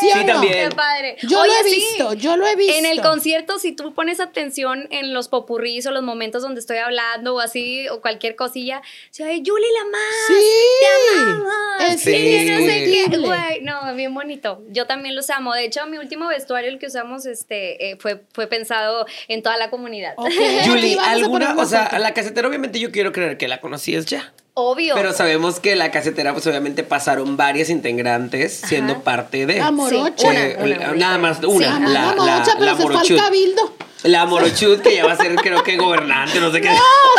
Sí 0.00 0.10
Sí, 0.12 0.20
no? 0.20 0.32
también. 0.32 0.68
¡Qué 0.70 0.74
padre! 0.74 1.16
Yo 1.22 1.40
Oye, 1.40 1.48
lo 1.48 1.54
he 1.54 1.70
sí, 1.70 1.76
visto, 1.76 2.12
yo 2.14 2.36
lo 2.36 2.46
he 2.46 2.56
visto. 2.56 2.74
En 2.76 2.84
el 2.86 3.00
concierto, 3.00 3.58
si 3.58 3.72
tú 3.72 3.94
pones 3.94 4.18
atención 4.20 4.88
en 4.90 5.14
los 5.14 5.28
popurrís 5.28 5.86
o 5.86 5.92
los 5.92 6.02
momentos 6.02 6.42
donde 6.42 6.60
estoy 6.60 6.78
hablando 6.78 7.36
o 7.36 7.40
así, 7.40 7.88
o 7.88 8.00
cualquier 8.00 8.34
cosilla, 8.34 8.82
se 9.10 9.22
oye, 9.24 9.42
Julie 9.46 9.68
la 9.72 9.84
más, 9.90 10.00
Sí, 10.26 10.34
te 10.80 11.20
amamos. 11.20 11.94
es 11.94 12.00
Sí, 12.00 12.10
no 12.10 12.56
sé 12.58 12.66
qué, 12.66 12.84
indiscutible. 12.86 13.26
güey, 13.28 13.60
no, 13.62 13.94
bien 13.94 14.12
bonito. 14.12 14.62
Yo 14.68 14.86
también 14.86 15.14
los 15.14 15.30
amo. 15.30 15.54
De 15.54 15.64
hecho, 15.64 15.86
mi 15.86 15.96
último 15.98 16.26
vestuario, 16.28 16.70
el 16.70 16.78
que 16.78 16.86
usamos, 16.86 17.24
este, 17.26 17.90
eh, 17.90 17.96
fue, 17.98 18.22
fue 18.32 18.46
pensado 18.48 19.06
en 19.28 19.42
toda 19.42 19.56
la 19.56 19.70
comunidad. 19.70 20.14
Ok, 20.16 20.28
Julie, 20.66 20.98
alguna, 21.00 21.54
o 21.56 21.64
sea, 21.66 21.84
a 21.84 21.98
la 21.98 22.12
casetera 22.14 22.48
obviamente 22.48 22.78
yo 22.80 22.90
quiero 22.90 23.12
creer 23.12 23.36
que 23.38 23.48
la 23.48 23.60
conocías 23.60 24.06
ya. 24.06 24.32
Obvio. 24.56 24.94
Pero 24.94 25.12
sabemos 25.12 25.58
que 25.58 25.74
la 25.74 25.90
casetera, 25.90 26.32
pues 26.32 26.46
obviamente 26.46 26.84
pasaron 26.84 27.36
varias 27.36 27.70
integrantes 27.70 28.52
siendo 28.66 29.02
parte 29.02 29.46
de. 29.46 29.58
La 29.58 29.70
morocha. 29.72 30.28
una, 30.28 30.40
Eh, 30.40 30.56
una, 30.62 30.92
nada 30.94 31.18
más 31.18 31.38
una, 31.42 31.76
Sí, 31.76 31.82
la, 31.82 32.14
la, 32.14 32.14
Mocha, 32.14 32.52
pero 32.58 32.64
la 32.66 32.76
se 32.76 32.82
fue 32.82 32.84
al 32.86 32.92
morochut. 32.92 33.18
cabildo. 33.18 33.74
La 34.04 34.26
Morochut, 34.26 34.82
que 34.82 34.94
ya 34.94 35.06
va 35.06 35.12
a 35.12 35.16
ser, 35.16 35.34
creo 35.36 35.62
que 35.62 35.78
gobernante, 35.78 36.38
no 36.38 36.52
sé 36.52 36.60
qué. 36.60 36.68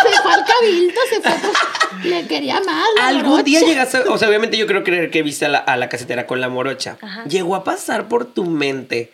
No, 0.06 0.12
se 0.12 0.22
fue 0.22 0.34
al 0.34 0.46
cabildo, 0.46 1.02
se 1.10 1.20
fue. 1.22 1.32
pues, 1.42 2.06
le 2.06 2.28
quería 2.28 2.62
más. 2.62 2.86
la 2.96 3.08
¿Algún 3.08 3.24
morocha. 3.32 3.44
día 3.44 3.60
llegaste, 3.62 4.00
o 4.08 4.18
sea, 4.20 4.28
obviamente 4.30 4.56
yo 4.56 4.68
creo 4.68 4.84
creer 4.84 5.10
que 5.10 5.24
viste 5.24 5.46
a 5.46 5.50
la, 5.50 5.58
a 5.58 5.78
la 5.78 5.90
casetera 5.90 6.28
con 6.28 6.40
la 6.42 6.48
morocha. 6.48 6.98
Ajá. 7.02 7.24
Llegó 7.26 7.56
a 7.56 7.64
pasar 7.64 8.08
por 8.08 8.26
tu 8.26 8.46
mente 8.46 9.12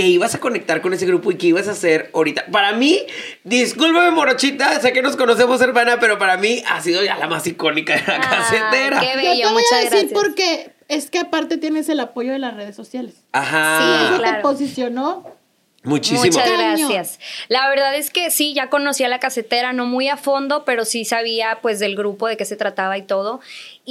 que 0.00 0.08
ibas 0.08 0.34
a 0.34 0.40
conectar 0.40 0.80
con 0.80 0.94
ese 0.94 1.04
grupo 1.04 1.30
y 1.30 1.36
que 1.36 1.48
ibas 1.48 1.68
a 1.68 1.72
hacer 1.72 2.10
ahorita. 2.14 2.46
Para 2.50 2.72
mí, 2.72 3.04
discúlpame 3.44 4.10
morochita, 4.12 4.80
sé 4.80 4.94
que 4.94 5.02
nos 5.02 5.14
conocemos 5.14 5.60
hermana, 5.60 5.98
pero 6.00 6.18
para 6.18 6.38
mí 6.38 6.62
ha 6.70 6.80
sido 6.80 7.04
ya 7.04 7.18
la 7.18 7.26
más 7.26 7.46
icónica 7.46 7.94
de 7.96 8.06
la 8.06 8.18
casetera. 8.18 8.98
qué 9.00 9.06
Yo 9.06 9.12
te 9.12 9.16
bello, 9.16 9.50
voy 9.50 9.62
muchas 9.62 9.72
a 9.72 9.76
decir 9.76 10.08
gracias. 10.08 10.12
porque 10.12 10.72
es 10.88 11.10
que 11.10 11.18
aparte 11.18 11.58
tienes 11.58 11.90
el 11.90 12.00
apoyo 12.00 12.32
de 12.32 12.38
las 12.38 12.54
redes 12.54 12.74
sociales. 12.74 13.14
Ajá. 13.32 14.06
Eso 14.06 14.16
claro. 14.16 14.36
te 14.36 14.42
posicionó. 14.42 15.40
Muchísimo. 15.82 16.24
Muchas 16.24 16.50
gracias. 16.50 17.20
La 17.48 17.68
verdad 17.70 17.94
es 17.94 18.10
que 18.10 18.30
sí, 18.30 18.52
ya 18.52 18.68
conocía 18.68 19.08
la 19.08 19.18
casetera, 19.18 19.72
no 19.72 19.86
muy 19.86 20.08
a 20.08 20.18
fondo, 20.18 20.64
pero 20.66 20.84
sí 20.84 21.06
sabía 21.06 21.58
pues 21.62 21.78
del 21.78 21.96
grupo 21.96 22.26
de 22.26 22.36
qué 22.36 22.44
se 22.44 22.56
trataba 22.56 22.98
y 22.98 23.02
todo. 23.02 23.40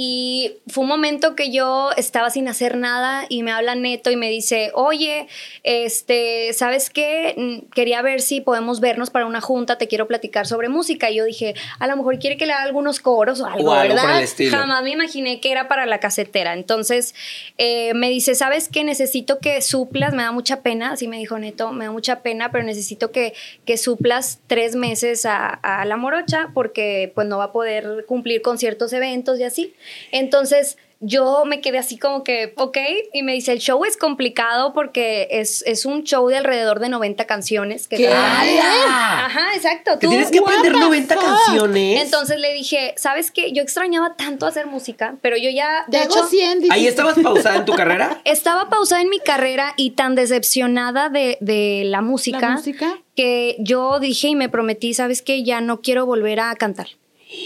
Y 0.02 0.62
fue 0.66 0.84
un 0.84 0.88
momento 0.88 1.36
que 1.36 1.50
yo 1.52 1.90
estaba 1.94 2.30
sin 2.30 2.48
hacer 2.48 2.78
nada 2.78 3.26
y 3.28 3.42
me 3.42 3.52
habla 3.52 3.74
Neto 3.74 4.10
y 4.10 4.16
me 4.16 4.30
dice, 4.30 4.70
oye, 4.72 5.28
este, 5.62 6.54
¿sabes 6.54 6.88
qué? 6.88 7.66
Quería 7.74 8.00
ver 8.00 8.22
si 8.22 8.40
podemos 8.40 8.80
vernos 8.80 9.10
para 9.10 9.26
una 9.26 9.42
junta, 9.42 9.76
te 9.76 9.88
quiero 9.88 10.08
platicar 10.08 10.46
sobre 10.46 10.70
música. 10.70 11.10
Y 11.10 11.16
yo 11.16 11.26
dije, 11.26 11.54
a 11.78 11.86
lo 11.86 11.98
mejor 11.98 12.18
quiere 12.18 12.38
que 12.38 12.46
le 12.46 12.54
haga 12.54 12.62
algunos 12.62 12.98
coros 12.98 13.42
o 13.42 13.46
algo, 13.46 13.72
O 13.72 13.74
algo 13.74 13.92
¿verdad? 13.92 14.08
por 14.08 14.16
el 14.16 14.24
estilo. 14.24 14.56
Jamás 14.56 14.82
me 14.84 14.88
imaginé 14.92 15.38
que 15.38 15.52
era 15.52 15.68
para 15.68 15.84
la 15.84 16.00
casetera. 16.00 16.54
Entonces 16.54 17.14
eh, 17.58 17.92
me 17.92 18.08
dice, 18.08 18.34
¿sabes 18.34 18.70
qué? 18.70 18.84
Necesito 18.84 19.38
que 19.38 19.60
suplas, 19.60 20.14
me 20.14 20.22
da 20.22 20.32
mucha 20.32 20.62
pena, 20.62 20.92
así 20.92 21.08
me 21.08 21.18
dijo 21.18 21.38
Neto, 21.38 21.72
me 21.72 21.84
da 21.84 21.90
mucha 21.90 22.22
pena, 22.22 22.50
pero 22.50 22.64
necesito 22.64 23.12
que, 23.12 23.34
que 23.66 23.76
suplas 23.76 24.40
tres 24.46 24.76
meses 24.76 25.26
a, 25.26 25.46
a 25.48 25.84
la 25.84 25.98
morocha 25.98 26.52
porque 26.54 27.12
pues 27.14 27.26
no 27.26 27.36
va 27.36 27.44
a 27.44 27.52
poder 27.52 28.06
cumplir 28.06 28.40
con 28.40 28.56
ciertos 28.56 28.94
eventos 28.94 29.38
y 29.38 29.44
así. 29.44 29.74
Entonces 30.12 30.76
yo 31.02 31.44
me 31.46 31.62
quedé 31.62 31.78
así 31.78 31.96
como 31.96 32.24
que, 32.24 32.52
ok, 32.58 32.76
y 33.14 33.22
me 33.22 33.32
dice, 33.32 33.52
el 33.52 33.58
show 33.58 33.86
es 33.86 33.96
complicado 33.96 34.74
porque 34.74 35.28
es, 35.30 35.62
es 35.66 35.86
un 35.86 36.04
show 36.04 36.28
de 36.28 36.36
alrededor 36.36 36.78
de 36.78 36.90
90 36.90 37.24
canciones. 37.26 37.88
Que 37.88 37.96
¿Qué? 37.96 38.08
¡Hala! 38.08 39.24
Ajá, 39.24 39.54
exacto. 39.54 39.92
Tú- 39.98 40.10
tienes 40.10 40.30
que 40.30 40.40
aprender 40.40 40.74
the 40.74 40.78
90 40.78 41.14
fuck? 41.14 41.24
canciones. 41.24 42.02
entonces 42.02 42.38
le 42.38 42.52
dije, 42.52 42.92
¿sabes 42.98 43.30
qué? 43.30 43.52
Yo 43.52 43.62
extrañaba 43.62 44.14
tanto 44.16 44.44
hacer 44.44 44.66
música, 44.66 45.16
pero 45.22 45.38
yo 45.38 45.48
ya, 45.48 45.84
de 45.88 46.02
hecho, 46.02 46.18
hago 46.18 46.28
100. 46.28 46.64
Ahí 46.70 46.86
estabas 46.86 47.18
pausada 47.18 47.56
en 47.56 47.64
tu 47.64 47.72
carrera. 47.72 48.20
estaba 48.26 48.68
pausada 48.68 49.00
en 49.00 49.08
mi 49.08 49.20
carrera 49.20 49.72
y 49.78 49.92
tan 49.92 50.14
decepcionada 50.14 51.08
de, 51.08 51.38
de 51.40 51.82
la 51.86 52.02
música, 52.02 52.40
La 52.40 52.50
música. 52.50 52.98
que 53.16 53.56
yo 53.58 54.00
dije 54.00 54.28
y 54.28 54.34
me 54.34 54.50
prometí, 54.50 54.92
¿sabes 54.92 55.22
qué? 55.22 55.44
Ya 55.44 55.62
no 55.62 55.80
quiero 55.80 56.04
volver 56.04 56.40
a 56.40 56.54
cantar. 56.56 56.88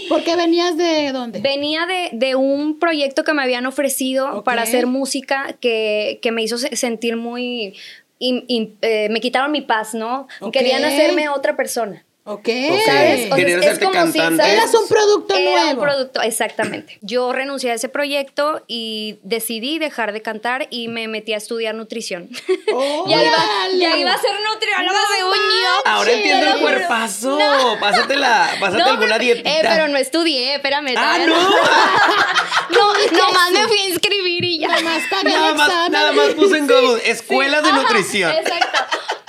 Porque 0.09 0.35
venías 0.35 0.77
de 0.77 1.11
dónde? 1.11 1.39
Venía 1.39 1.85
de, 1.85 2.09
de 2.13 2.35
un 2.35 2.79
proyecto 2.79 3.23
que 3.23 3.33
me 3.33 3.41
habían 3.43 3.65
ofrecido 3.65 4.43
para 4.43 4.61
hacer 4.63 4.87
música 4.87 5.55
que, 5.59 6.19
que 6.21 6.31
me 6.31 6.43
hizo 6.43 6.57
se- 6.57 6.75
sentir 6.75 7.15
muy... 7.17 7.73
in- 8.19 8.45
in- 8.47 8.77
eh, 8.81 9.09
me 9.09 9.19
quitaron 9.19 9.51
mi 9.51 9.61
paz, 9.61 9.93
¿no? 9.93 10.27
Querían 10.51 10.83
hacerme 10.85 11.29
otra 11.29 11.55
persona. 11.55 12.03
Ok. 12.27 12.47
¿Sabes? 12.47 13.31
O 13.31 13.35
sea, 13.35 13.45
es 13.47 13.55
hacerte 13.57 13.85
como 13.85 13.93
si, 14.11 14.17
cantante. 14.17 14.37
¿sabes? 14.41 14.53
Eras 14.53 14.73
un 14.73 14.87
producto 14.87 15.35
Era 15.35 15.61
nuevo. 15.61 15.69
un 15.81 15.87
producto, 15.87 16.21
exactamente. 16.23 16.97
Yo 17.01 17.31
renuncié 17.31 17.69
a 17.69 17.75
ese 17.75 17.87
proyecto 17.87 18.63
y 18.67 19.19
decidí 19.21 19.77
dejar 19.77 20.11
de 20.11 20.23
cantar 20.23 20.65
y 20.71 20.87
me 20.87 21.07
metí 21.07 21.33
a 21.33 21.37
estudiar 21.37 21.75
nutrición. 21.75 22.27
ya, 23.07 23.23
iba, 23.23 23.37
ya 23.77 23.97
iba 23.97 24.11
a 24.11 24.17
ser 24.19 24.31
nutrióloga 24.41 24.99
No 24.99 25.15
según 25.15 25.33
yo. 25.35 25.81
Ahora 25.91 26.11
entiendo 26.13 26.47
el 26.55 26.61
cuerpazo. 26.61 27.37
No. 27.37 27.79
Pásate, 27.79 28.15
la, 28.15 28.49
pásate 28.59 28.79
No, 28.81 28.89
alguna 28.89 29.05
pero- 29.07 29.19
dietita. 29.23 29.49
Eh, 29.51 29.59
pero 29.61 29.87
no 29.89 29.97
estudié, 29.99 30.55
espérame. 30.55 30.95
Ah, 30.97 31.19
no. 31.27 31.35
No, 32.71 32.93
nomás 33.11 33.51
me 33.51 33.67
fui 33.67 33.79
a 33.81 33.89
inscribir 33.89 34.43
y 34.43 34.59
ya. 34.59 34.69
Nada 34.69 34.81
más 34.81 35.03
Nada 35.23 35.53
más, 35.53 35.89
nada 35.91 36.11
más 36.11 36.29
puse 36.29 36.57
en 36.57 36.67
Google 36.67 37.07
escuelas 37.07 37.61
de 37.63 37.69
Ajá, 37.69 37.81
nutrición. 37.83 38.31
Exacto. 38.31 38.79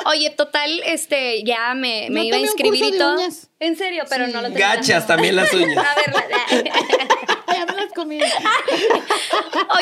Oye, 0.06 0.30
total, 0.30 0.80
este, 0.84 1.42
ya 1.44 1.74
me, 1.74 2.08
me 2.10 2.24
iba 2.24 2.36
a 2.36 2.40
inscribir 2.40 2.80
curso 2.80 2.88
y 2.88 2.92
de 2.92 2.98
todo. 2.98 3.14
uñas. 3.16 3.48
En 3.60 3.76
serio, 3.76 4.04
pero 4.08 4.26
Sí. 4.26 4.32
no 4.32 4.40
lo 4.42 4.48
tengo. 4.48 4.60
Gachas 4.60 5.06
también 5.06 5.36
las 5.36 5.52
uñas. 5.54 5.84
A 5.84 5.94
ver, 5.94 6.14
la- 6.14 7.54
ya 7.56 7.66
me 7.66 7.72
las 7.74 7.92
comí. 7.92 8.18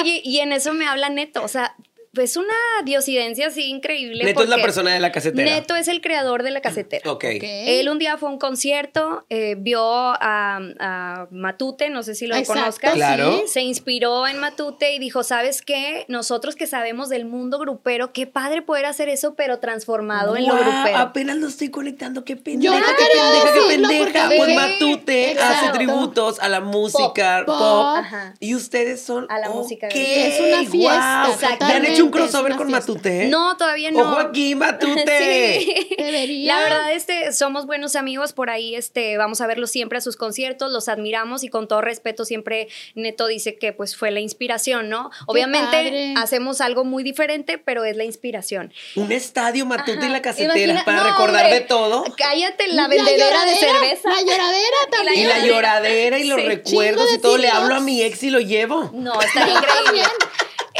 Oye, 0.00 0.20
y 0.24 0.38
en 0.40 0.52
eso 0.52 0.72
me 0.74 0.86
habla 0.86 1.08
Neto, 1.10 1.42
o 1.42 1.48
sea, 1.48 1.74
pues 2.14 2.36
una 2.36 2.54
diosidencia 2.84 3.48
así 3.48 3.64
increíble. 3.68 4.24
Neto 4.24 4.42
es 4.42 4.48
la 4.48 4.56
persona 4.56 4.92
de 4.92 5.00
la 5.00 5.12
casetera. 5.12 5.50
Neto 5.50 5.74
es 5.76 5.88
el 5.88 6.00
creador 6.00 6.42
de 6.42 6.50
la 6.50 6.60
casetera. 6.60 7.10
Ok. 7.10 7.24
Ok. 7.36 7.42
Él 7.42 7.88
un 7.88 7.98
día 7.98 8.16
fue 8.16 8.28
a 8.28 8.32
un 8.32 8.38
concierto, 8.38 9.26
eh, 9.30 9.56
vio 9.58 9.82
a, 9.82 10.60
a 10.80 11.26
Matute, 11.30 11.90
no 11.90 12.02
sé 12.02 12.14
si 12.14 12.26
lo 12.26 12.36
Exacto, 12.36 12.60
conozcas. 12.60 12.94
Claro. 12.94 13.42
Se 13.46 13.60
inspiró 13.62 14.26
en 14.26 14.38
Matute 14.38 14.94
y 14.94 14.98
dijo, 14.98 15.22
¿sabes 15.22 15.62
qué? 15.62 16.04
Nosotros 16.08 16.56
que 16.56 16.66
sabemos 16.66 17.08
del 17.08 17.24
mundo 17.24 17.58
grupero, 17.58 18.12
qué 18.12 18.26
padre 18.26 18.62
poder 18.62 18.86
hacer 18.86 19.08
eso, 19.08 19.34
pero 19.34 19.58
transformado 19.58 20.36
en 20.36 20.46
lo 20.46 20.54
grupero. 20.54 20.96
apenas 20.96 21.36
lo 21.36 21.48
estoy 21.48 21.70
conectando. 21.70 22.24
Qué 22.24 22.36
pendeja, 22.36 22.74
no 22.74 22.86
qué 22.86 23.04
pendeja, 23.14 23.52
qué 23.52 23.76
pendeja. 23.76 24.28
Pues 24.36 24.54
Matute 24.54 25.30
hace 25.32 25.54
exacto. 25.54 25.78
tributos 25.78 26.38
a 26.40 26.48
la 26.48 26.60
música 26.60 27.42
pop. 27.46 27.58
Pop. 27.58 27.96
Ajá. 27.98 28.34
Y 28.40 28.54
ustedes 28.54 29.00
son. 29.02 29.26
A 29.30 29.38
la 29.38 29.48
música 29.50 29.86
Ok, 29.86 29.94
Es 29.94 30.40
una 30.40 30.70
fiesta, 30.70 31.24
guau. 31.26 31.40
¿Ya 31.40 31.48
han 31.48 31.58
totalmente, 31.58 31.92
hecho 31.92 32.03
un 32.04 32.10
crossover 32.10 32.56
con 32.56 32.68
fiesta. 32.68 32.92
Matute? 32.92 33.26
No, 33.28 33.56
todavía 33.56 33.90
no. 33.90 34.00
Ojo 34.00 34.18
aquí, 34.18 34.54
Matute. 34.54 35.04
Sí. 35.64 35.88
Debería. 35.98 36.56
La 36.56 36.62
verdad, 36.62 36.92
este, 36.92 37.32
somos 37.32 37.66
buenos 37.66 37.96
amigos 37.96 38.32
por 38.32 38.50
ahí, 38.50 38.74
este, 38.74 39.16
vamos 39.16 39.40
a 39.40 39.46
verlos 39.46 39.70
siempre 39.70 39.98
a 39.98 40.00
sus 40.00 40.16
conciertos, 40.16 40.70
los 40.72 40.88
admiramos 40.88 41.44
y 41.44 41.48
con 41.48 41.68
todo 41.68 41.80
respeto 41.80 42.24
siempre 42.24 42.68
Neto 42.94 43.26
dice 43.26 43.56
que 43.58 43.72
pues 43.72 43.96
fue 43.96 44.10
la 44.10 44.20
inspiración, 44.20 44.88
¿no? 44.88 45.10
Obviamente 45.26 45.66
padre. 45.76 46.14
hacemos 46.16 46.60
algo 46.60 46.84
muy 46.84 47.02
diferente, 47.02 47.58
pero 47.58 47.84
es 47.84 47.96
la 47.96 48.04
inspiración. 48.04 48.72
Un 48.96 49.12
estadio, 49.12 49.66
Matute 49.66 50.06
y 50.06 50.08
la 50.08 50.14
Ajá. 50.16 50.22
casetera 50.22 50.54
Imagina- 50.58 50.84
para 50.84 50.98
no, 50.98 51.04
recordar 51.10 51.44
hombre, 51.44 51.60
de 51.60 51.66
todo. 51.66 52.04
Cállate 52.16 52.68
la 52.68 52.88
vendedera 52.88 53.44
de 53.44 53.54
cerveza. 53.56 54.08
La 54.10 54.20
lloradera 54.22 54.76
también. 54.90 55.18
Y 55.20 55.24
la 55.26 55.46
lloradera 55.46 56.18
y 56.18 56.24
los 56.24 56.40
Sí. 56.40 56.46
recuerdos 56.46 57.04
Chingo 57.06 57.18
y 57.18 57.22
todo. 57.22 57.38
Le 57.38 57.48
hablo 57.48 57.74
a 57.76 57.80
mi 57.80 58.02
ex 58.02 58.22
y 58.22 58.30
lo 58.30 58.40
llevo. 58.40 58.90
No, 58.92 59.20
está 59.20 59.40
increíble. 59.48 60.02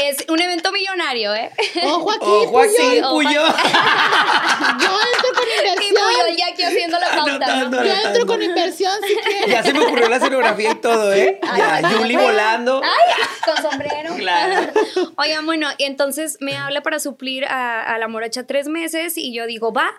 Es 0.09 0.26
un 0.28 0.38
evento 0.38 0.70
millonario, 0.70 1.34
¿eh? 1.34 1.50
Ojo 1.84 2.11
aquí, 2.11 2.26
Ojo 2.26 2.61
aquí, 2.61 2.72
Puyol. 2.76 3.05
Ojo 3.05 3.11
Puyo. 3.14 3.40
Yo 3.40 4.98
entro 5.14 5.34
inversión. 5.45 5.95
Puyol 5.95 6.36
ya 6.36 6.47
aquí 6.49 6.62
haciendo 6.62 6.99
la 6.99 7.11
pauta, 7.16 7.64
¿no? 7.68 7.84
Yo 7.84 7.92
entro 8.09 8.26
con 8.26 8.42
inversión 8.42 8.92
si 9.07 9.14
quieres. 9.28 9.47
Ya 9.49 9.62
se 9.62 9.72
me 9.72 9.80
ocurrió 9.80 10.09
la 10.09 10.16
escenografía 10.16 10.70
y 10.72 10.74
todo, 10.76 11.12
¿eh? 11.12 11.38
Ya, 11.42 11.74
Ay, 11.76 11.84
Yuli 11.92 12.16
ay, 12.16 12.24
volando. 12.26 12.80
Ay, 12.82 13.24
con 13.45 13.70
sombrero. 13.70 14.14
Claro. 14.16 14.72
Oigan, 15.16 15.47
bueno, 15.47 15.68
y 15.78 15.84
entonces 15.84 16.38
me 16.40 16.57
habla 16.57 16.82
para 16.82 16.99
suplir 16.99 17.45
a, 17.47 17.82
a 17.82 17.99
la 17.99 18.09
morocha 18.09 18.47
tres 18.47 18.68
meses 18.68 19.16
y 19.18 19.32
yo 19.34 19.47
digo, 19.47 19.72
va. 19.72 19.90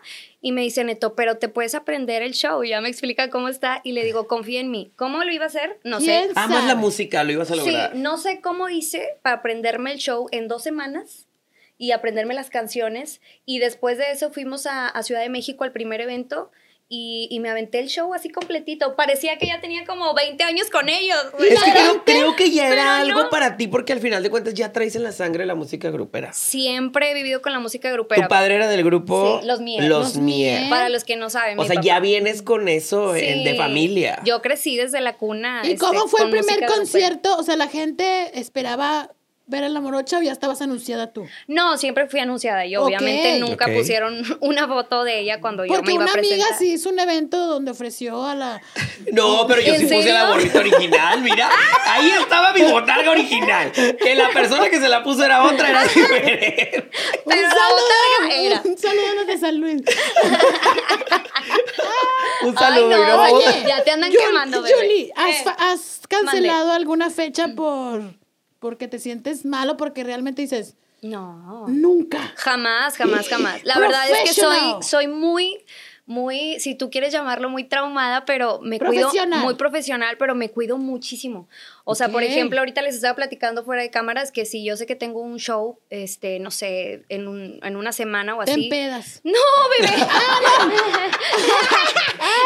Y 0.42 0.52
me 0.52 0.62
dice 0.62 0.84
Neto, 0.84 1.16
pero 1.16 1.38
te 1.38 1.50
puedes 1.50 1.74
aprender 1.74 2.22
el 2.22 2.34
show. 2.34 2.64
Y 2.64 2.70
ya 2.70 2.80
me 2.80 2.88
explica 2.90 3.32
cómo 3.32 3.48
está 3.48 3.82
y 3.84 3.94
le 3.94 4.04
digo, 4.04 4.28
confía 4.28 4.60
en 4.60 4.70
mí. 4.70 4.92
¿Cómo 4.96 5.24
lo 5.24 5.32
iba 5.32 5.46
a 5.46 5.48
hacer? 5.48 5.80
No 5.84 6.00
sé. 6.00 6.06
¿Quién 6.06 6.32
Amas 6.36 6.66
la 6.66 6.76
música, 6.76 7.24
lo 7.24 7.32
ibas 7.32 7.50
a 7.50 7.56
Sí, 7.56 7.60
lograr. 7.62 7.96
no 7.96 8.18
sé 8.20 8.42
cómo 8.42 8.70
hice 8.70 9.18
para 9.24 9.38
aprenderme 9.38 9.92
el 9.92 9.98
show 9.98 10.28
en 10.32 10.48
dos 10.48 10.62
semanas 10.62 11.25
y 11.78 11.92
aprenderme 11.92 12.34
las 12.34 12.50
canciones. 12.50 13.22
Y 13.46 13.60
después 13.60 13.98
de 13.98 14.12
eso 14.12 14.32
fuimos 14.32 14.66
a, 14.66 14.88
a 14.88 15.04
Ciudad 15.04 15.22
de 15.22 15.30
México 15.30 15.64
al 15.64 15.72
primer 15.72 16.02
evento 16.02 16.52
y, 16.88 17.28
y 17.32 17.40
me 17.40 17.50
aventé 17.50 17.80
el 17.80 17.88
show 17.90 18.14
así 18.14 18.30
completito. 18.30 18.96
Parecía 18.96 19.40
que 19.40 19.48
ya 19.48 19.60
tenía 19.60 19.86
como 19.86 20.14
20 20.14 20.44
años 20.44 20.70
con 20.70 20.88
ellos. 20.88 21.18
Es 21.40 21.64
que 21.64 21.72
creo, 21.72 22.04
creo 22.06 22.36
que 22.36 22.52
ya 22.52 22.64
Pero 22.70 22.74
era 22.74 23.00
algo 23.00 23.24
no. 23.24 23.30
para 23.32 23.58
ti 23.58 23.68
porque 23.68 23.92
al 23.92 24.00
final 24.00 24.22
de 24.22 24.30
cuentas 24.30 24.54
ya 24.54 24.72
traes 24.72 24.96
en 24.96 25.02
la 25.02 25.12
sangre 25.12 25.48
la 25.48 25.56
música 25.56 25.90
grupera. 25.90 26.32
Siempre 26.34 27.10
he 27.10 27.14
vivido 27.16 27.42
con 27.42 27.54
la 27.54 27.60
música 27.60 27.92
grupera. 27.92 28.22
Tu 28.22 28.28
padre 28.30 28.54
era 28.56 28.68
del 28.68 28.84
grupo 28.84 29.40
Sí, 29.42 29.48
Los 29.48 29.62
Mier. 29.62 29.84
Los 29.86 30.18
Mier. 30.18 30.70
Para 30.70 30.90
los 30.90 31.04
que 31.04 31.16
no 31.16 31.32
saben. 31.32 31.58
O 31.58 31.64
mi 31.64 31.68
sea, 31.68 31.76
papá. 31.78 31.86
ya 31.88 32.00
vienes 32.00 32.44
con 32.44 32.68
eso 32.70 33.16
en- 33.16 33.44
de 33.44 33.56
familia. 33.56 34.22
Yo 34.24 34.44
crecí 34.44 34.78
desde 34.78 35.02
la 35.02 35.18
cuna. 35.18 35.62
¿Y 35.66 35.72
este, 35.72 35.80
cómo 35.80 36.08
fue 36.08 36.22
el 36.22 36.30
primer 36.30 36.44
música 36.46 36.56
grupera. 36.68 36.78
concierto? 36.78 37.36
O 37.38 37.42
sea, 37.44 37.56
la 37.56 37.68
gente 37.68 38.40
esperaba 38.40 39.10
ver 39.48 39.64
a 39.64 39.70
la 39.70 39.80
morocha 39.80 40.18
o 40.18 40.22
ya 40.22 40.32
estabas 40.32 40.62
anunciada 40.62 41.14
tú. 41.14 41.28
No, 41.48 41.78
siempre 41.78 42.08
fui 42.08 42.20
anunciada. 42.20 42.66
Yo 42.66 42.82
Ok. 42.82 42.88
obviamente 42.88 43.40
nunca 43.40 43.68
pusieron 43.68 44.24
una 44.42 44.68
foto 44.68 45.04
de 45.04 45.20
ella 45.20 45.40
cuando 45.42 45.66
yo 45.66 45.74
Porque 45.74 45.88
me 45.88 45.94
iba 45.94 46.04
una 46.04 46.12
a 46.12 46.14
presentar. 46.16 46.48
amiga 46.48 46.58
sí 46.60 46.74
hizo 46.74 46.90
un 46.90 47.00
evento 47.00 47.38
donde 47.48 47.72
ofreció 47.72 48.24
a 48.26 48.36
la... 48.36 48.62
No, 49.12 49.46
pero 49.48 49.62
yo 49.62 49.74
¿En 49.74 49.88
sí 49.88 49.96
puse 49.96 50.12
la 50.12 50.28
gorrita 50.30 50.60
original, 50.60 51.22
mira. 51.22 51.50
Ahí 51.86 52.10
estaba 52.10 52.54
mi 52.54 52.64
botarga 52.64 53.12
original. 53.12 53.72
Que 53.72 54.16
la 54.16 54.30
persona 54.30 54.70
que 54.70 54.80
se 54.80 54.90
la 54.90 55.04
puso 55.04 55.24
era 55.24 55.44
otra, 55.44 55.70
era 55.70 55.84
diferente. 55.84 56.90
Pero 57.26 57.42
la 57.42 57.50
saludo, 57.50 57.82
botarga 58.20 58.36
era. 58.42 58.62
Un 58.66 58.78
saludo 58.78 59.10
a 59.12 59.14
los 59.16 59.28
de 59.28 59.38
San 59.38 59.58
Luis. 59.58 59.82
Un 62.44 62.58
saludo. 62.58 62.96
Ay, 62.96 63.32
no, 63.32 63.38
oye, 63.38 63.64
ya 63.68 63.84
te 63.84 63.92
andan 63.92 64.12
quemando, 64.12 64.62
bebé. 64.62 64.76
Yuli, 64.82 65.12
¿has, 65.16 65.36
Eh, 65.36 65.50
has 65.60 66.02
cancelado 66.08 66.72
alguna 66.72 67.10
fecha 67.10 67.50
por 67.56 68.02
porque 68.66 68.88
te 68.88 68.98
sientes 68.98 69.46
malo 69.46 69.78
porque 69.78 70.04
realmente 70.04 70.42
dices, 70.42 70.74
No. 71.04 71.68
Nunca. 71.68 72.34
Jamás, 72.36 72.98
jamás, 72.98 73.30
jamás. 73.30 73.64
La 73.64 73.78
verdad 73.78 74.10
es 74.10 74.28
que 74.28 74.42
soy, 74.42 74.82
soy 74.82 75.08
muy, 75.08 75.64
muy, 76.08 76.60
si 76.60 76.74
tú 76.74 76.90
quieres 76.90 77.14
llamarlo 77.14 77.48
muy 77.48 77.66
traumada, 77.66 78.26
pero 78.26 78.60
me 78.64 78.80
cuido 78.80 79.12
muy 79.44 79.54
profesional, 79.54 80.18
pero 80.18 80.34
me 80.34 80.50
cuido 80.50 80.80
muchísimo. 80.80 81.48
O 81.88 81.94
sea, 81.94 82.10
por 82.10 82.24
ejemplo, 82.24 82.58
ahorita 82.60 82.82
les 82.82 82.96
estaba 82.96 83.16
platicando 83.16 83.64
fuera 83.64 83.84
de 83.84 83.92
cámaras 83.92 84.32
que 84.32 84.46
si 84.46 84.66
yo 84.66 84.76
sé 84.76 84.88
que 84.88 84.96
tengo 84.96 85.22
un 85.22 85.38
show, 85.38 85.78
este, 85.92 86.40
no 86.40 86.50
sé, 86.50 87.04
en, 87.10 87.28
un, 87.28 87.60
en 87.62 87.76
una 87.76 87.92
semana 87.92 88.36
o 88.36 88.44
Te 88.44 88.52
así. 88.54 88.64
empedas. 88.64 89.22
No, 89.24 89.34
bebé. 89.80 89.94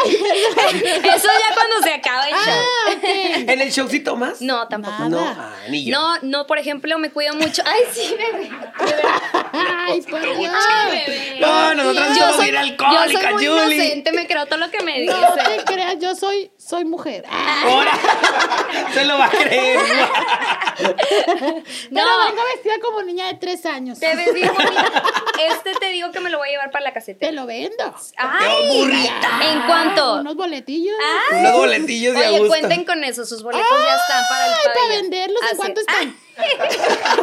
Eso 0.04 1.28
ya 1.28 1.54
cuando 1.54 1.82
se 1.82 1.92
acaba 1.92 2.28
el 2.28 2.34
show. 2.34 2.42
Ah, 2.46 2.92
ok. 2.96 3.04
¿En 3.48 3.60
el 3.60 3.72
show 3.72 3.88
sí 3.88 4.00
tomas? 4.00 4.40
No, 4.42 4.68
tampoco. 4.68 5.08
Nada. 5.08 5.08
No, 5.08 5.20
ah, 5.20 5.54
ni 5.68 5.84
yo. 5.84 5.92
No, 5.98 6.18
no, 6.22 6.46
por 6.46 6.58
ejemplo, 6.58 6.98
me 6.98 7.10
cuido 7.10 7.34
mucho. 7.34 7.62
Ay, 7.64 7.80
sí, 7.92 8.14
bebé. 8.16 8.50
Ay, 9.52 10.02
por 10.02 10.20
Dios. 10.20 10.54
Ay, 10.68 10.90
bebé. 11.06 11.40
No, 11.40 11.74
nosotras 11.74 12.08
Yo 12.08 12.14
somos 12.24 12.36
soy, 12.36 12.50
bien 12.50 12.76
yo 12.76 12.76
soy 13.08 13.32
muy 13.32 13.46
Julie. 13.46 13.74
inocente, 13.76 14.12
me 14.12 14.26
creo 14.26 14.46
todo 14.46 14.58
lo 14.58 14.70
que 14.70 14.82
me 14.82 15.00
dices. 15.00 15.16
No 15.18 15.34
te 15.34 15.64
creas, 15.64 15.96
yo 15.98 16.14
soy, 16.14 16.50
soy 16.70 16.84
mujer. 16.84 17.24
Ah, 17.28 17.62
Ahora 17.66 17.92
se 18.94 19.04
lo 19.04 19.18
va 19.18 19.26
a 19.26 19.30
creer. 19.30 19.78
Pero 20.78 21.64
No. 21.90 22.18
vengo 22.26 22.42
vestida 22.54 22.74
como 22.82 23.02
niña 23.02 23.26
de 23.26 23.34
tres 23.34 23.66
años. 23.66 23.98
Te 23.98 24.14
ves 24.16 24.32
bien 24.32 24.52
bonita. 24.54 25.02
Este 25.50 25.72
te 25.74 25.88
digo 25.90 26.10
que 26.12 26.20
me 26.20 26.30
lo 26.30 26.38
voy 26.38 26.48
a 26.48 26.52
llevar 26.52 26.70
para 26.70 26.84
la 26.84 26.90
Te 26.90 26.94
caseta. 26.94 27.30
lo 27.32 27.46
vendo. 27.46 27.94
¡Ay! 28.16 28.68
burrita! 28.78 29.40
¿En 29.42 29.62
cuánto? 29.62 30.04
Ah, 30.16 30.20
Unos 30.20 30.36
boletillos. 30.36 30.94
Ay. 31.32 31.40
Unos 31.40 31.52
boletillos 31.56 32.14
de 32.14 32.24
a 32.24 32.28
Oye, 32.28 32.38
gusto. 32.38 32.48
cuenten 32.54 32.84
con 32.84 33.02
eso, 33.04 33.24
sus 33.26 33.42
boletos 33.42 33.66
ya 33.70 33.96
están 33.96 34.24
para 34.28 34.46
el 34.46 34.52
Ay, 34.52 34.58
para 34.74 34.86
venderlos. 35.00 35.42
¿En 35.50 35.56
cuánto 35.56 35.80
están? 35.80 36.16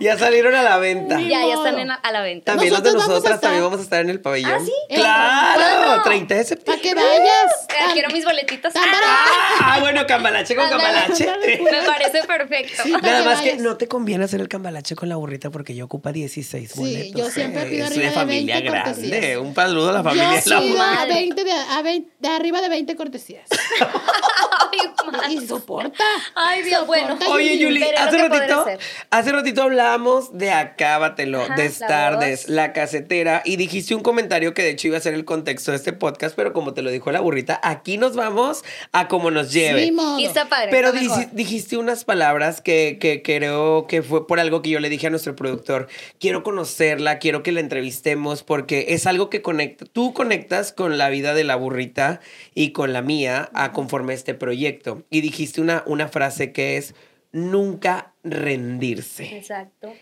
Ya 0.00 0.18
salieron 0.18 0.54
a 0.54 0.62
la 0.62 0.76
venta. 0.78 1.18
Ya, 1.20 1.46
ya 1.46 1.54
están 1.54 1.78
en- 1.78 1.90
a 1.90 2.12
la 2.12 2.20
venta. 2.20 2.52
También 2.52 2.72
los 2.72 2.82
de 2.82 2.92
nosotras 2.92 3.34
estar- 3.36 3.40
también 3.40 3.62
vamos 3.62 3.78
a 3.78 3.82
estar 3.82 4.00
en 4.00 4.10
el 4.10 4.20
pabellón. 4.20 4.52
¿Ah, 4.54 4.60
sí? 4.64 4.72
Claro, 4.94 5.60
¿Cuándo? 5.84 6.02
30 6.02 6.34
de 6.34 6.40
Para 6.44 6.48
septiembre. 6.48 6.82
que 6.82 6.94
vayas. 6.94 7.52
Eh, 7.68 7.92
Quiero 7.92 8.10
mis 8.10 8.24
boletitos. 8.24 8.72
tan 8.74 8.82
Ah, 8.86 9.24
Ah, 9.60 9.80
bueno, 9.80 10.04
cambalache 10.06 10.56
con 10.56 10.68
cambalache. 10.68 11.28
ándale. 11.30 11.60
Me 11.62 11.82
parece 11.86 12.22
perfecto. 12.24 12.82
Sí. 12.82 12.90
Nada 12.90 13.02
para 13.02 13.18
que 13.20 13.24
más 13.24 13.40
que 13.42 13.56
no 13.56 13.76
te 13.76 13.86
conviene 13.88 14.24
hacer 14.24 14.40
el 14.40 14.48
cambalache 14.48 14.94
con 14.96 15.08
la 15.08 15.16
burrita 15.16 15.50
porque 15.50 15.74
yo 15.74 15.84
ocupa 15.86 16.12
16 16.12 16.72
Sí, 16.72 16.78
boletos. 16.78 17.20
yo 17.20 17.30
siempre 17.30 17.64
pido 17.66 17.86
arriba 17.86 18.00
de 18.02 18.08
de 18.08 18.14
familia 18.14 18.54
20 18.56 18.70
grande. 18.70 18.92
cortesías. 19.00 19.38
Un 19.38 19.54
saludo 19.54 19.88
a 19.90 19.92
la 19.92 19.98
Yo 20.00 20.04
familia. 20.04 20.40
sí 20.42 20.50
La- 20.50 20.56
doy 20.60 20.72
a 20.72 20.76
madre. 20.76 21.14
20 21.14 21.44
de, 21.44 21.52
a 21.52 21.82
20 21.82 22.10
de 22.18 22.28
arriba 22.28 22.60
de 22.60 22.68
20 22.68 22.96
cortesías. 22.96 23.48
Ay, 23.80 24.78
man. 25.12 25.30
Y 25.32 25.46
soporta. 25.46 26.04
Ay, 26.34 26.62
Dios, 26.62 26.86
bueno. 26.86 27.16
Oye, 27.34 27.58
Yuli, 27.58 27.82
hace 27.82 28.28
ratito, 28.28 28.66
hace 29.10 29.32
ratito 29.32 29.62
hablábamos 29.62 30.36
de 30.36 30.50
Acábatelo, 30.50 31.42
Ajá, 31.42 31.54
de 31.56 31.64
la 31.64 31.68
Stardust, 31.68 32.44
voz. 32.44 32.48
la 32.48 32.72
casetera, 32.72 33.42
y 33.44 33.56
dijiste 33.56 33.94
un 33.94 34.02
comentario 34.02 34.54
que 34.54 34.62
de 34.62 34.70
hecho 34.70 34.88
iba 34.88 34.98
a 34.98 35.00
ser 35.00 35.14
el 35.14 35.24
contexto 35.24 35.70
de 35.70 35.78
este 35.78 35.92
podcast, 35.92 36.36
pero 36.36 36.52
como 36.52 36.74
te 36.74 36.82
lo 36.82 36.90
dijo 36.90 37.10
la 37.12 37.20
burrita, 37.20 37.60
aquí 37.62 37.98
nos 37.98 38.16
vamos 38.16 38.64
a 38.92 39.08
como 39.08 39.30
nos 39.30 39.52
lleve. 39.52 39.92
Y 40.18 40.24
está 40.24 40.48
padre. 40.48 40.68
Pero 40.70 40.88
está 40.88 41.28
dijiste 41.32 41.76
unas 41.76 42.04
palabras 42.04 42.60
que, 42.60 42.98
que 43.00 43.22
creo 43.22 43.86
que 43.86 44.02
fue 44.02 44.26
por 44.26 44.40
algo 44.40 44.62
que 44.62 44.70
yo 44.70 44.80
le 44.80 44.88
dije 44.88 45.06
a 45.06 45.10
nuestro 45.10 45.36
productor. 45.36 45.88
Quiero 46.18 46.42
conocerla, 46.42 47.18
quiero 47.18 47.42
que 47.42 47.52
la 47.52 47.60
entrevistemos 47.60 48.42
porque 48.42 48.86
es 48.90 49.06
algo 49.06 49.30
que 49.30 49.42
conecta. 49.42 49.84
Tú 49.86 50.12
conectas 50.14 50.72
con 50.72 50.98
la 50.98 51.08
vida 51.08 51.34
de 51.34 51.44
la 51.44 51.56
burrita 51.56 52.20
y 52.54 52.70
con 52.70 52.92
la 52.92 53.02
mía 53.02 53.50
a 53.54 53.72
conforme 53.72 54.12
a 54.12 54.16
este 54.16 54.34
proyecto. 54.34 55.02
Y 55.10 55.20
dijiste 55.20 55.60
una, 55.60 55.82
una 55.86 56.08
frase 56.08 56.52
que 56.52 56.76
es 56.76 56.94
nunca 57.34 58.14
rendirse. 58.22 59.36
Exacto. 59.36 59.92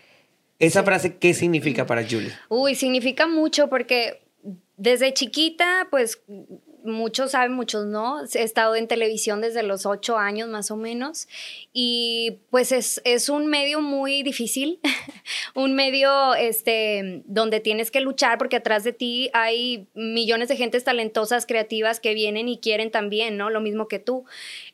Esa 0.59 0.83
frase, 0.83 1.17
¿qué 1.17 1.33
significa 1.33 1.85
para 1.85 2.03
Julie? 2.03 2.31
Uy, 2.47 2.75
significa 2.75 3.27
mucho 3.27 3.69
porque 3.69 4.21
desde 4.77 5.13
chiquita, 5.13 5.87
pues 5.89 6.21
muchos 6.83 7.31
saben, 7.31 7.53
muchos 7.53 7.85
no. 7.85 8.23
He 8.33 8.43
estado 8.43 8.75
en 8.75 8.87
televisión 8.87 9.41
desde 9.41 9.63
los 9.63 9.85
ocho 9.85 10.17
años 10.17 10.49
más 10.49 10.71
o 10.71 10.75
menos 10.75 11.27
y 11.71 12.39
pues 12.49 12.71
es, 12.71 13.01
es 13.05 13.29
un 13.29 13.47
medio 13.47 13.81
muy 13.81 14.23
difícil, 14.23 14.79
un 15.55 15.73
medio 15.73 16.35
este, 16.35 17.23
donde 17.25 17.59
tienes 17.59 17.91
que 17.91 18.01
luchar 18.01 18.37
porque 18.37 18.57
atrás 18.57 18.83
de 18.83 18.93
ti 18.93 19.29
hay 19.33 19.87
millones 19.93 20.49
de 20.49 20.57
gentes 20.57 20.83
talentosas, 20.83 21.45
creativas 21.45 21.99
que 21.99 22.13
vienen 22.13 22.47
y 22.47 22.59
quieren 22.59 22.91
también, 22.91 23.37
¿no? 23.37 23.49
Lo 23.49 23.61
mismo 23.61 23.87
que 23.87 23.99
tú. 23.99 24.25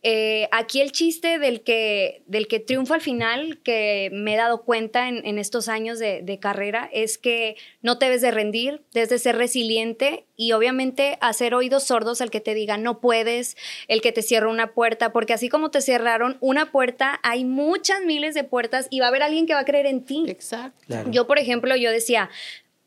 Eh, 0.04 0.48
aquí 0.52 0.82
el 0.82 0.92
chiste 0.92 1.40
del 1.40 1.62
que, 1.62 2.24
del 2.26 2.48
que 2.48 2.60
triunfa 2.60 2.96
al 2.96 3.02
final, 3.02 3.60
que 3.64 4.10
me 4.14 4.34
he 4.34 4.38
dado 4.38 4.64
cuenta 4.64 5.08
en, 5.08 5.26
en 5.26 5.38
estos 5.38 5.68
años 5.68 6.00
de, 6.00 6.22
de 6.22 6.40
carrera, 6.40 6.90
es 6.92 7.18
que 7.18 7.56
no 7.82 7.98
te 7.98 8.06
debes 8.06 8.22
de 8.22 8.32
rendir, 8.32 8.82
debes 8.94 9.10
de 9.10 9.20
ser 9.20 9.36
resiliente 9.38 10.26
y 10.40 10.54
obviamente 10.54 11.18
hacer 11.20 11.54
oídos 11.54 11.84
sordos 11.84 12.22
al 12.22 12.32
que 12.32 12.40
te 12.40 12.54
diga 12.54 12.78
no 12.78 13.02
puedes, 13.02 13.58
el 13.90 14.02
que 14.02 14.14
te 14.14 14.22
cierra 14.22 14.48
una 14.48 14.74
puerta, 14.74 15.12
porque 15.12 15.34
así 15.34 15.50
como 15.50 15.70
te 15.70 15.82
cerraron 15.82 16.38
una 16.40 16.72
puerta, 16.72 17.20
hay 17.24 17.44
muchas 17.44 18.04
miles 18.06 18.36
de 18.36 18.46
puertas 18.46 18.88
y 18.90 19.02
va 19.02 19.08
a 19.08 19.10
haber 19.10 19.22
alguien 19.22 19.46
que 19.46 19.54
va 19.54 19.60
a 19.60 19.66
creer 19.66 19.86
en 19.86 20.06
ti. 20.06 20.24
Exacto. 20.30 20.80
Claro. 20.88 21.12
Yo, 21.12 21.28
por 21.28 21.40
ejemplo, 21.40 21.76
yo 21.76 21.92
decía, 21.92 22.30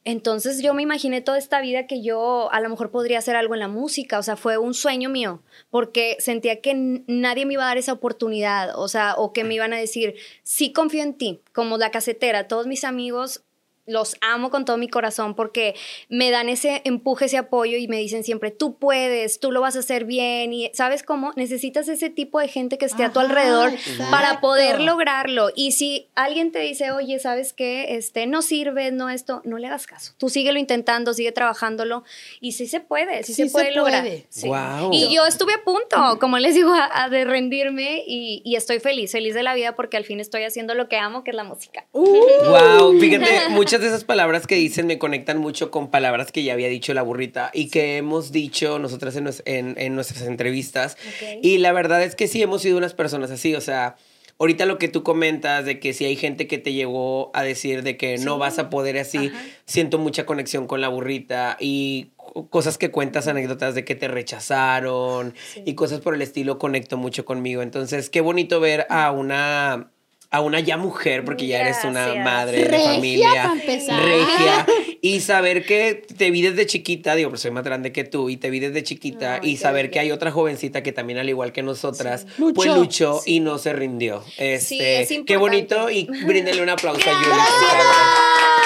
entonces 0.07 0.62
yo 0.62 0.72
me 0.72 0.82
imaginé 0.82 1.20
toda 1.20 1.36
esta 1.36 1.61
vida 1.61 1.86
que 1.86 2.03
yo 2.03 2.50
a 2.53 2.61
lo 2.61 2.70
mejor 2.70 2.90
podría 2.90 3.18
hacer 3.18 3.36
algo 3.36 3.53
en 3.53 3.61
la 3.61 3.68
música, 3.68 4.18
o 4.18 4.22
sea, 4.22 4.36
fue 4.36 4.57
un 4.57 4.72
sueño 4.72 5.11
mío, 5.11 5.42
porque 5.68 6.16
sentía 6.20 6.62
que 6.62 7.03
nadie 7.07 7.44
me 7.44 7.53
iba 7.53 7.64
a 7.64 7.66
dar 7.66 7.76
esa 7.76 7.92
oportunidad, 7.92 8.78
o 8.78 8.88
sea, 8.88 9.14
o 9.18 9.34
que 9.34 9.44
me 9.44 9.53
iban 9.53 9.74
a 9.74 9.78
decir, 9.78 10.14
sí 10.42 10.72
confío 10.72 11.03
en 11.03 11.12
ti, 11.18 11.42
como 11.53 11.76
la 11.76 11.90
casetera, 11.90 12.48
todos 12.48 12.66
mis 12.66 12.82
amigos 12.82 13.44
los 13.87 14.16
amo 14.20 14.51
con 14.51 14.64
todo 14.64 14.76
mi 14.76 14.89
corazón 14.89 15.35
porque 15.35 15.74
me 16.09 16.30
dan 16.30 16.49
ese 16.49 16.83
empuje, 16.85 17.24
ese 17.24 17.37
apoyo 17.37 17.76
y 17.78 17.89
me 17.89 17.97
dicen 17.99 18.22
siempre, 18.22 18.51
tú 18.51 18.76
puedes, 18.76 19.41
tú 19.41 19.51
lo 19.51 19.61
vas 19.61 19.74
a 19.76 19.80
hacer 19.80 20.05
bien 20.05 20.53
y 20.53 20.70
¿sabes 20.72 21.03
cómo? 21.03 21.33
Necesitas 21.37 21.89
ese 21.89 22.09
tipo 22.11 22.39
de 22.39 22.49
gente 22.49 22.78
que 22.78 22.85
esté 22.85 23.05
a 23.05 23.12
tu 23.12 23.18
Ajá, 23.20 23.28
alrededor 23.28 23.70
para 24.11 24.28
exacto. 24.28 24.41
poder 24.41 24.80
lograrlo. 24.80 25.49
Y 25.55 25.72
si 25.72 26.09
alguien 26.14 26.53
te 26.53 26.61
dice, 26.61 26.93
oye, 26.93 27.18
¿sabes 27.18 27.53
qué? 27.53 27.97
Este, 27.97 28.26
no 28.26 28.43
sirve, 28.43 28.93
no 28.93 29.11
esto, 29.11 29.43
no 29.45 29.59
le 29.59 29.66
hagas 29.66 29.87
caso. 29.87 30.12
Tú 30.16 30.28
síguelo 30.28 30.59
intentando, 30.59 31.12
sigue 31.14 31.33
trabajándolo 31.33 32.05
y 32.41 32.53
sí 32.53 32.66
se 32.66 32.80
puede, 32.80 33.24
sí, 33.24 33.35
Sí 33.35 33.49
se 33.49 33.53
puede 33.53 33.70
se 33.70 33.74
lograr. 33.76 34.03
puede. 34.03 34.26
Sí. 34.28 34.47
Guau. 34.47 34.91
Y 34.93 35.14
yo 35.14 35.26
estuve 35.26 35.55
a 35.55 35.64
punto, 35.64 36.18
como 36.20 36.39
les 36.39 36.55
digo, 36.55 36.72
a, 36.72 37.03
a 37.05 37.09
de 37.09 37.24
rendirme 37.24 38.05
y, 38.07 38.43
y 38.45 38.57
estoy 38.57 38.78
feliz, 38.78 39.12
feliz 39.12 39.35
de 39.35 39.43
la 39.43 39.55
vida 39.55 39.74
porque 39.74 39.97
al 39.97 40.05
fin 40.05 40.20
estoy 40.20 40.45
haciendo 40.45 40.74
lo 40.74 40.89
que 40.89 40.97
amo, 40.99 41.24
que 41.24 41.30
es 41.30 41.37
la 41.37 41.45
música. 41.45 41.87
Wow, 41.93 42.99
fíjate, 43.01 43.26
muchas 43.72 43.80
de 43.80 43.88
esas 43.88 44.04
palabras 44.04 44.46
que 44.46 44.54
dicen 44.56 44.86
me 44.86 44.98
conectan 44.98 45.38
mucho 45.38 45.70
con 45.70 45.90
palabras 45.90 46.30
que 46.30 46.42
ya 46.42 46.52
había 46.52 46.68
dicho 46.68 46.92
la 46.92 47.00
burrita 47.00 47.50
y 47.54 47.70
que 47.70 47.96
hemos 47.96 48.30
dicho 48.30 48.78
nosotras 48.78 49.16
en, 49.16 49.30
en- 49.46 49.74
en 49.78 49.94
nuestras 49.94 50.20
entrevistas. 50.24 50.98
Y 51.40 51.56
la 51.56 51.72
verdad 51.72 52.02
es 52.02 52.14
que 52.14 52.28
sí 52.28 52.42
hemos 52.42 52.60
sido 52.60 52.76
unas 52.76 52.92
personas 52.92 53.30
así, 53.30 53.54
o 53.54 53.62
sea, 53.62 53.96
ahorita 54.38 54.66
lo 54.66 54.76
que 54.76 54.88
tú 54.88 55.02
comentas 55.02 55.64
de 55.64 55.80
que 55.80 55.94
si 55.94 56.04
hay 56.04 56.16
gente 56.16 56.46
que 56.46 56.58
te 56.58 56.74
llegó 56.74 57.30
a 57.34 57.42
decir 57.44 57.82
de 57.82 57.96
que 57.96 58.18
no 58.18 58.36
vas 58.36 58.58
a 58.58 58.68
poder 58.68 58.98
así, 58.98 59.28
Ajá. 59.28 59.42
siento 59.64 59.96
mucha 59.98 60.26
conexión 60.26 60.66
con 60.66 60.82
la 60.82 60.88
burrita 60.88 61.56
y 61.58 62.10
co- 62.16 62.48
cosas 62.50 62.76
que 62.76 62.90
cuentas, 62.90 63.26
anécdotas 63.26 63.74
de 63.74 63.86
que 63.86 63.94
te 63.94 64.06
rechazaron 64.06 65.32
Sí. 65.54 65.62
y 65.64 65.72
cosas 65.76 66.00
por 66.02 66.14
el 66.14 66.20
estilo 66.20 66.58
conecto 66.58 66.98
mucho 66.98 67.24
conmigo. 67.24 67.62
Entonces, 67.62 68.10
qué 68.10 68.20
bonito 68.20 68.60
ver 68.60 68.86
a 68.90 69.12
una 69.12 69.90
a 70.33 70.41
una 70.41 70.59
ya 70.61 70.76
mujer, 70.78 71.24
porque 71.24 71.47
ya 71.47 71.61
eres 71.61 71.76
una 71.85 72.07
Gracias. 72.07 72.24
madre 72.24 72.59
de 72.62 72.64
Regia, 72.68 72.93
familia 72.95 73.43
pa' 73.45 73.53
empezar. 73.53 74.03
regia 74.03 74.66
y 75.03 75.20
saber 75.20 75.64
que 75.66 76.07
te 76.16 76.30
vi 76.30 76.41
desde 76.43 76.64
chiquita, 76.66 77.14
digo, 77.14 77.28
pues 77.30 77.43
soy 77.43 77.51
más 77.51 77.64
grande 77.64 77.93
que 77.93 78.05
tú 78.05 78.30
y 78.30 78.39
te 78.39 78.49
vi 78.49 78.59
desde 78.59 78.83
chiquita 78.83 79.41
y 79.43 79.57
qué 79.57 79.62
saber 79.62 79.91
que 79.91 79.99
hay 80.01 80.11
otra 80.11 80.30
jovencita 80.30 80.83
que 80.83 80.91
también 80.93 81.18
al 81.18 81.28
igual 81.28 81.53
que 81.53 81.62
nosotras, 81.62 82.26
Sí. 82.37 82.53
pues 82.55 82.68
Luchó. 82.74 83.20
y 83.26 83.41
no 83.41 83.59
se 83.59 83.72
rindió. 83.74 84.24
Este, 84.39 85.03
es 85.03 85.12
qué 85.26 85.37
bonito 85.37 85.91
y 85.91 86.05
bríndenle 86.26 86.62
un 86.62 86.70
aplauso 86.70 87.09
a 87.09 87.12
Yuli. 87.12 87.24
por 87.24 87.39
¡Ah! 87.39 88.61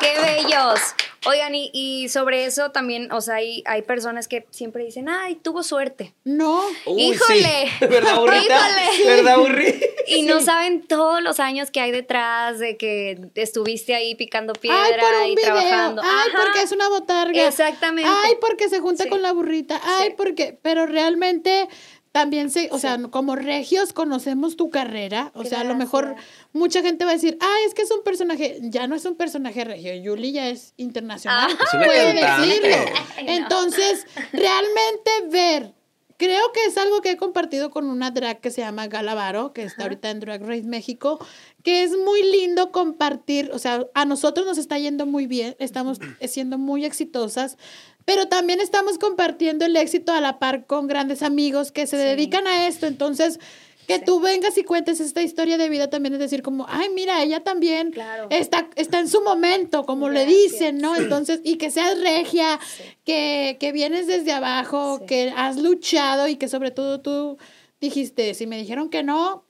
¡Qué 0.00 0.14
bellos! 0.20 0.80
Oigan, 1.24 1.54
y, 1.54 1.70
y 1.72 2.08
sobre 2.08 2.46
eso 2.46 2.72
también, 2.72 3.12
o 3.12 3.20
sea, 3.20 3.36
hay, 3.36 3.62
hay 3.66 3.82
personas 3.82 4.26
que 4.26 4.44
siempre 4.50 4.84
dicen, 4.84 5.08
ay, 5.08 5.36
tuvo 5.36 5.62
suerte. 5.62 6.14
No. 6.24 6.62
Uy, 6.84 7.00
¡Híjole! 7.12 7.68
sí. 7.78 7.86
¿Verdad, 7.86 8.16
burrita? 8.18 8.58
¡Híjole! 8.92 9.06
¿Verdad, 9.14 9.38
burrita? 9.38 9.86
Y 10.08 10.22
no 10.22 10.40
saben 10.40 10.82
todos 10.88 11.22
los 11.22 11.38
años 11.38 11.70
que 11.70 11.80
hay 11.80 11.92
detrás 11.92 12.58
de 12.58 12.76
que 12.76 13.20
estuviste 13.36 13.94
ahí 13.94 14.16
picando 14.16 14.52
piedra 14.52 14.82
Ay, 14.84 14.94
por 14.98 15.14
un 15.14 15.26
y 15.30 15.34
video. 15.36 15.44
trabajando. 15.54 16.02
Ay, 16.04 16.28
Ajá. 16.34 16.42
porque 16.44 16.62
es 16.62 16.72
una 16.72 16.88
botarga. 16.88 17.46
Exactamente. 17.46 18.10
Ay, 18.24 18.32
porque 18.40 18.68
se 18.68 18.80
junta 18.80 19.04
Sí. 19.04 19.08
con 19.08 19.22
la 19.22 19.32
burrita. 19.32 19.80
Ay, 19.84 20.08
Sí. 20.08 20.14
porque. 20.16 20.58
Pero 20.60 20.86
realmente 20.86 21.68
también 22.10 22.50
se. 22.50 22.68
O 22.72 22.78
sea, 22.80 22.98
como 23.10 23.36
regios 23.36 23.92
conocemos 23.92 24.56
tu 24.56 24.70
carrera. 24.70 25.30
O 25.34 25.44
sea, 25.44 25.60
a 25.60 25.64
lo 25.64 25.76
mejor. 25.76 26.16
Mucha 26.52 26.82
gente 26.82 27.04
va 27.04 27.10
a 27.10 27.14
decir, 27.14 27.38
ay, 27.40 27.64
es 27.66 27.74
que 27.74 27.82
es 27.82 27.90
un 27.90 28.02
personaje. 28.02 28.58
Ya 28.62 28.86
no 28.86 28.94
es 28.94 29.04
un 29.04 29.16
personaje 29.16 29.64
regio. 29.64 29.94
Yuli 29.94 30.32
ya 30.32 30.48
es 30.48 30.74
internacional. 30.76 31.50
Una 31.72 31.84
Puede 31.86 32.14
decirlo. 32.14 32.76
Entonces, 33.18 34.06
realmente 34.32 35.10
ver 35.30 35.74
creo 36.22 36.52
que 36.52 36.64
es 36.66 36.78
algo 36.78 37.00
que 37.00 37.10
he 37.10 37.16
compartido 37.16 37.72
con 37.72 37.86
una 37.86 38.12
drag 38.12 38.40
que 38.40 38.52
se 38.52 38.60
llama 38.60 38.86
Galavaro, 38.86 39.52
que 39.52 39.64
está 39.64 39.82
ahorita 39.82 40.08
en 40.08 40.20
Drag 40.20 40.40
Race 40.46 40.62
México, 40.62 41.18
que 41.64 41.82
es 41.82 41.96
muy 41.98 42.22
lindo 42.22 42.70
compartir, 42.70 43.50
o 43.52 43.58
sea, 43.58 43.88
a 43.92 44.04
nosotros 44.04 44.46
nos 44.46 44.56
está 44.56 44.78
yendo 44.78 45.04
muy 45.04 45.26
bien, 45.26 45.56
estamos 45.58 45.98
siendo 46.28 46.58
muy 46.58 46.84
exitosas, 46.84 47.58
pero 48.04 48.28
también 48.28 48.60
estamos 48.60 48.98
compartiendo 48.98 49.64
el 49.64 49.74
éxito 49.74 50.12
a 50.12 50.20
la 50.20 50.38
par 50.38 50.66
con 50.66 50.86
grandes 50.86 51.24
amigos 51.24 51.72
que 51.72 51.88
se 51.88 51.96
dedican 51.96 52.46
a 52.46 52.68
esto, 52.68 52.86
entonces 52.86 53.40
que 53.86 53.98
tú 53.98 54.20
vengas 54.20 54.56
y 54.58 54.64
cuentes 54.64 55.00
esta 55.00 55.22
historia 55.22 55.58
de 55.58 55.68
vida 55.68 55.90
también 55.90 56.14
es 56.14 56.20
decir 56.20 56.42
como, 56.42 56.66
ay, 56.68 56.88
mira, 56.94 57.22
ella 57.22 57.40
también 57.42 57.90
Claro. 57.90 58.28
está, 58.30 58.68
está 58.76 59.00
en 59.00 59.08
su 59.08 59.20
momento, 59.22 59.84
como 59.84 60.08
le 60.08 60.24
dicen, 60.26 60.78
¿no? 60.78 60.94
Entonces, 60.96 61.40
y 61.44 61.56
que 61.56 61.70
seas 61.70 62.00
regia, 62.00 62.58
que, 63.04 63.56
que 63.58 63.72
vienes 63.72 64.06
desde 64.06 64.32
abajo, 64.32 64.98
Sí. 65.00 65.06
que 65.06 65.32
has 65.36 65.56
luchado 65.56 66.28
y 66.28 66.36
que 66.36 66.48
sobre 66.48 66.70
todo 66.70 67.00
tú 67.00 67.38
dijiste, 67.80 68.34
si 68.34 68.46
me 68.46 68.56
dijeron 68.58 68.88
que 68.88 69.02
no, 69.02 69.44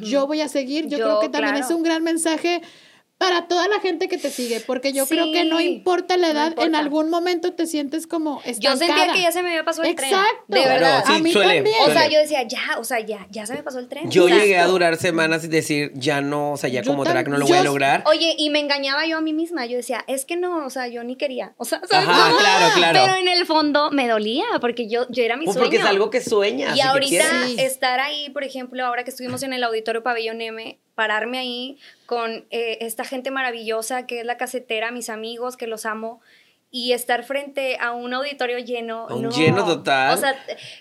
yo 0.00 0.26
voy 0.26 0.40
a 0.40 0.48
seguir. 0.48 0.86
Yo, 0.88 0.98
Yo, 0.98 1.04
creo 1.04 1.20
que 1.20 1.28
también 1.28 1.54
claro. 1.54 1.66
es 1.66 1.70
un 1.74 1.82
gran 1.82 2.02
mensaje 2.02 2.62
para 3.18 3.48
toda 3.48 3.66
la 3.68 3.80
gente 3.80 4.08
que 4.08 4.18
te 4.18 4.30
sigue, 4.30 4.60
porque 4.60 4.92
yo 4.92 5.06
creo 5.06 5.32
que 5.32 5.44
no 5.44 5.58
importa 5.58 6.18
la 6.18 6.26
no 6.26 6.32
edad, 6.34 6.54
en 6.58 6.74
algún 6.74 7.08
momento 7.08 7.54
te 7.54 7.66
sientes 7.66 8.06
como 8.06 8.42
Yo 8.44 8.50
estancada. 8.50 8.76
sentía 8.78 9.12
que 9.14 9.22
ya 9.22 9.32
se 9.32 9.42
me 9.42 9.48
había 9.48 9.64
pasado 9.64 9.88
el 9.88 9.94
tren. 9.94 10.10
Exacto. 10.10 10.44
De 10.48 10.62
Claro, 10.62 10.74
verdad. 10.74 11.04
sí, 11.06 11.12
a 11.14 11.18
mí 11.20 11.32
suele, 11.32 11.54
también. 11.54 11.76
O 11.80 11.86
sea, 11.92 12.08
yo 12.08 12.18
decía, 12.18 12.42
ya, 12.42 12.78
o 12.78 12.84
sea, 12.84 13.00
ya, 13.00 13.26
ya 13.30 13.46
se 13.46 13.54
me 13.54 13.62
pasó 13.62 13.78
el 13.78 13.88
tren. 13.88 14.10
Yo 14.10 14.28
llegué 14.28 14.58
a 14.58 14.66
durar 14.66 14.96
semanas 14.98 15.44
y 15.44 15.48
decir, 15.48 15.92
ya 15.94 16.20
no, 16.20 16.52
o 16.52 16.56
sea, 16.58 16.68
ya 16.68 16.82
Yo 16.82 16.90
como 16.90 17.04
drag 17.04 17.28
no 17.28 17.38
lo 17.38 17.46
yo 17.46 17.54
voy 17.54 17.56
a 17.58 17.64
lograr. 17.64 18.02
Oye, 18.06 18.34
y 18.36 18.50
me 18.50 18.60
engañaba 18.60 19.06
yo 19.06 19.16
a 19.16 19.20
mí 19.22 19.32
misma. 19.32 19.64
Yo 19.64 19.78
decía, 19.78 20.04
es 20.08 20.26
que 20.26 20.36
no, 20.36 20.66
o 20.66 20.70
sea, 20.70 20.86
yo 20.88 21.02
ni 21.02 21.16
quería. 21.16 21.54
O 21.56 21.64
sea, 21.64 21.80
¿sabes? 21.90 22.06
Ajá, 22.08 22.36
claro, 22.38 22.74
claro. 22.74 23.00
Pero 23.02 23.16
en 23.16 23.28
el 23.28 23.46
fondo 23.46 23.90
me 23.92 24.08
dolía 24.08 24.44
porque 24.60 24.88
yo, 24.88 25.06
yo 25.08 25.22
era 25.22 25.36
mi 25.38 25.46
Pues 25.46 25.54
sueño. 25.54 25.66
porque 25.70 25.78
es 25.82 25.84
algo 25.86 26.10
que 26.10 26.20
sueñas. 26.20 26.76
Y 26.76 26.82
ahorita 26.82 27.24
estar 27.58 27.98
ahí, 28.00 28.28
por 28.30 28.44
ejemplo, 28.44 28.84
ahora 28.84 29.04
que 29.04 29.10
estuvimos 29.10 29.42
en 29.42 29.54
el 29.54 29.64
Auditorio 29.64 30.02
Pabellón 30.02 30.42
M, 30.42 30.78
pararme 30.94 31.38
ahí 31.38 31.78
con 32.06 32.46
eh, 32.50 32.78
esta 32.80 33.04
gente 33.04 33.30
maravillosa 33.30 34.06
que 34.06 34.20
es 34.20 34.26
la 34.26 34.36
casetera, 34.36 34.90
mis 34.90 35.10
amigos, 35.10 35.56
que 35.56 35.66
los 35.66 35.86
amo, 35.86 36.20
y 36.70 36.92
estar 36.92 37.24
frente 37.24 37.78
a 37.80 37.92
un 37.92 38.12
auditorio 38.12 38.58
lleno. 38.58 39.06
A 39.08 39.14
un 39.14 39.22
no. 39.22 39.30
lleno 39.30 39.64
total. 39.64 40.14
O 40.14 40.20
sea, 40.20 40.36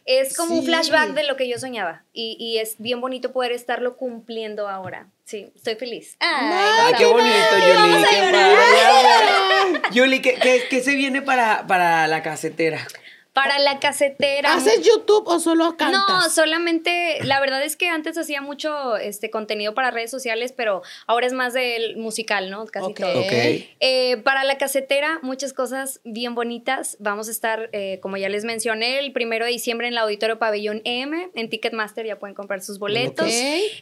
es 0.06 0.36
como 0.36 0.56
un 0.56 0.66
flashback 0.66 1.14
de 1.14 1.24
lo 1.24 1.36
que 1.36 1.48
yo 1.48 1.58
soñaba. 1.60 2.04
Y, 2.12 2.36
y 2.40 2.58
es 2.58 2.76
bien 2.80 3.02
bonito 3.02 3.32
poder 3.32 3.52
estarlo 3.52 3.96
cumpliendo 3.96 4.68
ahora. 4.68 5.08
Sí, 5.24 5.52
estoy 5.56 5.76
feliz. 5.76 6.18
Ay, 6.20 6.50
Ay, 6.86 6.94
qué 6.98 7.06
bonito, 7.06 7.58
Yuli. 7.60 8.04
Qué 8.10 8.32
padre. 8.32 9.82
Yuli, 9.92 10.22
¿qué, 10.22 10.36
qué, 10.36 10.64
qué 10.70 10.82
se 10.82 10.96
viene 10.96 11.22
para, 11.22 11.66
para 11.68 12.08
la 12.08 12.22
casetera? 12.22 12.86
Para 13.36 13.60
la 13.60 13.80
casetera. 13.80 14.54
¿Haces 14.54 14.82
YouTube 14.82 15.28
o 15.28 15.40
solo 15.42 15.76
cantas? 15.76 16.02
No, 16.08 16.30
solamente, 16.30 17.20
la 17.24 17.42
verdad 17.42 17.62
es 17.64 17.76
que 17.76 17.90
antes 17.90 18.18
hacía 18.18 18.42
mucho 18.42 18.96
este 18.96 19.30
contenido 19.30 19.74
para 19.74 19.92
redes 19.92 20.10
sociales, 20.10 20.54
pero 20.56 20.82
ahora 21.06 21.28
es 21.28 21.34
más 21.34 21.54
del 21.54 21.98
musical, 21.98 22.50
¿no? 22.50 22.66
Casi 22.66 22.86
Ok. 22.92 22.98
todo. 23.00 23.20
Ok. 23.20 23.34
Eh, 23.82 24.22
para 24.24 24.46
la 24.46 24.58
casetera, 24.58 25.20
muchas 25.22 25.52
cosas 25.52 26.00
bien 26.06 26.34
bonitas. 26.34 26.96
Vamos 27.02 27.28
a 27.28 27.32
estar, 27.32 27.70
eh, 27.74 28.00
como 28.02 28.16
ya 28.16 28.30
les 28.30 28.46
mencioné, 28.46 29.00
el 29.00 29.12
primero 29.12 29.44
de 29.44 29.52
diciembre 29.52 29.88
en 29.88 29.94
el 29.96 29.98
Auditorio 29.98 30.40
Pabellón 30.40 30.82
M. 30.86 31.30
En 31.36 31.50
Ticketmaster 31.50 32.06
ya 32.06 32.18
pueden 32.18 32.36
comprar 32.36 32.62
sus 32.62 32.80
boletos. 32.80 33.28
Ok. 33.28 33.34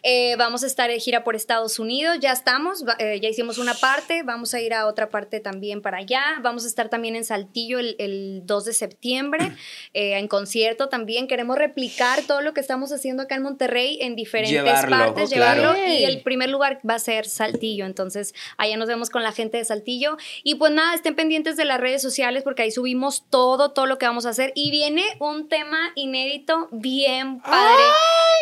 Eh, 0.01 0.35
vamos 0.39 0.63
a 0.63 0.65
estar 0.65 0.89
de 0.89 0.99
gira 0.99 1.23
por 1.23 1.35
Estados 1.35 1.77
Unidos, 1.77 2.17
ya 2.19 2.31
estamos, 2.31 2.83
eh, 2.97 3.19
ya 3.21 3.29
hicimos 3.29 3.59
una 3.59 3.75
parte, 3.75 4.23
vamos 4.23 4.55
a 4.55 4.61
ir 4.61 4.73
a 4.73 4.87
otra 4.87 5.09
parte 5.11 5.39
también 5.39 5.83
para 5.83 5.97
allá. 5.97 6.23
Vamos 6.41 6.65
a 6.65 6.67
estar 6.67 6.89
también 6.89 7.15
en 7.15 7.23
Saltillo 7.23 7.77
el, 7.77 7.95
el 7.99 8.41
2 8.45 8.65
de 8.65 8.73
septiembre, 8.73 9.42
eh, 9.93 10.17
en 10.17 10.27
concierto 10.27 10.89
también. 10.89 11.27
Queremos 11.27 11.57
replicar 11.57 12.21
todo 12.23 12.41
lo 12.41 12.53
que 12.53 12.61
estamos 12.61 12.91
haciendo 12.91 13.23
acá 13.23 13.35
en 13.35 13.43
Monterrey 13.43 13.97
en 14.01 14.15
diferentes 14.15 14.51
Llevarlo, 14.53 14.97
partes, 14.97 15.29
oh, 15.31 15.35
claro. 15.35 15.73
llevarlo. 15.73 15.87
Y 15.93 16.03
el 16.05 16.21
primer 16.21 16.49
lugar 16.49 16.79
va 16.87 16.95
a 16.95 16.99
ser 16.99 17.25
Saltillo, 17.25 17.85
entonces 17.85 18.33
allá 18.57 18.77
nos 18.77 18.87
vemos 18.87 19.09
con 19.09 19.23
la 19.23 19.31
gente 19.31 19.57
de 19.57 19.65
Saltillo. 19.65 20.17
Y 20.43 20.55
pues 20.55 20.71
nada, 20.71 20.93
estén 20.95 21.15
pendientes 21.15 21.57
de 21.57 21.65
las 21.65 21.79
redes 21.79 22.01
sociales 22.01 22.43
porque 22.43 22.63
ahí 22.63 22.71
subimos 22.71 23.23
todo, 23.29 23.71
todo 23.71 23.85
lo 23.85 23.97
que 23.97 24.05
vamos 24.05 24.25
a 24.25 24.29
hacer. 24.29 24.51
Y 24.55 24.71
viene 24.71 25.03
un 25.19 25.47
tema 25.49 25.91
inédito 25.95 26.67
bien 26.71 27.39
padre. 27.41 27.83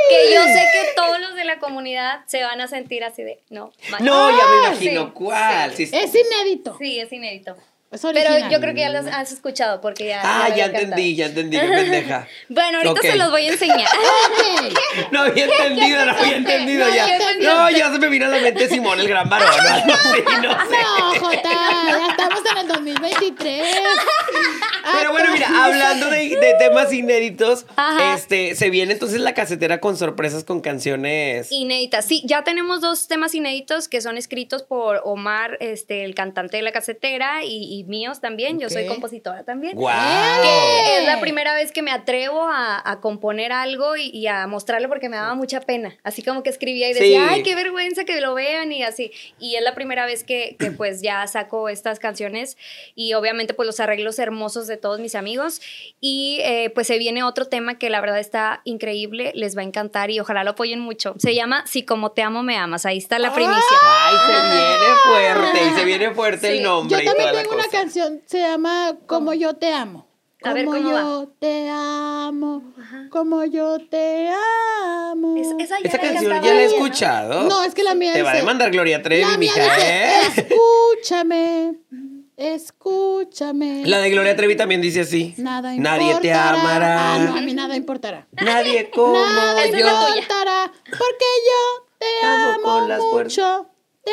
Que 0.10 0.34
yo 0.34 0.41
sé 0.43 0.66
que 0.74 0.93
todos 0.95 1.20
los 1.22 1.36
de 1.36 1.45
la 1.45 1.60
comunidad 1.60 2.22
se 2.28 2.43
van 2.43 2.60
a 2.62 2.68
sentir 2.68 3.04
así 3.04 3.24
de, 3.24 3.39
no, 3.49 3.72
No, 3.99 4.30
ya 4.30 4.36
me 4.36 4.41
Ah, 4.41 4.68
imagino 4.70 5.06
sí, 5.06 5.12
cuál. 5.14 5.74
sí. 5.76 5.86
sí. 5.88 5.95
Es 5.95 6.14
inédito. 6.16 6.76
Sí, 6.80 6.99
es 6.99 7.12
inédito. 7.14 7.56
Es 7.91 8.01
Pero 8.01 8.49
yo 8.49 8.61
creo 8.61 8.73
que 8.73 8.79
ya 8.79 8.89
los 8.89 9.05
has 9.05 9.33
escuchado 9.33 9.81
porque 9.81 10.05
ya. 10.07 10.21
Ah, 10.23 10.47
ya 10.55 10.67
entendí, 10.67 11.13
ya 11.13 11.25
entendí, 11.25 11.59
qué 11.59 11.67
pendeja. 11.67 12.25
Bueno, 12.47 12.77
ahorita 12.77 13.01
se 13.01 13.17
los 13.17 13.29
voy 13.31 13.47
a 13.47 13.51
enseñar. 13.51 13.87
No 15.11 15.21
había 15.21 15.45
entendido, 15.45 16.05
no 16.05 16.11
había 16.11 16.35
entendido 16.37 16.87
No, 16.87 16.95
ya. 16.95 17.07
No, 17.41 17.69
ya 17.69 17.91
se 17.91 17.99
me 17.99 18.07
vino 18.07 18.25
a 18.25 18.29
la 18.29 18.39
mente 18.39 18.69
Simón 18.69 18.99
el 18.99 19.07
gran 19.07 19.27
varón. 19.29 19.49
no 19.49 19.95
sé. 20.69 20.77
No, 20.83 21.19
Jota, 21.19 21.49
ya 21.87 22.07
estamos 22.09 22.41
en 22.51 22.57
el 22.59 22.67
2023. 22.67 23.63
Pero 24.93 25.11
bueno, 25.11 25.31
mira, 25.33 25.47
hablando 25.65 26.09
de, 26.09 26.29
de 26.29 26.55
temas 26.59 26.91
inéditos, 26.93 27.65
Ajá. 27.75 28.15
este, 28.15 28.55
se 28.55 28.69
viene 28.69 28.93
entonces 28.93 29.19
la 29.21 29.33
casetera 29.33 29.79
con 29.79 29.97
sorpresas 29.97 30.43
con 30.43 30.61
canciones. 30.61 31.51
Inéditas. 31.51 32.05
Sí, 32.05 32.23
ya 32.25 32.43
tenemos 32.43 32.81
dos 32.81 33.07
temas 33.07 33.35
inéditos 33.35 33.87
que 33.87 34.01
son 34.01 34.17
escritos 34.17 34.63
por 34.63 35.01
Omar, 35.03 35.57
este, 35.59 36.03
el 36.05 36.15
cantante 36.15 36.57
de 36.57 36.63
la 36.63 36.71
casetera, 36.71 37.43
y, 37.43 37.67
y 37.79 37.80
míos 37.88 38.21
también. 38.21 38.59
Yo 38.59 38.69
soy 38.69 38.86
compositora 38.88 39.43
también. 39.43 39.75
¡Guau! 39.77 40.41
Que 40.41 40.97
es 40.99 41.05
la 41.05 41.19
primera 41.19 41.53
vez 41.53 41.71
que 41.71 41.82
me 41.82 41.91
atrevo 41.91 42.43
a, 42.43 42.82
a 42.89 42.99
componer 42.99 43.51
algo 43.51 43.95
y, 43.97 44.09
y 44.09 44.27
a 44.27 44.45
mostrarlo 44.47 44.88
porque 44.89 45.09
me 45.09 45.17
daba 45.17 45.34
mucha 45.36 45.61
pena. 45.61 45.95
Así 46.03 46.21
como 46.23 46.43
que 46.43 46.49
escribía 46.49 46.89
y 46.89 46.93
decía, 46.93 47.27
Sí. 47.27 47.34
ay, 47.36 47.43
qué 47.43 47.55
vergüenza 47.55 48.03
que 48.05 48.19
lo 48.21 48.34
vean 48.34 48.71
y 48.71 48.84
así. 48.84 49.11
Y 49.39 49.55
es 49.55 49.63
la 49.63 49.73
primera 49.75 50.05
vez 50.05 50.23
que, 50.23 50.55
que, 50.59 50.71
pues 50.77 51.01
ya 51.01 51.25
saco 51.27 51.69
estas 51.69 51.99
canciones 51.99 52.57
y 52.95 53.13
obviamente 53.13 53.53
pues 53.53 53.65
los 53.67 53.79
arreglos 53.79 54.19
hermosos 54.19 54.67
de 54.67 54.77
todos 54.77 54.99
mis 54.99 55.15
amigos. 55.15 55.61
Y 55.99 56.39
eh, 56.43 56.69
pues 56.73 56.88
se 56.88 56.97
viene 56.97 57.23
otro 57.23 57.45
tema 57.45 57.77
que 57.77 57.89
la 57.89 58.01
verdad 58.01 58.19
está 58.19 58.61
increíble, 58.63 59.32
les 59.36 59.55
va 59.57 59.61
a 59.61 59.65
encantar 59.65 60.09
y 60.11 60.19
ojalá 60.19 60.43
lo 60.43 60.51
apoyen 60.51 60.79
mucho. 60.79 61.15
Se 61.17 61.36
llama 61.36 61.63
Si 61.67 61.84
como 61.84 62.11
te 62.11 62.21
amo 62.21 62.43
me 62.43 62.57
amas. 62.57 62.86
Ahí 62.86 62.97
está 62.97 63.19
la 63.19 63.34
primicia. 63.34 63.61
Ay, 63.84 64.15
se 64.27 64.41
viene 64.57 64.95
fuerte 65.03 65.59
y 65.65 65.79
se 65.79 65.86
viene 65.86 66.11
fuerte 66.11 66.51
Sí. 66.51 66.57
el 66.57 66.63
nombre 66.63 66.97
Yo 66.97 67.01
y 67.03 67.05
toda 67.05 67.32
la 67.32 67.41
tengo 67.41 67.53
una. 67.55 67.63
Canción, 67.72 68.22
se 68.26 68.39
llama 68.39 68.95
Como 69.07 69.34
yo 69.34 69.55
te 69.55 69.72
amo. 69.74 70.07
A 70.43 70.53
ver, 70.53 70.65
como 70.65 70.78
¿cómo 70.78 70.89
yo 70.89 71.34
te 71.39 71.69
amo, 71.69 72.63
como 73.11 73.45
yo 73.45 73.78
te 73.89 74.30
amo. 75.11 75.38
Es- 75.38 75.53
esa 75.59 75.80
ya 75.80 75.88
Esa 75.88 75.97
la 75.97 76.03
canción 76.03 76.41
ya 76.43 76.53
la 76.55 76.61
he 76.61 76.65
escuchado. 76.65 77.43
No, 77.47 77.63
es 77.63 77.76
que 77.76 77.84
la 77.84 77.93
mía 77.93 78.11
Te 78.13 78.24
va 78.24 78.32
a 78.32 78.36
demandar 78.38 78.72
Gloria 78.72 79.03
Trevi, 79.03 79.22
La 79.22 79.38
mía 79.38 79.51
mija, 79.53 79.78
¿eh? 79.88 80.11
escúchame, 80.36 81.76
escúchame. 82.38 83.84
La 83.86 83.99
de 83.99 84.09
Gloria 84.09 84.36
Trevi 84.36 84.55
también 84.55 84.82
dice 84.82 85.01
así. 85.01 85.36
Nada 85.38 85.74
Nadie 85.76 86.15
te 86.22 86.30
importará. 86.30 86.59
amará. 86.59 87.13
Ah, 87.13 87.19
no, 87.19 87.36
a 87.38 87.41
mí 87.41 87.53
nada 87.53 87.76
importará. 87.76 88.28
Nadie 88.32 88.89
como 88.89 89.13
Nada 89.24 89.63
yo. 89.67 89.72
tuya. 89.72 89.89
importará, 90.15 90.72
porque 90.86 91.26
yo 91.49 91.86
te 91.99 92.26
Amo 92.26 92.45
amo, 92.53 92.63
con 92.63 92.89
las 92.89 92.99
mucho. 92.99 93.67
Te 94.04 94.12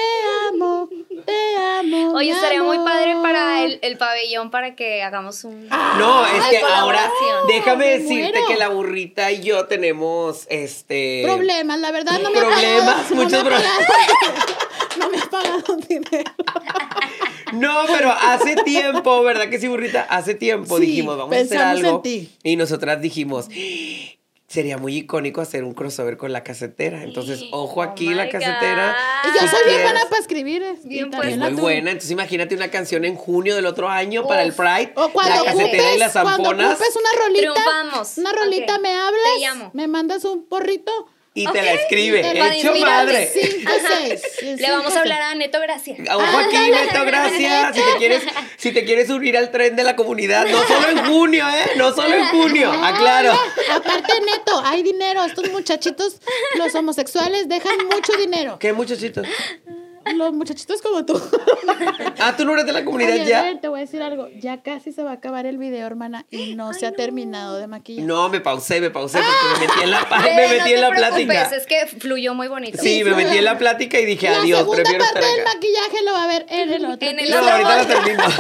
amo, 0.53 0.89
te 1.25 1.57
amo. 1.57 2.13
Oye, 2.15 2.31
estaría 2.33 2.63
muy 2.63 2.77
padre 2.79 3.15
para 3.23 3.65
el, 3.65 3.79
el 3.83 3.97
pabellón 3.97 4.51
para 4.51 4.75
que 4.77 5.03
hagamos 5.03 5.45
un... 5.45 5.67
No, 5.69 6.27
es 6.27 6.43
Ay, 6.45 6.51
que 6.51 6.59
ahora 6.59 7.11
déjame 7.49 7.85
Me 7.87 7.99
decirte 7.99 8.33
muero. 8.33 8.47
que 8.49 8.57
la 8.57 8.69
burrita 8.69 9.33
y 9.33 9.41
yo 9.43 9.67
tenemos 9.67 10.47
este 10.51 11.23
Problemas, 11.25 11.79
la 11.81 11.91
verdad 11.91 12.19
no 12.21 12.31
me 12.31 12.39
ha 12.39 12.43
Problemas, 12.43 12.95
pagado, 12.95 13.15
muchos 13.15 13.33
no 13.33 13.51
me 13.51 13.57
ha 13.57 13.59
problemas. 13.59 13.87
pagado- 13.87 14.99
No 14.99 15.11
me 15.11 15.19
ha 15.19 15.31
pagado 15.31 15.77
dinero. 15.89 16.33
No, 17.53 17.75
pero 17.87 18.11
hace 18.11 18.57
tiempo, 18.57 19.23
¿verdad 19.23 19.49
que 19.49 19.59
sí, 19.59 19.69
burrita? 19.69 20.03
Hace 20.11 20.35
tiempo 20.35 20.77
Sí, 20.79 20.85
dijimos, 20.87 21.17
vamos 21.17 21.35
a 21.35 21.41
hacer 21.41 21.59
algo. 21.59 22.01
ti. 22.03 22.31
Y 22.43 22.57
nosotras 22.57 23.01
dijimos, 23.01 23.49
sería 24.49 24.79
muy 24.79 24.97
icónico 24.97 25.43
hacer 25.43 25.63
un 25.63 25.75
crossover 25.75 26.17
con 26.17 26.33
la 26.33 26.43
casetera. 26.43 27.03
Entonces, 27.05 27.45
ojo 27.53 27.81
Oh 27.81 27.83
aquí 27.83 28.13
la 28.15 28.29
casetera. 28.31 28.97
God. 29.23 29.31
Y 29.31 29.35
yo 29.41 29.47
soy 29.49 29.61
bien 29.69 29.83
buena 29.83 30.01
para 30.09 30.21
escribir. 30.21 30.63
eh, 30.63 30.75
Bien, 30.85 31.11
pues. 31.11 31.37
Muy 31.37 31.53
buena, 31.53 31.91
entonces 31.91 32.11
imagínate 32.11 32.55
una 32.55 32.71
canción 32.71 33.05
en 33.05 33.15
junio 33.15 33.55
del 33.55 33.67
otro 33.67 33.89
año 33.89 34.27
para 34.27 34.43
el. 34.43 34.55
Pride, 34.55 34.93
O 34.97 35.11
cuando 35.11 35.35
la 35.45 35.45
casetera 35.53 35.67
ocupes, 35.85 35.97
y 35.97 35.99
las 35.99 36.13
cuando 36.13 36.31
zamponas 36.45 36.73
ocupes 36.73 36.97
una 36.97 37.25
rolita, 37.27 37.53
Triunfamos. 37.55 38.19
una 38.19 38.33
rolita 38.33 38.79
me 38.79 38.95
hablas, 38.95 39.23
Te 39.37 39.41
llamo. 39.41 39.71
me 39.75 39.87
mandas 39.87 40.25
un 40.25 40.47
porrito. 40.47 40.91
Y 41.39 41.47
te 41.47 41.63
la 41.63 41.73
escribe, 41.75 42.21
Te 42.21 42.59
hecho 42.59 42.75
madre. 42.75 43.31
Cinco, 43.33 43.73
seis. 43.87 44.23
Le 44.61 44.71
vamos 44.71 44.95
a 44.97 45.01
hablar 45.01 45.23
a 45.23 45.35
Neto 45.37 45.61
Gracia. 45.61 45.95
Ojo 46.15 46.39
aquí, 46.39 46.57
Neto, 46.71 47.05
gracias. 47.05 47.77
Si 47.77 47.83
te 47.83 47.99
quieres, 47.99 48.23
si 48.57 48.73
te 48.73 48.85
quieres 48.85 49.09
unir 49.11 49.37
al 49.37 49.51
tren 49.51 49.77
de 49.77 49.85
la 49.85 49.95
comunidad, 49.95 50.47
no 50.47 50.67
solo 50.67 50.89
en 50.89 51.07
junio, 51.07 51.49
¿eh? 51.49 51.71
No 51.77 51.95
solo 51.95 52.13
en 52.15 52.27
junio, 52.27 52.73
aclaro. 52.73 53.33
Aparte, 53.73 54.13
neto, 54.21 54.61
hay 54.65 54.83
dinero. 54.83 55.25
Estos 55.25 55.51
muchachitos, 55.53 56.21
los 56.57 56.75
homosexuales, 56.75 57.49
dejan 57.49 57.77
mucho 57.87 58.13
dinero. 58.17 58.59
¿Qué 58.59 58.73
muchachitos? 58.73 59.27
Los 60.15 60.33
muchachitos 60.33 60.83
como 60.83 61.05
tú. 61.05 61.21
Ah, 62.21 62.35
tú 62.37 62.45
no 62.45 62.53
eres 62.55 62.67
de 62.67 62.73
la 62.73 62.85
comunidad 62.85 63.15
Oye, 63.15 63.27
ya. 63.27 63.43
ven, 63.43 63.61
te 63.61 63.69
voy 63.69 63.79
a 63.79 63.83
decir 63.83 64.03
algo. 64.03 64.29
Ya 64.41 64.61
casi 64.63 64.91
se 64.93 65.05
va 65.05 65.11
a 65.13 65.15
acabar 65.15 65.47
el 65.47 65.57
video, 65.57 65.87
hermana, 65.87 66.27
y 66.31 66.57
no 66.57 66.73
se 66.75 66.87
ha 66.87 66.93
terminado 66.93 67.57
de 67.59 67.69
maquillar. 67.69 68.05
No, 68.07 68.29
me 68.29 68.41
pausé, 68.41 68.81
me 68.81 68.91
pausé 68.91 69.19
porque 69.19 69.61
me 69.61 69.67
metí 69.69 69.83
en 69.85 69.91
la, 69.93 70.01
me 70.11 70.43
no 70.43 70.49
metí 70.55 70.65
te 70.65 70.75
en 70.75 70.81
la 70.81 70.91
plática. 70.91 71.43
Es 71.55 71.67
que 71.67 71.87
fluyó 71.87 72.35
muy 72.35 72.49
bonito. 72.49 72.79
Sí, 72.83 73.05
me 73.05 73.15
metí 73.15 73.39
en 73.39 73.45
la 73.45 73.57
plática 73.57 74.01
y 74.01 74.05
dije 74.07 74.29
La 74.29 74.39
adiós, 74.39 74.59
segunda 74.61 74.83
prefiero 74.83 75.05
parte 75.05 75.19
estar 75.21 75.33
del 75.37 75.41
acá. 75.47 75.55
maquillaje 75.55 76.05
lo 76.05 76.13
va 76.13 76.25
a 76.25 76.27
ver 76.27 76.47
en 76.49 76.73
el 76.73 76.85
otro. 76.87 77.09
En 77.09 77.21
el 77.21 77.31
No, 77.31 77.37
otro 77.39 77.51
ahorita 77.51 77.77
la 77.77 77.83
podcast. 77.85 78.05
termino. 78.05 78.25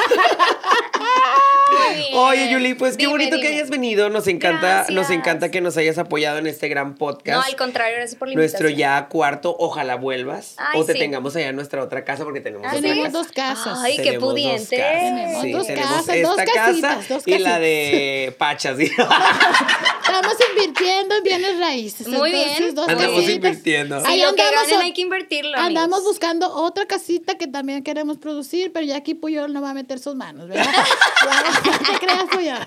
Oye, 2.14 2.50
Yuli, 2.50 2.74
pues 2.74 2.92
qué 2.96 3.02
Dime, 3.04 3.12
bonito 3.12 3.36
que 3.36 3.42
dime. 3.42 3.54
hayas 3.56 3.70
venido. 3.70 4.08
Nos 4.10 4.26
encanta, 4.26 4.78
nos 4.88 4.88
Gracias. 4.94 5.10
encanta 5.18 5.50
que 5.50 5.60
nos 5.60 5.76
hayas 5.76 5.98
apoyado 5.98 6.38
en 6.38 6.46
este 6.46 6.68
gran 6.68 6.94
podcast. 6.96 7.36
No, 7.38 7.42
al 7.42 7.56
contrario, 7.56 7.96
gracias 7.96 8.18
por 8.18 8.28
la 8.28 8.34
Nuestro 8.34 8.68
invitación. 8.68 9.02
ya 9.02 9.08
cuarto, 9.08 9.54
ojalá 9.58 9.96
vuelvas. 9.96 10.54
Ay, 10.58 10.80
o 10.80 10.84
te 10.84 10.94
sí. 10.94 10.98
tengamos 10.98 11.36
allá 11.36 11.48
en 11.48 11.56
nuestra 11.58 11.82
otra 11.82 12.04
casa 12.04 12.24
porque 12.24 12.40
tenemos 12.40 12.64
Ah, 12.66 12.70
otra 12.70 12.80
Tenemos 12.80 13.06
casa. 13.06 13.18
dos 13.18 13.28
casas. 13.32 13.78
Ay, 13.82 13.96
qué 13.96 14.02
Tenemos 14.04 14.22
dos 14.22 14.32
pudiente. 14.32 14.76
casas. 14.76 15.00
Tenemos 15.00 15.52
dos 15.52 15.66
tenemos 15.66 15.88
casas, 15.90 16.08
esta 16.08 16.28
dos 16.28 16.36
casa 16.36 16.98
dos 17.08 17.22
y 17.26 17.38
la 17.38 17.58
de 17.58 18.34
Pachas. 18.38 18.78
Estamos 20.08 20.36
invirtiendo 20.50 21.16
en 21.16 21.22
bienes 21.22 21.58
raíces. 21.58 22.08
Muy 22.08 22.30
entonces, 22.30 22.58
bien. 22.58 22.74
dos 22.74 22.88
Andamos 22.88 23.14
casitas. 23.16 23.34
invirtiendo. 23.34 24.00
Sí, 24.00 24.06
Ahí 24.08 24.20
lo 24.22 24.34
que 24.34 24.42
andamos 24.42 24.62
ganen 24.64 24.78
o- 24.80 24.82
hay 24.84 24.92
que 24.92 25.00
invertirlo. 25.02 25.56
Andamos 25.58 25.98
amigos. 25.98 26.04
buscando 26.12 26.52
otra 26.52 26.86
casita 26.86 27.36
que 27.36 27.46
también 27.46 27.82
queremos 27.82 28.18
producir, 28.18 28.72
pero 28.72 28.86
ya 28.86 28.96
aquí 28.96 29.14
Puyol 29.14 29.52
no 29.52 29.60
va 29.60 29.70
a 29.70 29.74
meter 29.74 29.98
sus 29.98 30.14
manos, 30.14 30.48
¿verdad? 30.48 30.64
¿Qué 31.86 31.98
creas, 32.06 32.24
Puyol? 32.30 32.58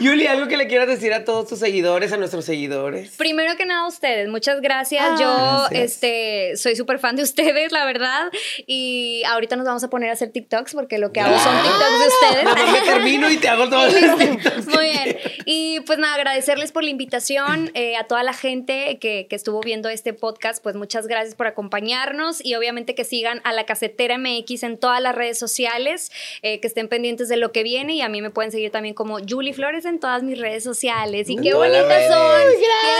Yuli, 0.00 0.26
algo 0.26 0.48
que 0.48 0.56
le 0.56 0.66
quieras 0.66 0.88
decir 0.88 1.12
a 1.12 1.24
todos 1.24 1.48
tus 1.48 1.58
seguidores, 1.58 2.12
a 2.12 2.16
nuestros 2.16 2.44
seguidores. 2.44 3.10
Primero 3.16 3.56
que 3.56 3.66
nada, 3.66 3.82
a 3.84 3.88
ustedes, 3.88 4.28
muchas 4.28 4.60
gracias. 4.60 5.04
Ah, 5.08 5.16
Yo 5.20 5.66
gracias. 5.70 5.92
este, 5.94 6.56
soy 6.56 6.76
súper 6.76 6.98
fan 6.98 7.16
de 7.16 7.22
ustedes, 7.22 7.72
la 7.72 7.84
verdad. 7.84 8.30
Y 8.66 9.22
ahorita 9.26 9.56
nos 9.56 9.66
vamos 9.66 9.84
a 9.84 9.90
poner 9.90 10.10
a 10.10 10.12
hacer 10.14 10.30
TikToks 10.32 10.74
porque 10.74 10.98
lo 10.98 11.12
que 11.12 11.20
hago 11.20 11.38
son 11.38 11.54
TikToks 11.62 11.98
de 12.00 12.06
ustedes. 12.08 12.44
Nada 12.44 12.56
más 12.56 12.72
me 12.72 12.80
termino 12.80 13.30
y 13.30 13.36
te 13.36 13.48
hago 13.48 13.68
todo 13.68 13.84
Muy 14.74 14.84
bien. 14.84 15.18
Y 15.46 15.80
pues 15.80 15.93
nada, 15.98 16.14
agradecerles 16.14 16.72
por 16.72 16.84
la 16.84 16.90
invitación, 16.90 17.70
eh, 17.74 17.96
a 17.96 18.04
toda 18.04 18.22
la 18.22 18.32
gente 18.32 18.98
que, 19.00 19.26
que 19.28 19.36
estuvo 19.36 19.60
viendo 19.60 19.88
este 19.88 20.12
podcast, 20.12 20.62
pues 20.62 20.76
muchas 20.76 21.06
gracias 21.06 21.34
por 21.34 21.46
acompañarnos 21.46 22.44
y 22.44 22.54
obviamente 22.54 22.94
que 22.94 23.04
sigan 23.04 23.40
a 23.44 23.52
la 23.52 23.64
Casetera 23.66 24.18
MX 24.18 24.62
en 24.62 24.78
todas 24.78 25.00
las 25.00 25.14
redes 25.14 25.38
sociales, 25.38 26.10
eh, 26.42 26.60
que 26.60 26.66
estén 26.66 26.88
pendientes 26.88 27.28
de 27.28 27.36
lo 27.36 27.52
que 27.52 27.62
viene 27.62 27.94
y 27.94 28.00
a 28.00 28.08
mí 28.08 28.22
me 28.22 28.30
pueden 28.30 28.50
seguir 28.52 28.70
también 28.70 28.94
como 28.94 29.18
Julie 29.26 29.52
Flores 29.52 29.84
en 29.84 29.98
todas 30.00 30.22
mis 30.22 30.38
redes 30.38 30.64
sociales. 30.64 31.28
Y 31.28 31.36
qué 31.36 31.54
bonitas 31.54 32.08
son. 32.12 32.40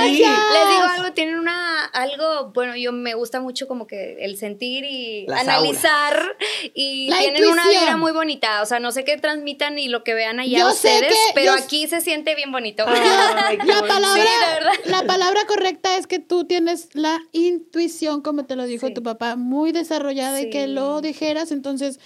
Sí. 0.01 0.19
Les 0.19 0.69
digo 0.69 0.83
algo, 0.97 1.13
tienen 1.13 1.39
una, 1.39 1.85
algo, 1.87 2.51
bueno, 2.53 2.77
yo 2.77 2.93
me 2.93 3.15
gusta 3.15 3.41
mucho 3.41 3.67
como 3.69 3.87
que 3.87 4.17
el 4.25 4.37
sentir 4.37 4.85
y 4.85 5.27
Las 5.27 5.41
analizar 5.41 6.37
y 6.75 7.09
La 7.11 7.19
tienen 7.19 7.47
una 7.47 7.69
vibra 7.69 7.97
muy 7.97 8.13
bonita. 8.13 8.63
O 8.63 8.67
sea, 8.67 8.81
no 8.81 8.93
sé 8.93 9.05
qué 9.05 9.17
transmitan 9.17 9.79
y 9.79 9.89
lo 9.89 10.05
que 10.05 10.15
vean 10.15 10.41
allá 10.41 10.59
Yo 10.59 10.71
sé 10.71 10.95
ustedes, 10.95 11.13
que- 11.13 11.33
pero 11.35 11.57
yo- 11.57 11.63
aquí 11.65 11.87
se 11.89 12.01
siente 12.01 12.35
bien 12.35 12.53
bonito. 12.53 12.84
Ay, 12.87 13.59
La 13.65 13.81
palabra, 13.87 14.25
Sí, 14.85 14.91
la 14.91 15.03
palabra 15.05 15.41
correcta 15.47 15.97
es 15.97 16.07
que 16.07 16.19
tú 16.19 16.45
tienes 16.45 16.89
la 16.95 17.19
intuición, 17.33 18.21
como 18.23 18.45
te 18.45 18.57
lo 18.57 18.65
dijo 18.67 18.89
Sí. 18.89 18.95
tu 18.95 19.03
papá, 19.03 19.37
muy 19.37 19.73
desarrollada 19.73 20.41
y 20.41 20.51
que 20.51 20.67
lo 20.67 21.01
dijeras, 21.01 21.51
entonces 21.53 21.99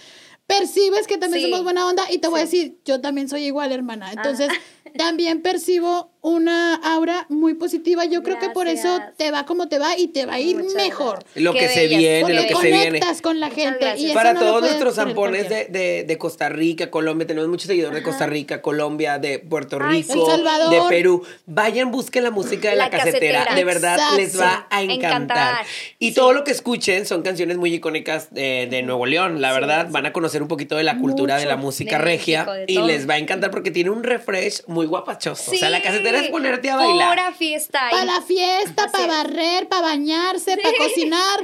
percibes 0.49 1.05
que 1.07 1.17
también 1.17 1.43
Sí. 1.45 1.49
somos 1.49 1.63
buena 1.63 1.85
onda 1.87 2.03
y 2.09 2.17
te 2.17 2.27
voy 2.27 2.41
a 2.41 2.47
Sí. 2.47 2.57
decir, 2.57 2.77
yo 2.83 2.99
también 2.99 3.29
soy 3.29 3.45
igual, 3.45 3.71
hermana. 3.71 4.11
Entonces, 4.11 4.49
también 4.97 5.41
percibo 5.43 6.09
una 6.21 6.75
aura 6.75 7.25
muy 7.29 7.53
positiva. 7.53 8.03
Yo 8.05 8.23
creo 8.23 8.39
que 8.39 8.49
por 8.49 8.67
eso 8.67 8.93
Gracias. 8.95 9.15
te 9.17 9.31
va 9.31 9.45
como 9.45 9.69
te 9.69 9.79
va 9.79 9.97
y 9.97 10.07
te 10.09 10.25
va 10.25 10.33
a 10.33 10.39
ir 10.41 10.57
Muchas 10.57 10.73
mejor. 10.75 11.19
gracias. 11.19 11.43
Lo 11.43 11.53
Qué 11.53 11.59
que 11.59 11.67
se 11.69 11.79
bellas. 11.81 11.99
viene, 11.99 12.21
Porque 12.21 12.35
lo 12.35 12.41
que 12.47 12.55
se 12.55 12.67
viene. 12.71 12.85
conectas 12.87 13.21
con 13.21 13.39
la 13.39 13.49
gente. 13.51 13.77
gracias. 13.79 14.11
Y 14.11 14.13
Para 14.13 14.33
no 14.33 14.39
todos 14.41 14.61
nuestros 14.61 14.95
zampones 14.95 15.47
de, 15.47 15.65
de- 15.65 16.03
de 16.03 16.17
Costa 16.17 16.49
Rica, 16.49 16.89
Colombia, 16.91 17.25
tenemos 17.27 17.47
muchos 17.49 17.67
seguidores 17.67 17.95
de 17.95 18.03
Costa 18.03 18.25
Rica, 18.25 18.61
Colombia, 18.61 19.17
de 19.19 19.39
Puerto 19.39 19.77
Ay, 19.81 20.01
Rico, 20.01 20.13
sí. 20.13 20.19
Salvador. 20.31 20.71
de 20.71 20.89
Perú. 20.89 21.23
Vayan, 21.45 21.91
busquen 21.91 22.23
la 22.23 22.31
música 22.31 22.69
de 22.71 22.75
la, 22.75 22.85
La 22.85 22.89
casetera. 22.89 23.39
Casetera. 23.45 23.55
De 23.55 23.63
verdad 23.63 23.93
Exacto. 23.95 24.17
les 24.17 24.39
va 24.39 24.67
a 24.69 24.81
encantar. 24.81 25.09
Encantar. 25.21 25.65
Y 25.99 26.09
Sí. 26.09 26.13
todo 26.15 26.33
lo 26.33 26.43
que 26.43 26.51
escuchen 26.51 27.05
son 27.05 27.21
canciones 27.21 27.57
muy 27.57 27.73
icónicas 27.73 28.33
de, 28.33 28.67
de 28.69 28.81
Nuevo 28.81 29.05
León. 29.05 29.39
La 29.39 29.53
Sí, 29.53 29.59
verdad, 29.59 29.85
sí. 29.85 29.93
van 29.93 30.05
a 30.07 30.11
conocer 30.11 30.38
un 30.41 30.47
poquito 30.47 30.75
de 30.75 30.83
la 30.83 30.97
cultura 30.97 31.37
de 31.37 31.45
la 31.45 31.55
música 31.55 31.97
De 31.97 32.03
regia 32.03 32.45
México, 32.45 32.53
de 32.53 32.65
y 32.73 32.77
les 32.87 33.09
va 33.09 33.15
a 33.15 33.17
encantar 33.17 33.51
porque 33.51 33.71
tiene 33.71 33.89
un 33.89 34.03
refresh 34.03 34.63
muy 34.67 34.85
guapachoso. 34.85 35.51
o 35.51 35.55
sea, 35.55 35.69
la 35.69 35.81
casetera 35.81 36.19
es 36.19 36.29
ponerte 36.29 36.69
a 36.69 36.77
bailar. 36.77 37.09
Pura 37.09 37.31
fiesta. 37.33 37.81
Para 37.89 38.05
la 38.05 38.21
fiesta, 38.21 38.89
para 38.91 39.07
barrer, 39.07 39.67
para 39.67 39.81
bañarse, 39.81 40.57
para 40.57 40.77
cocinar, 40.77 41.39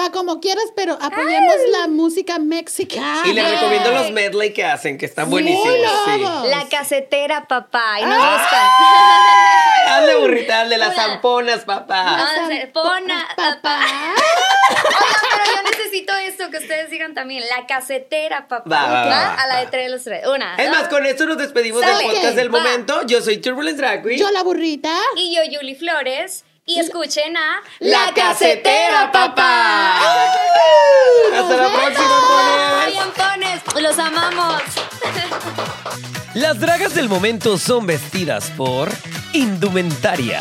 para 0.00 0.12
como 0.12 0.40
quieras, 0.40 0.64
pero 0.74 0.94
apoyemos 0.94 1.54
la 1.78 1.88
música 1.88 2.38
mexicana. 2.38 3.22
Y 3.26 3.32
les 3.34 3.44
Ay. 3.44 3.52
recomiendo 3.52 3.90
los 3.92 4.10
medley 4.12 4.52
que 4.52 4.64
hacen, 4.64 4.96
que 4.98 5.04
están 5.06 5.26
Sí, 5.26 5.30
buenísimos. 5.30 5.74
sí. 6.06 6.20
La 6.48 6.66
casetera, 6.70 7.46
papá. 7.46 8.00
Y 8.00 8.04
nos 8.04 8.18
Ah. 8.18 8.38
buscan. 8.38 9.94
Hazle 9.94 10.16
burrita, 10.16 10.60
hazle 10.62 10.78
las 10.78 10.94
zamponas, 10.94 11.64
papá. 11.64 12.26
Se- 12.48 12.66
Pona, 12.68 13.26
Papá. 13.36 13.78
Oigan, 14.70 15.20
pero 15.44 15.56
yo 15.56 15.70
necesito 15.70 16.12
esto 16.14 16.50
que 16.50 16.58
ustedes 16.58 16.90
digan 16.90 17.14
también. 17.14 17.42
La 17.48 17.66
casetera, 17.66 18.46
papá. 18.48 18.68
Va, 18.70 18.82
va, 18.86 19.04
va, 19.04 19.08
va, 19.08 19.34
A 19.34 19.46
la 19.48 19.60
de 19.60 19.66
tres, 19.66 19.90
los 19.90 20.04
tres. 20.04 20.26
Una. 20.26 20.54
Es 20.56 20.70
más, 20.70 20.80
dos, 20.82 20.88
con 20.88 21.06
esto 21.06 21.26
nos 21.26 21.38
despedimos 21.38 21.80
del 21.84 21.94
podcast 22.02 22.36
del 22.36 22.50
momento. 22.50 23.04
Yo 23.06 23.20
soy 23.20 23.38
Turbulence 23.38 23.78
Drag 23.78 24.02
Queen. 24.02 24.18
Yo 24.18 24.30
la 24.30 24.42
burrita. 24.42 24.92
Y 25.16 25.34
yo, 25.34 25.42
Yuli 25.44 25.74
Flores. 25.74 26.44
Y 26.66 26.78
escuchen 26.78 27.36
a 27.36 27.62
La 27.80 28.12
Casetera, 28.14 29.10
papá. 29.10 29.96
Hasta 31.34 31.56
la 31.56 31.68
próxima, 31.68 32.20
pones. 32.28 32.70
Vayan, 32.76 33.10
pones. 33.12 33.82
Los 33.82 33.98
amamos. 33.98 34.62
Las 36.34 36.60
dragas 36.60 36.94
del 36.94 37.08
momento 37.08 37.58
son 37.58 37.86
vestidas 37.86 38.50
por 38.56 38.88
Indumentaria. 39.32 40.40